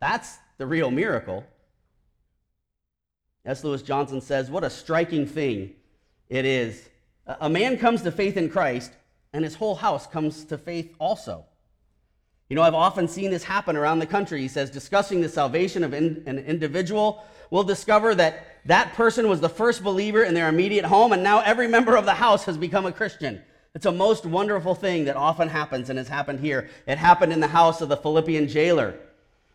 That's 0.00 0.36
the 0.58 0.66
real 0.66 0.90
miracle. 0.90 1.44
S. 3.44 3.64
Lewis 3.64 3.82
Johnson 3.82 4.20
says, 4.20 4.50
What 4.50 4.64
a 4.64 4.70
striking 4.70 5.26
thing 5.26 5.74
it 6.28 6.44
is. 6.44 6.88
A 7.26 7.48
man 7.48 7.78
comes 7.78 8.02
to 8.02 8.12
faith 8.12 8.36
in 8.36 8.50
Christ, 8.50 8.92
and 9.32 9.44
his 9.44 9.54
whole 9.54 9.74
house 9.74 10.06
comes 10.06 10.44
to 10.44 10.58
faith 10.58 10.94
also. 10.98 11.44
You 12.48 12.56
know, 12.56 12.62
I've 12.62 12.74
often 12.74 13.06
seen 13.06 13.30
this 13.30 13.44
happen 13.44 13.76
around 13.76 14.00
the 14.00 14.06
country. 14.06 14.40
He 14.40 14.48
says, 14.48 14.70
discussing 14.70 15.20
the 15.20 15.28
salvation 15.28 15.84
of 15.84 15.94
in, 15.94 16.24
an 16.26 16.40
individual, 16.40 17.24
we'll 17.50 17.62
discover 17.62 18.14
that 18.16 18.44
that 18.64 18.92
person 18.94 19.28
was 19.28 19.40
the 19.40 19.48
first 19.48 19.84
believer 19.84 20.24
in 20.24 20.34
their 20.34 20.48
immediate 20.48 20.84
home, 20.84 21.12
and 21.12 21.22
now 21.22 21.40
every 21.40 21.68
member 21.68 21.96
of 21.96 22.06
the 22.06 22.14
house 22.14 22.44
has 22.44 22.58
become 22.58 22.86
a 22.86 22.92
Christian. 22.92 23.40
It's 23.72 23.86
a 23.86 23.92
most 23.92 24.26
wonderful 24.26 24.74
thing 24.74 25.04
that 25.04 25.16
often 25.16 25.48
happens 25.48 25.90
and 25.90 25.98
has 25.98 26.08
happened 26.08 26.40
here. 26.40 26.68
It 26.88 26.98
happened 26.98 27.32
in 27.32 27.38
the 27.38 27.46
house 27.46 27.80
of 27.80 27.88
the 27.88 27.96
Philippian 27.96 28.48
jailer. 28.48 28.98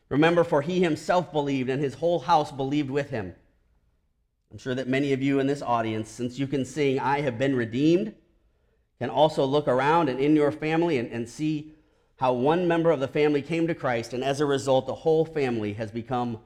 Remember, 0.07 0.45
for 0.45 0.61
he 0.61 0.81
himself 0.81 1.33
believed, 1.33 1.69
and 1.69 1.81
his 1.81 1.95
whole 1.95 2.19
house 2.19 2.51
believed 2.51 2.89
with 2.89 3.09
him. 3.09 3.35
I'm 4.55 4.59
sure 4.59 4.75
that 4.75 4.87
many 4.87 5.11
of 5.11 5.21
you 5.21 5.41
in 5.41 5.47
this 5.47 5.61
audience, 5.61 6.09
since 6.09 6.39
you 6.39 6.47
can 6.47 6.63
sing, 6.63 6.97
I 6.97 7.19
have 7.19 7.37
been 7.37 7.57
redeemed, 7.57 8.13
can 8.99 9.09
also 9.09 9.43
look 9.43 9.67
around 9.67 10.07
and 10.07 10.17
in 10.17 10.33
your 10.33 10.49
family 10.49 10.97
and, 10.97 11.11
and 11.11 11.27
see 11.27 11.73
how 12.15 12.31
one 12.31 12.65
member 12.65 12.89
of 12.89 13.01
the 13.01 13.07
family 13.09 13.41
came 13.41 13.67
to 13.67 13.75
Christ, 13.75 14.13
and 14.13 14.23
as 14.23 14.39
a 14.39 14.45
result, 14.45 14.87
the 14.87 14.95
whole 14.95 15.25
family 15.25 15.73
has 15.73 15.91
become 15.91 16.39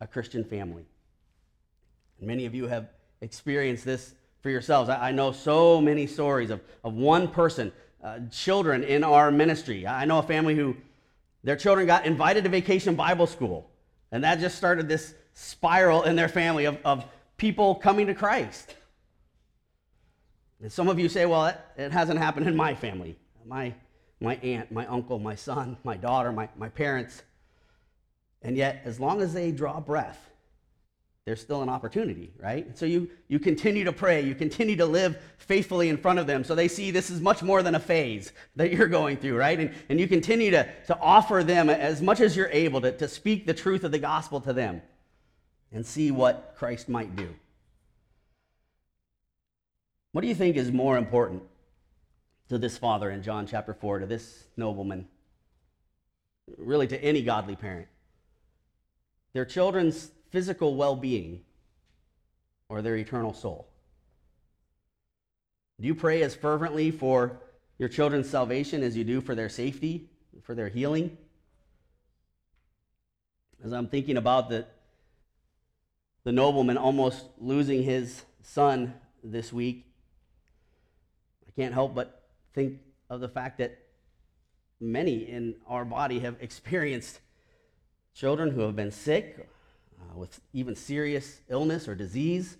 a 0.00 0.08
Christian 0.08 0.42
family. 0.42 0.84
And 2.18 2.26
many 2.26 2.46
of 2.46 2.54
you 2.56 2.66
have 2.66 2.88
experienced 3.20 3.84
this 3.84 4.16
for 4.40 4.50
yourselves. 4.50 4.90
I, 4.90 5.10
I 5.10 5.12
know 5.12 5.30
so 5.30 5.80
many 5.80 6.08
stories 6.08 6.50
of, 6.50 6.60
of 6.82 6.94
one 6.94 7.28
person, 7.28 7.70
uh, 8.02 8.18
children 8.32 8.82
in 8.82 9.04
our 9.04 9.30
ministry. 9.30 9.86
I 9.86 10.04
know 10.04 10.18
a 10.18 10.24
family 10.24 10.56
who 10.56 10.76
their 11.44 11.54
children 11.54 11.86
got 11.86 12.06
invited 12.06 12.42
to 12.42 12.50
vacation 12.50 12.96
Bible 12.96 13.28
school, 13.28 13.70
and 14.10 14.24
that 14.24 14.40
just 14.40 14.56
started 14.56 14.88
this 14.88 15.14
spiral 15.34 16.02
in 16.02 16.16
their 16.16 16.28
family 16.28 16.64
of, 16.64 16.76
of 16.84 17.04
people 17.42 17.74
coming 17.74 18.06
to 18.06 18.14
Christ. 18.14 18.76
And 20.62 20.70
some 20.70 20.88
of 20.88 21.00
you 21.00 21.08
say, 21.08 21.26
well, 21.26 21.46
it, 21.46 21.60
it 21.76 21.90
hasn't 21.90 22.20
happened 22.20 22.46
in 22.46 22.54
my 22.54 22.72
family. 22.72 23.16
My 23.44 23.74
my 24.20 24.36
aunt, 24.36 24.70
my 24.70 24.86
uncle, 24.86 25.18
my 25.18 25.34
son, 25.34 25.76
my 25.82 25.96
daughter, 25.96 26.30
my, 26.30 26.48
my 26.56 26.68
parents. 26.68 27.22
And 28.42 28.56
yet, 28.56 28.82
as 28.84 29.00
long 29.00 29.20
as 29.20 29.34
they 29.34 29.50
draw 29.50 29.80
breath, 29.80 30.30
there's 31.24 31.40
still 31.40 31.62
an 31.62 31.68
opportunity, 31.68 32.30
right? 32.38 32.78
So 32.78 32.86
you, 32.86 33.10
you 33.26 33.40
continue 33.40 33.82
to 33.82 33.92
pray, 33.92 34.20
you 34.20 34.36
continue 34.36 34.76
to 34.76 34.86
live 34.86 35.20
faithfully 35.38 35.88
in 35.88 35.96
front 35.96 36.20
of 36.20 36.28
them 36.28 36.44
so 36.44 36.54
they 36.54 36.68
see 36.68 36.92
this 36.92 37.10
is 37.10 37.20
much 37.20 37.42
more 37.42 37.64
than 37.64 37.74
a 37.74 37.80
phase 37.80 38.32
that 38.54 38.72
you're 38.72 38.86
going 38.86 39.16
through, 39.16 39.36
right? 39.36 39.58
And, 39.58 39.74
and 39.88 39.98
you 39.98 40.06
continue 40.06 40.52
to, 40.52 40.68
to 40.86 40.96
offer 41.00 41.42
them 41.42 41.68
as 41.68 42.00
much 42.00 42.20
as 42.20 42.36
you're 42.36 42.50
able 42.52 42.80
to, 42.82 42.92
to 42.92 43.08
speak 43.08 43.46
the 43.46 43.54
truth 43.54 43.82
of 43.82 43.90
the 43.90 43.98
gospel 43.98 44.40
to 44.42 44.52
them 44.52 44.82
and 45.72 45.84
see 45.86 46.10
what 46.10 46.54
Christ 46.56 46.88
might 46.88 47.16
do. 47.16 47.34
What 50.12 50.20
do 50.20 50.28
you 50.28 50.34
think 50.34 50.56
is 50.56 50.70
more 50.70 50.98
important? 50.98 51.42
to 52.52 52.58
this 52.58 52.76
father 52.76 53.10
in 53.10 53.22
John 53.22 53.46
chapter 53.46 53.72
4, 53.72 54.00
to 54.00 54.06
this 54.06 54.44
nobleman, 54.58 55.08
really 56.58 56.86
to 56.86 57.02
any 57.02 57.22
godly 57.22 57.56
parent. 57.56 57.88
Their 59.32 59.46
children's 59.46 60.10
physical 60.28 60.74
well 60.74 60.94
being 60.94 61.40
or 62.68 62.82
their 62.82 62.94
eternal 62.96 63.32
soul. 63.32 63.68
Do 65.80 65.86
you 65.86 65.94
pray 65.94 66.22
as 66.22 66.34
fervently 66.34 66.90
for 66.90 67.40
your 67.78 67.88
children's 67.88 68.28
salvation 68.28 68.82
as 68.82 68.98
you 68.98 69.04
do 69.04 69.22
for 69.22 69.34
their 69.34 69.48
safety, 69.48 70.10
for 70.42 70.54
their 70.54 70.68
healing? 70.68 71.16
As 73.64 73.72
I'm 73.72 73.88
thinking 73.88 74.18
about 74.18 74.50
the, 74.50 74.66
the 76.24 76.32
nobleman 76.32 76.76
almost 76.76 77.26
losing 77.38 77.82
his 77.82 78.24
son 78.42 78.94
this 79.24 79.52
week, 79.52 79.86
I 81.46 81.50
can't 81.60 81.74
help 81.74 81.94
but 81.94 82.22
think 82.54 82.78
of 83.10 83.20
the 83.20 83.28
fact 83.28 83.58
that 83.58 83.78
many 84.80 85.28
in 85.28 85.56
our 85.66 85.84
body 85.84 86.20
have 86.20 86.36
experienced 86.40 87.20
children 88.14 88.50
who 88.50 88.60
have 88.60 88.76
been 88.76 88.90
sick 88.90 89.48
uh, 90.00 90.16
with 90.16 90.40
even 90.52 90.74
serious 90.74 91.40
illness 91.48 91.88
or 91.88 91.94
disease, 91.94 92.56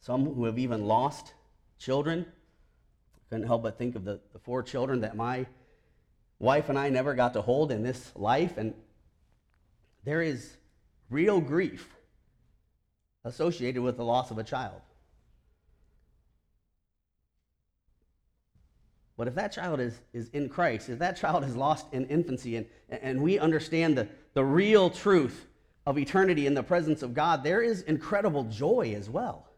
some 0.00 0.24
who 0.34 0.44
have 0.44 0.58
even 0.58 0.86
lost 0.86 1.34
children. 1.78 2.26
Couldn't 3.30 3.46
help 3.46 3.62
but 3.62 3.78
think 3.78 3.96
of 3.96 4.04
the, 4.04 4.20
the 4.32 4.38
four 4.38 4.62
children 4.62 5.00
that 5.00 5.16
my 5.16 5.46
wife 6.38 6.68
and 6.68 6.78
I 6.78 6.90
never 6.90 7.14
got 7.14 7.32
to 7.34 7.42
hold 7.42 7.72
in 7.72 7.82
this 7.82 8.12
life. 8.14 8.56
And 8.56 8.74
there 10.04 10.22
is 10.22 10.56
real 11.10 11.40
grief 11.40 11.95
associated 13.26 13.82
with 13.82 13.96
the 13.96 14.04
loss 14.04 14.30
of 14.30 14.38
a 14.38 14.44
child. 14.44 14.80
But 19.16 19.28
if 19.28 19.34
that 19.34 19.52
child 19.52 19.80
is, 19.80 19.98
is 20.12 20.28
in 20.30 20.48
Christ, 20.48 20.88
if 20.88 20.98
that 21.00 21.16
child 21.16 21.42
is 21.44 21.56
lost 21.56 21.86
in 21.92 22.06
infancy, 22.06 22.56
and, 22.56 22.66
and 22.88 23.22
we 23.22 23.38
understand 23.38 23.98
the, 23.98 24.08
the 24.34 24.44
real 24.44 24.90
truth 24.90 25.46
of 25.86 25.98
eternity 25.98 26.46
in 26.46 26.54
the 26.54 26.62
presence 26.62 27.02
of 27.02 27.14
God, 27.14 27.42
there 27.42 27.62
is 27.62 27.82
incredible 27.82 28.44
joy 28.44 28.94
as 28.96 29.10
well. 29.10 29.48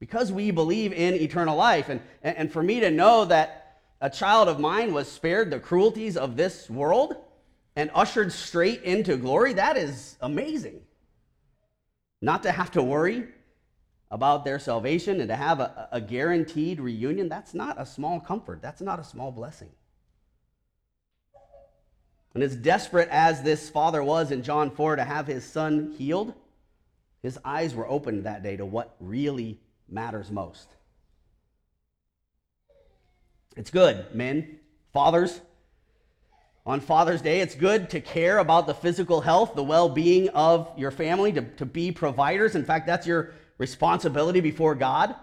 Because 0.00 0.32
we 0.32 0.50
believe 0.50 0.92
in 0.92 1.14
eternal 1.14 1.56
life, 1.56 1.90
and, 1.90 2.00
and 2.22 2.50
for 2.50 2.62
me 2.62 2.80
to 2.80 2.90
know 2.90 3.26
that 3.26 3.82
a 4.00 4.08
child 4.08 4.48
of 4.48 4.58
mine 4.58 4.94
was 4.94 5.06
spared 5.08 5.50
the 5.50 5.60
cruelties 5.60 6.16
of 6.16 6.36
this 6.36 6.70
world 6.70 7.16
and 7.76 7.90
ushered 7.94 8.32
straight 8.32 8.82
into 8.82 9.16
glory, 9.16 9.52
that 9.52 9.76
is 9.76 10.16
amazing. 10.22 10.80
Not 12.22 12.42
to 12.42 12.52
have 12.52 12.70
to 12.72 12.82
worry 12.82 13.26
about 14.10 14.44
their 14.44 14.58
salvation 14.58 15.20
and 15.20 15.28
to 15.28 15.36
have 15.36 15.60
a, 15.60 15.88
a 15.92 16.00
guaranteed 16.00 16.80
reunion, 16.80 17.28
that's 17.28 17.54
not 17.54 17.80
a 17.80 17.86
small 17.86 18.20
comfort. 18.20 18.60
That's 18.60 18.80
not 18.80 18.98
a 18.98 19.04
small 19.04 19.30
blessing. 19.30 19.70
And 22.34 22.42
as 22.42 22.54
desperate 22.54 23.08
as 23.10 23.42
this 23.42 23.70
father 23.70 24.02
was 24.02 24.30
in 24.30 24.42
John 24.42 24.70
4 24.70 24.96
to 24.96 25.04
have 25.04 25.26
his 25.26 25.44
son 25.44 25.94
healed, 25.96 26.34
his 27.22 27.38
eyes 27.44 27.74
were 27.74 27.88
opened 27.88 28.24
that 28.24 28.42
day 28.42 28.56
to 28.56 28.64
what 28.64 28.94
really 29.00 29.60
matters 29.88 30.30
most. 30.30 30.68
It's 33.56 33.70
good, 33.70 34.14
men, 34.14 34.60
fathers. 34.92 35.40
On 36.66 36.80
Father's 36.80 37.22
Day, 37.22 37.40
it's 37.40 37.54
good 37.54 37.90
to 37.90 38.00
care 38.00 38.38
about 38.38 38.66
the 38.66 38.74
physical 38.74 39.20
health, 39.20 39.54
the 39.54 39.64
well 39.64 39.88
being 39.88 40.28
of 40.30 40.70
your 40.76 40.90
family, 40.90 41.32
to, 41.32 41.42
to 41.42 41.64
be 41.64 41.90
providers. 41.90 42.54
In 42.54 42.64
fact, 42.64 42.86
that's 42.86 43.06
your 43.06 43.32
responsibility 43.58 44.40
before 44.40 44.74
God. 44.74 45.14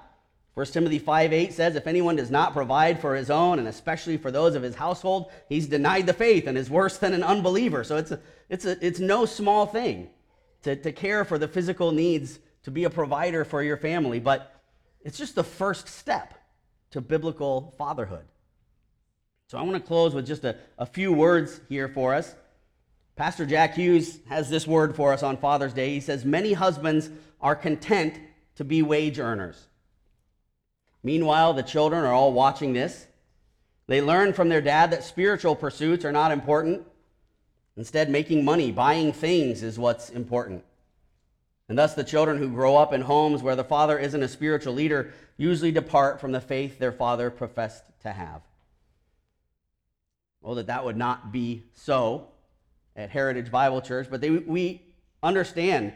1 0.56 0.66
Timothy 0.68 0.98
5 0.98 1.34
8 1.34 1.54
says, 1.54 1.76
If 1.76 1.86
anyone 1.86 2.16
does 2.16 2.32
not 2.32 2.54
provide 2.54 3.00
for 3.00 3.16
his 3.16 3.30
own, 3.30 3.60
and 3.60 3.68
especially 3.68 4.18
for 4.18 4.32
those 4.32 4.56
of 4.56 4.64
his 4.64 4.74
household, 4.74 5.32
he's 5.48 5.68
denied 5.68 6.08
the 6.08 6.14
faith 6.14 6.48
and 6.48 6.58
is 6.58 6.68
worse 6.68 6.98
than 6.98 7.14
an 7.14 7.24
unbeliever. 7.24 7.84
So 7.84 7.98
it's, 7.98 8.10
a, 8.10 8.20
it's, 8.50 8.66
a, 8.66 8.84
it's 8.86 9.00
no 9.00 9.26
small 9.26 9.68
thing 9.68 10.10
to, 10.64 10.76
to 10.76 10.92
care 10.92 11.24
for 11.24 11.38
the 11.38 11.48
physical 11.48 11.92
needs, 11.92 12.40
to 12.64 12.72
be 12.72 12.86
a 12.86 12.90
provider 12.90 13.46
for 13.46 13.62
your 13.62 13.78
family, 13.78 14.20
but 14.20 14.60
it's 15.04 15.20
just 15.20 15.36
the 15.36 15.44
first 15.44 15.88
step 15.88 16.34
to 16.90 17.02
biblical 17.02 17.76
fatherhood. 17.78 18.26
So 19.48 19.58
I 19.58 19.62
want 19.62 19.82
to 19.82 19.88
close 19.88 20.14
with 20.14 20.28
just 20.28 20.44
a, 20.44 20.58
a 20.78 20.86
few 20.86 21.14
words 21.14 21.62
here 21.70 21.88
for 21.88 22.14
us. 22.14 22.36
Pastor 23.16 23.46
Jack 23.46 23.76
Hughes 23.76 24.20
has 24.28 24.50
this 24.50 24.68
word 24.68 24.96
for 24.96 25.14
us 25.14 25.24
on 25.24 25.38
Father's 25.38 25.74
Day. 25.74 25.90
He 25.94 26.02
says, 26.02 26.26
Many 26.26 26.54
husbands 26.54 27.10
are 27.40 27.56
content 27.56 28.20
to 28.58 28.66
be 28.66 28.82
wage 28.82 29.20
earners. 29.20 29.68
Meanwhile, 31.02 31.54
the 31.54 31.64
children 31.64 32.04
are 32.04 32.12
all 32.12 32.34
watching 32.34 32.74
this. 32.74 33.08
They 33.88 34.02
learn 34.02 34.34
from 34.34 34.50
their 34.50 34.62
dad 34.62 34.92
that 34.92 35.06
spiritual 35.06 35.56
pursuits 35.56 36.04
are 36.04 36.12
not 36.12 36.32
important. 36.32 36.86
Instead, 37.78 38.10
making 38.10 38.44
money, 38.44 38.72
buying 38.72 39.14
things 39.14 39.64
is 39.64 39.80
what's 39.80 40.10
important. 40.10 40.66
And 41.70 41.78
thus, 41.78 41.94
the 41.94 42.04
children 42.04 42.38
who 42.38 42.50
grow 42.50 42.76
up 42.76 42.92
in 42.92 43.02
homes 43.02 43.42
where 43.42 43.56
the 43.56 43.64
father 43.64 43.98
isn't 43.98 44.22
a 44.24 44.28
spiritual 44.28 44.74
leader 44.74 45.14
usually 45.38 45.72
depart 45.72 46.20
from 46.20 46.34
the 46.34 46.42
faith 46.42 46.80
their 46.80 46.92
father 46.92 47.30
professed 47.30 47.84
to 48.02 48.12
have. 48.12 48.42
Well, 50.48 50.56
that 50.56 50.68
that 50.68 50.86
would 50.86 50.96
not 50.96 51.34
be 51.34 51.66
so 51.74 52.30
at 52.96 53.10
Heritage 53.10 53.52
Bible 53.52 53.82
Church, 53.82 54.08
but 54.10 54.22
they, 54.22 54.30
we 54.30 54.82
understand 55.22 55.92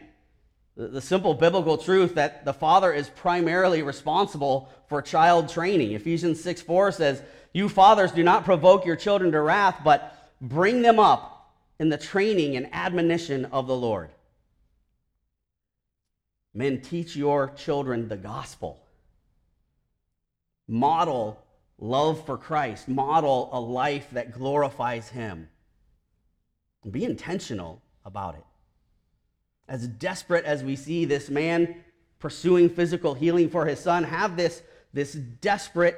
The, 0.76 0.88
the 0.88 1.00
simple 1.00 1.32
biblical 1.32 1.78
truth 1.78 2.16
that 2.16 2.44
the 2.44 2.52
father 2.52 2.92
is 2.92 3.08
primarily 3.08 3.82
responsible 3.82 4.68
for 4.90 5.00
child 5.00 5.48
training. 5.48 5.92
Ephesians 5.92 6.42
6 6.42 6.60
4 6.60 6.92
says, 6.92 7.22
You 7.54 7.70
fathers 7.70 8.12
do 8.12 8.22
not 8.22 8.44
provoke 8.44 8.84
your 8.84 8.96
children 8.96 9.32
to 9.32 9.40
wrath, 9.40 9.80
but 9.82 10.30
bring 10.38 10.82
them 10.82 10.98
up 10.98 11.56
in 11.78 11.88
the 11.88 11.96
training 11.96 12.54
and 12.54 12.68
admonition 12.74 13.46
of 13.46 13.66
the 13.66 13.76
Lord. 13.76 14.10
Men, 16.52 16.82
teach 16.82 17.16
your 17.16 17.48
children 17.56 18.08
the 18.08 18.18
gospel. 18.18 18.84
Model 20.68 21.41
love 21.82 22.24
for 22.24 22.38
Christ. 22.38 22.88
Model 22.88 23.50
a 23.52 23.60
life 23.60 24.08
that 24.12 24.32
glorifies 24.32 25.08
Him. 25.08 25.48
Be 26.90 27.04
intentional 27.04 27.82
about 28.04 28.34
it. 28.34 28.44
As 29.68 29.86
desperate 29.86 30.44
as 30.44 30.64
we 30.64 30.76
see 30.76 31.04
this 31.04 31.28
man 31.28 31.76
pursuing 32.18 32.68
physical 32.68 33.14
healing 33.14 33.50
for 33.50 33.66
his 33.66 33.80
son, 33.80 34.04
have 34.04 34.36
this, 34.36 34.62
this 34.92 35.12
desperate 35.12 35.96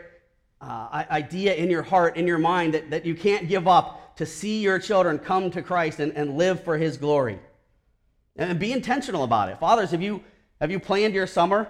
uh, 0.61 1.05
idea 1.11 1.55
in 1.55 1.71
your 1.71 1.83
heart, 1.83 2.17
in 2.17 2.27
your 2.27 2.39
mind, 2.39 2.75
that, 2.75 2.91
that 2.91 3.05
you 3.05 3.15
can't 3.15 3.49
give 3.49 3.69
up 3.69 4.17
to 4.17 4.25
see 4.25 4.61
your 4.61 4.79
children 4.79 5.19
come 5.19 5.51
to 5.51 5.61
Christ 5.61 6.01
and, 6.01 6.13
and 6.13 6.37
live 6.37 6.63
for 6.63 6.79
his 6.79 6.97
glory. 6.97 7.39
And 8.37 8.59
be 8.59 8.73
intentional 8.73 9.25
about 9.25 9.49
it. 9.49 9.59
Fathers, 9.59 9.91
have 9.91 10.03
you, 10.03 10.23
have 10.61 10.71
you 10.71 10.81
planned 10.81 11.15
your 11.15 11.27
summer? 11.27 11.69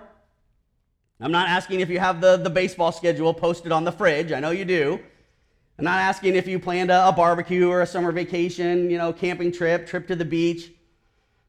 I'm 1.25 1.33
not 1.33 1.49
asking 1.49 1.81
if 1.81 1.89
you 1.89 1.99
have 2.01 2.21
the, 2.21 2.37
the 2.37 2.51
baseball 2.51 2.93
schedule 2.93 3.33
posted 3.33 3.73
on 3.73 3.85
the 3.85 3.91
fridge. 3.91 4.31
I 4.31 4.41
know 4.41 4.51
you 4.51 4.67
do. 4.67 5.01
I'm 5.79 5.85
not 5.87 5.99
asking 5.99 6.37
if 6.37 6.47
you 6.47 6.59
planned 6.59 6.91
a, 6.91 7.09
a 7.09 7.13
barbecue 7.13 7.67
or 7.67 7.81
a 7.81 7.87
summer 7.87 8.13
vacation, 8.13 8.91
you 8.91 8.99
know, 8.99 9.11
camping 9.11 9.51
trip, 9.51 9.87
trip 9.87 10.07
to 10.09 10.17
the 10.17 10.27
beach. 10.27 10.71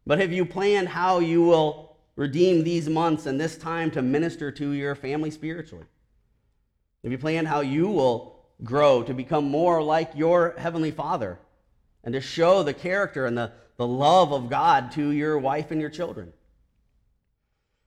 But 0.07 0.19
have 0.19 0.31
you 0.31 0.45
planned 0.45 0.87
how 0.87 1.19
you 1.19 1.43
will 1.43 1.97
redeem 2.15 2.63
these 2.63 2.87
months 2.87 3.25
and 3.25 3.37
this 3.37 3.57
time 3.57 3.91
to 3.91 4.01
minister 4.01 4.49
to 4.49 4.71
your 4.71 4.95
family 4.95 5.29
spiritually? 5.29 5.87
Have 7.03 7.11
you 7.11 7.17
planned 7.17 7.49
how 7.49 7.59
you 7.59 7.89
will 7.89 8.45
grow 8.63 9.03
to 9.03 9.13
become 9.13 9.43
more 9.43 9.83
like 9.83 10.11
your 10.15 10.55
Heavenly 10.57 10.91
Father 10.91 11.37
and 12.05 12.13
to 12.13 12.21
show 12.21 12.63
the 12.63 12.73
character 12.73 13.25
and 13.25 13.37
the, 13.37 13.51
the 13.75 13.85
love 13.85 14.31
of 14.31 14.49
God 14.49 14.93
to 14.93 15.09
your 15.09 15.37
wife 15.37 15.71
and 15.71 15.81
your 15.81 15.89
children? 15.89 16.31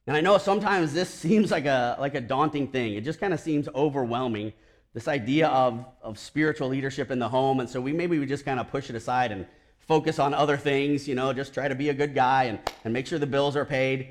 And 0.09 0.17
I 0.17 0.23
know 0.23 0.39
sometimes 0.39 0.95
this 0.95 1.11
seems 1.11 1.51
like 1.51 1.67
a, 1.67 1.95
like 2.01 2.15
a 2.15 2.21
daunting 2.23 2.69
thing. 2.69 2.95
It 2.95 3.05
just 3.05 3.21
kind 3.21 3.35
of 3.35 3.41
seems 3.41 3.69
overwhelming, 3.75 4.55
this 4.95 5.07
idea 5.07 5.49
of, 5.49 5.85
of 6.01 6.19
spiritual 6.19 6.69
leadership 6.69 7.11
in 7.11 7.19
the 7.19 7.29
home. 7.29 7.61
And 7.61 7.69
so 7.69 7.79
we 7.79 7.93
maybe 7.93 8.19
we 8.19 8.25
just 8.25 8.47
kind 8.47 8.59
of 8.59 8.71
push 8.71 8.89
it 8.89 8.97
aside 8.97 9.33
and 9.33 9.47
focus 9.81 10.19
on 10.19 10.33
other 10.33 10.57
things, 10.57 11.07
you 11.07 11.15
know, 11.15 11.35
just 11.35 11.53
try 11.53 11.69
to 11.69 11.75
be 11.75 11.91
a 11.91 11.95
good 11.95 12.15
guy 12.15 12.45
and, 12.45 12.59
and 12.85 12.95
make 12.95 13.07
sure 13.07 13.19
the 13.19 13.27
bills 13.27 13.55
are 13.55 13.67
paid. 13.67 14.09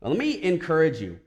Well, 0.00 0.10
let 0.10 0.18
me 0.18 0.42
encourage 0.42 1.00
you. 1.00 1.20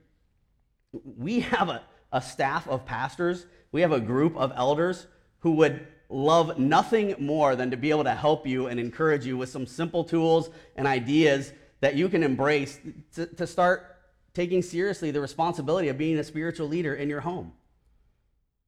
We 0.92 1.40
have 1.40 1.70
a, 1.70 1.80
a 2.12 2.20
staff 2.20 2.68
of 2.68 2.84
pastors, 2.84 3.46
we 3.72 3.80
have 3.80 3.92
a 3.92 4.00
group 4.00 4.36
of 4.36 4.52
elders 4.54 5.06
who 5.38 5.52
would 5.52 5.86
love 6.10 6.58
nothing 6.58 7.14
more 7.18 7.56
than 7.56 7.70
to 7.70 7.78
be 7.78 7.88
able 7.88 8.04
to 8.04 8.14
help 8.14 8.46
you 8.46 8.66
and 8.66 8.78
encourage 8.78 9.24
you 9.24 9.38
with 9.38 9.48
some 9.48 9.66
simple 9.66 10.04
tools 10.04 10.50
and 10.76 10.86
ideas 10.86 11.54
that 11.80 11.94
you 11.94 12.10
can 12.10 12.22
embrace 12.22 12.78
to, 13.14 13.24
to 13.24 13.46
start 13.46 13.93
taking 14.34 14.62
seriously 14.62 15.10
the 15.10 15.20
responsibility 15.20 15.88
of 15.88 15.96
being 15.96 16.18
a 16.18 16.24
spiritual 16.24 16.68
leader 16.68 16.94
in 16.94 17.08
your 17.08 17.20
home. 17.20 17.52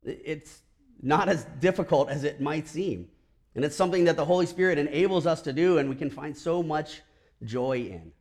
It's 0.04 0.62
not 1.02 1.28
as 1.28 1.44
difficult 1.60 2.08
as 2.08 2.24
it 2.24 2.40
might 2.40 2.68
seem. 2.68 3.08
And 3.54 3.64
it's 3.64 3.76
something 3.76 4.04
that 4.04 4.16
the 4.16 4.24
Holy 4.24 4.46
Spirit 4.46 4.78
enables 4.78 5.26
us 5.26 5.42
to 5.42 5.52
do, 5.52 5.78
and 5.78 5.88
we 5.88 5.96
can 5.96 6.10
find 6.10 6.36
so 6.36 6.62
much 6.62 7.02
joy 7.42 7.78
in. 7.78 8.12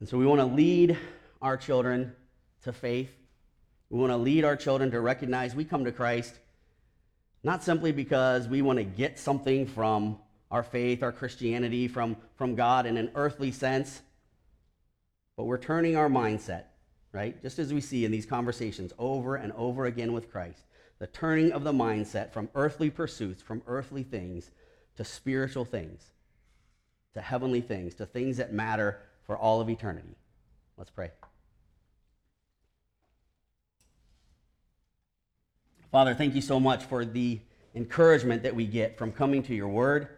And 0.00 0.08
so 0.08 0.16
we 0.16 0.26
want 0.26 0.40
to 0.40 0.46
lead 0.46 0.96
our 1.40 1.56
children 1.56 2.12
to 2.64 2.72
faith. 2.72 3.14
We 3.90 3.98
want 3.98 4.12
to 4.12 4.16
lead 4.16 4.44
our 4.44 4.56
children 4.56 4.90
to 4.92 5.00
recognize 5.00 5.54
we 5.54 5.64
come 5.64 5.84
to 5.84 5.92
Christ 5.92 6.34
not 7.44 7.62
simply 7.62 7.92
because 7.92 8.48
we 8.48 8.62
want 8.62 8.78
to 8.78 8.84
get 8.84 9.18
something 9.18 9.66
from 9.66 10.18
our 10.50 10.62
faith, 10.62 11.02
our 11.02 11.12
Christianity, 11.12 11.88
from, 11.88 12.16
from 12.36 12.54
God 12.54 12.86
in 12.86 12.96
an 12.96 13.10
earthly 13.14 13.50
sense 13.50 14.00
but 15.36 15.44
we're 15.44 15.58
turning 15.58 15.96
our 15.96 16.08
mindset, 16.08 16.64
right? 17.12 17.40
Just 17.42 17.58
as 17.58 17.72
we 17.72 17.80
see 17.80 18.04
in 18.04 18.12
these 18.12 18.26
conversations 18.26 18.92
over 18.98 19.36
and 19.36 19.52
over 19.52 19.86
again 19.86 20.12
with 20.12 20.30
Christ, 20.30 20.64
the 20.98 21.06
turning 21.06 21.52
of 21.52 21.64
the 21.64 21.72
mindset 21.72 22.32
from 22.32 22.48
earthly 22.54 22.90
pursuits, 22.90 23.42
from 23.42 23.62
earthly 23.66 24.02
things, 24.02 24.50
to 24.96 25.04
spiritual 25.04 25.64
things, 25.64 26.12
to 27.14 27.20
heavenly 27.20 27.60
things, 27.60 27.94
to 27.94 28.06
things 28.06 28.36
that 28.36 28.52
matter 28.52 29.00
for 29.24 29.36
all 29.36 29.60
of 29.60 29.68
eternity. 29.68 30.16
Let's 30.76 30.90
pray. 30.90 31.10
Father, 35.90 36.14
thank 36.14 36.34
you 36.34 36.40
so 36.40 36.58
much 36.58 36.84
for 36.84 37.04
the 37.04 37.40
encouragement 37.74 38.42
that 38.42 38.54
we 38.54 38.66
get 38.66 38.96
from 38.96 39.12
coming 39.12 39.42
to 39.42 39.54
your 39.54 39.68
word, 39.68 40.08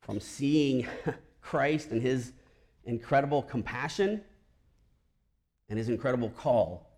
from 0.00 0.20
seeing 0.20 0.86
Christ 1.40 1.90
and 1.90 2.02
his 2.02 2.32
incredible 2.86 3.42
compassion 3.42 4.22
and 5.68 5.78
his 5.78 5.88
incredible 5.88 6.30
call 6.30 6.90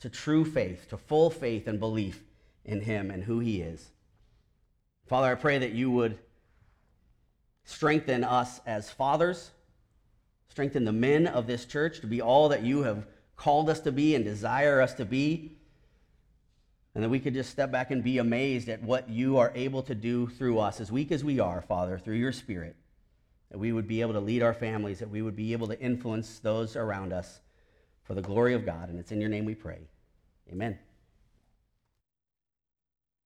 to 0.00 0.08
true 0.08 0.44
faith, 0.44 0.88
to 0.90 0.96
full 0.96 1.30
faith 1.30 1.66
and 1.66 1.80
belief 1.80 2.22
in 2.64 2.80
him 2.80 3.10
and 3.10 3.24
who 3.24 3.40
he 3.40 3.60
is. 3.60 3.90
Father, 5.06 5.30
I 5.30 5.34
pray 5.34 5.58
that 5.58 5.72
you 5.72 5.90
would 5.90 6.18
strengthen 7.64 8.24
us 8.24 8.60
as 8.66 8.90
fathers, 8.90 9.50
strengthen 10.48 10.84
the 10.84 10.92
men 10.92 11.26
of 11.26 11.46
this 11.46 11.64
church 11.64 12.00
to 12.00 12.06
be 12.06 12.20
all 12.20 12.50
that 12.50 12.62
you 12.62 12.82
have 12.82 13.06
called 13.36 13.68
us 13.68 13.80
to 13.80 13.92
be 13.92 14.14
and 14.14 14.24
desire 14.24 14.80
us 14.80 14.94
to 14.94 15.04
be. 15.04 15.52
And 16.94 17.02
that 17.02 17.08
we 17.08 17.18
could 17.18 17.34
just 17.34 17.50
step 17.50 17.72
back 17.72 17.90
and 17.90 18.04
be 18.04 18.18
amazed 18.18 18.68
at 18.68 18.82
what 18.82 19.08
you 19.08 19.38
are 19.38 19.50
able 19.56 19.82
to 19.82 19.96
do 19.96 20.28
through 20.28 20.60
us, 20.60 20.80
as 20.80 20.92
weak 20.92 21.10
as 21.10 21.24
we 21.24 21.40
are, 21.40 21.60
Father, 21.60 21.98
through 21.98 22.14
your 22.14 22.30
Spirit 22.30 22.76
that 23.54 23.58
we 23.58 23.70
would 23.70 23.86
be 23.86 24.00
able 24.00 24.12
to 24.14 24.18
lead 24.18 24.42
our 24.42 24.52
families, 24.52 24.98
that 24.98 25.08
we 25.08 25.22
would 25.22 25.36
be 25.36 25.52
able 25.52 25.68
to 25.68 25.80
influence 25.80 26.40
those 26.40 26.74
around 26.74 27.12
us 27.12 27.38
for 28.02 28.14
the 28.14 28.20
glory 28.20 28.52
of 28.52 28.66
God. 28.66 28.88
And 28.88 28.98
it's 28.98 29.12
in 29.12 29.20
your 29.20 29.30
name 29.30 29.44
we 29.44 29.54
pray. 29.54 29.78
Amen. 30.50 30.76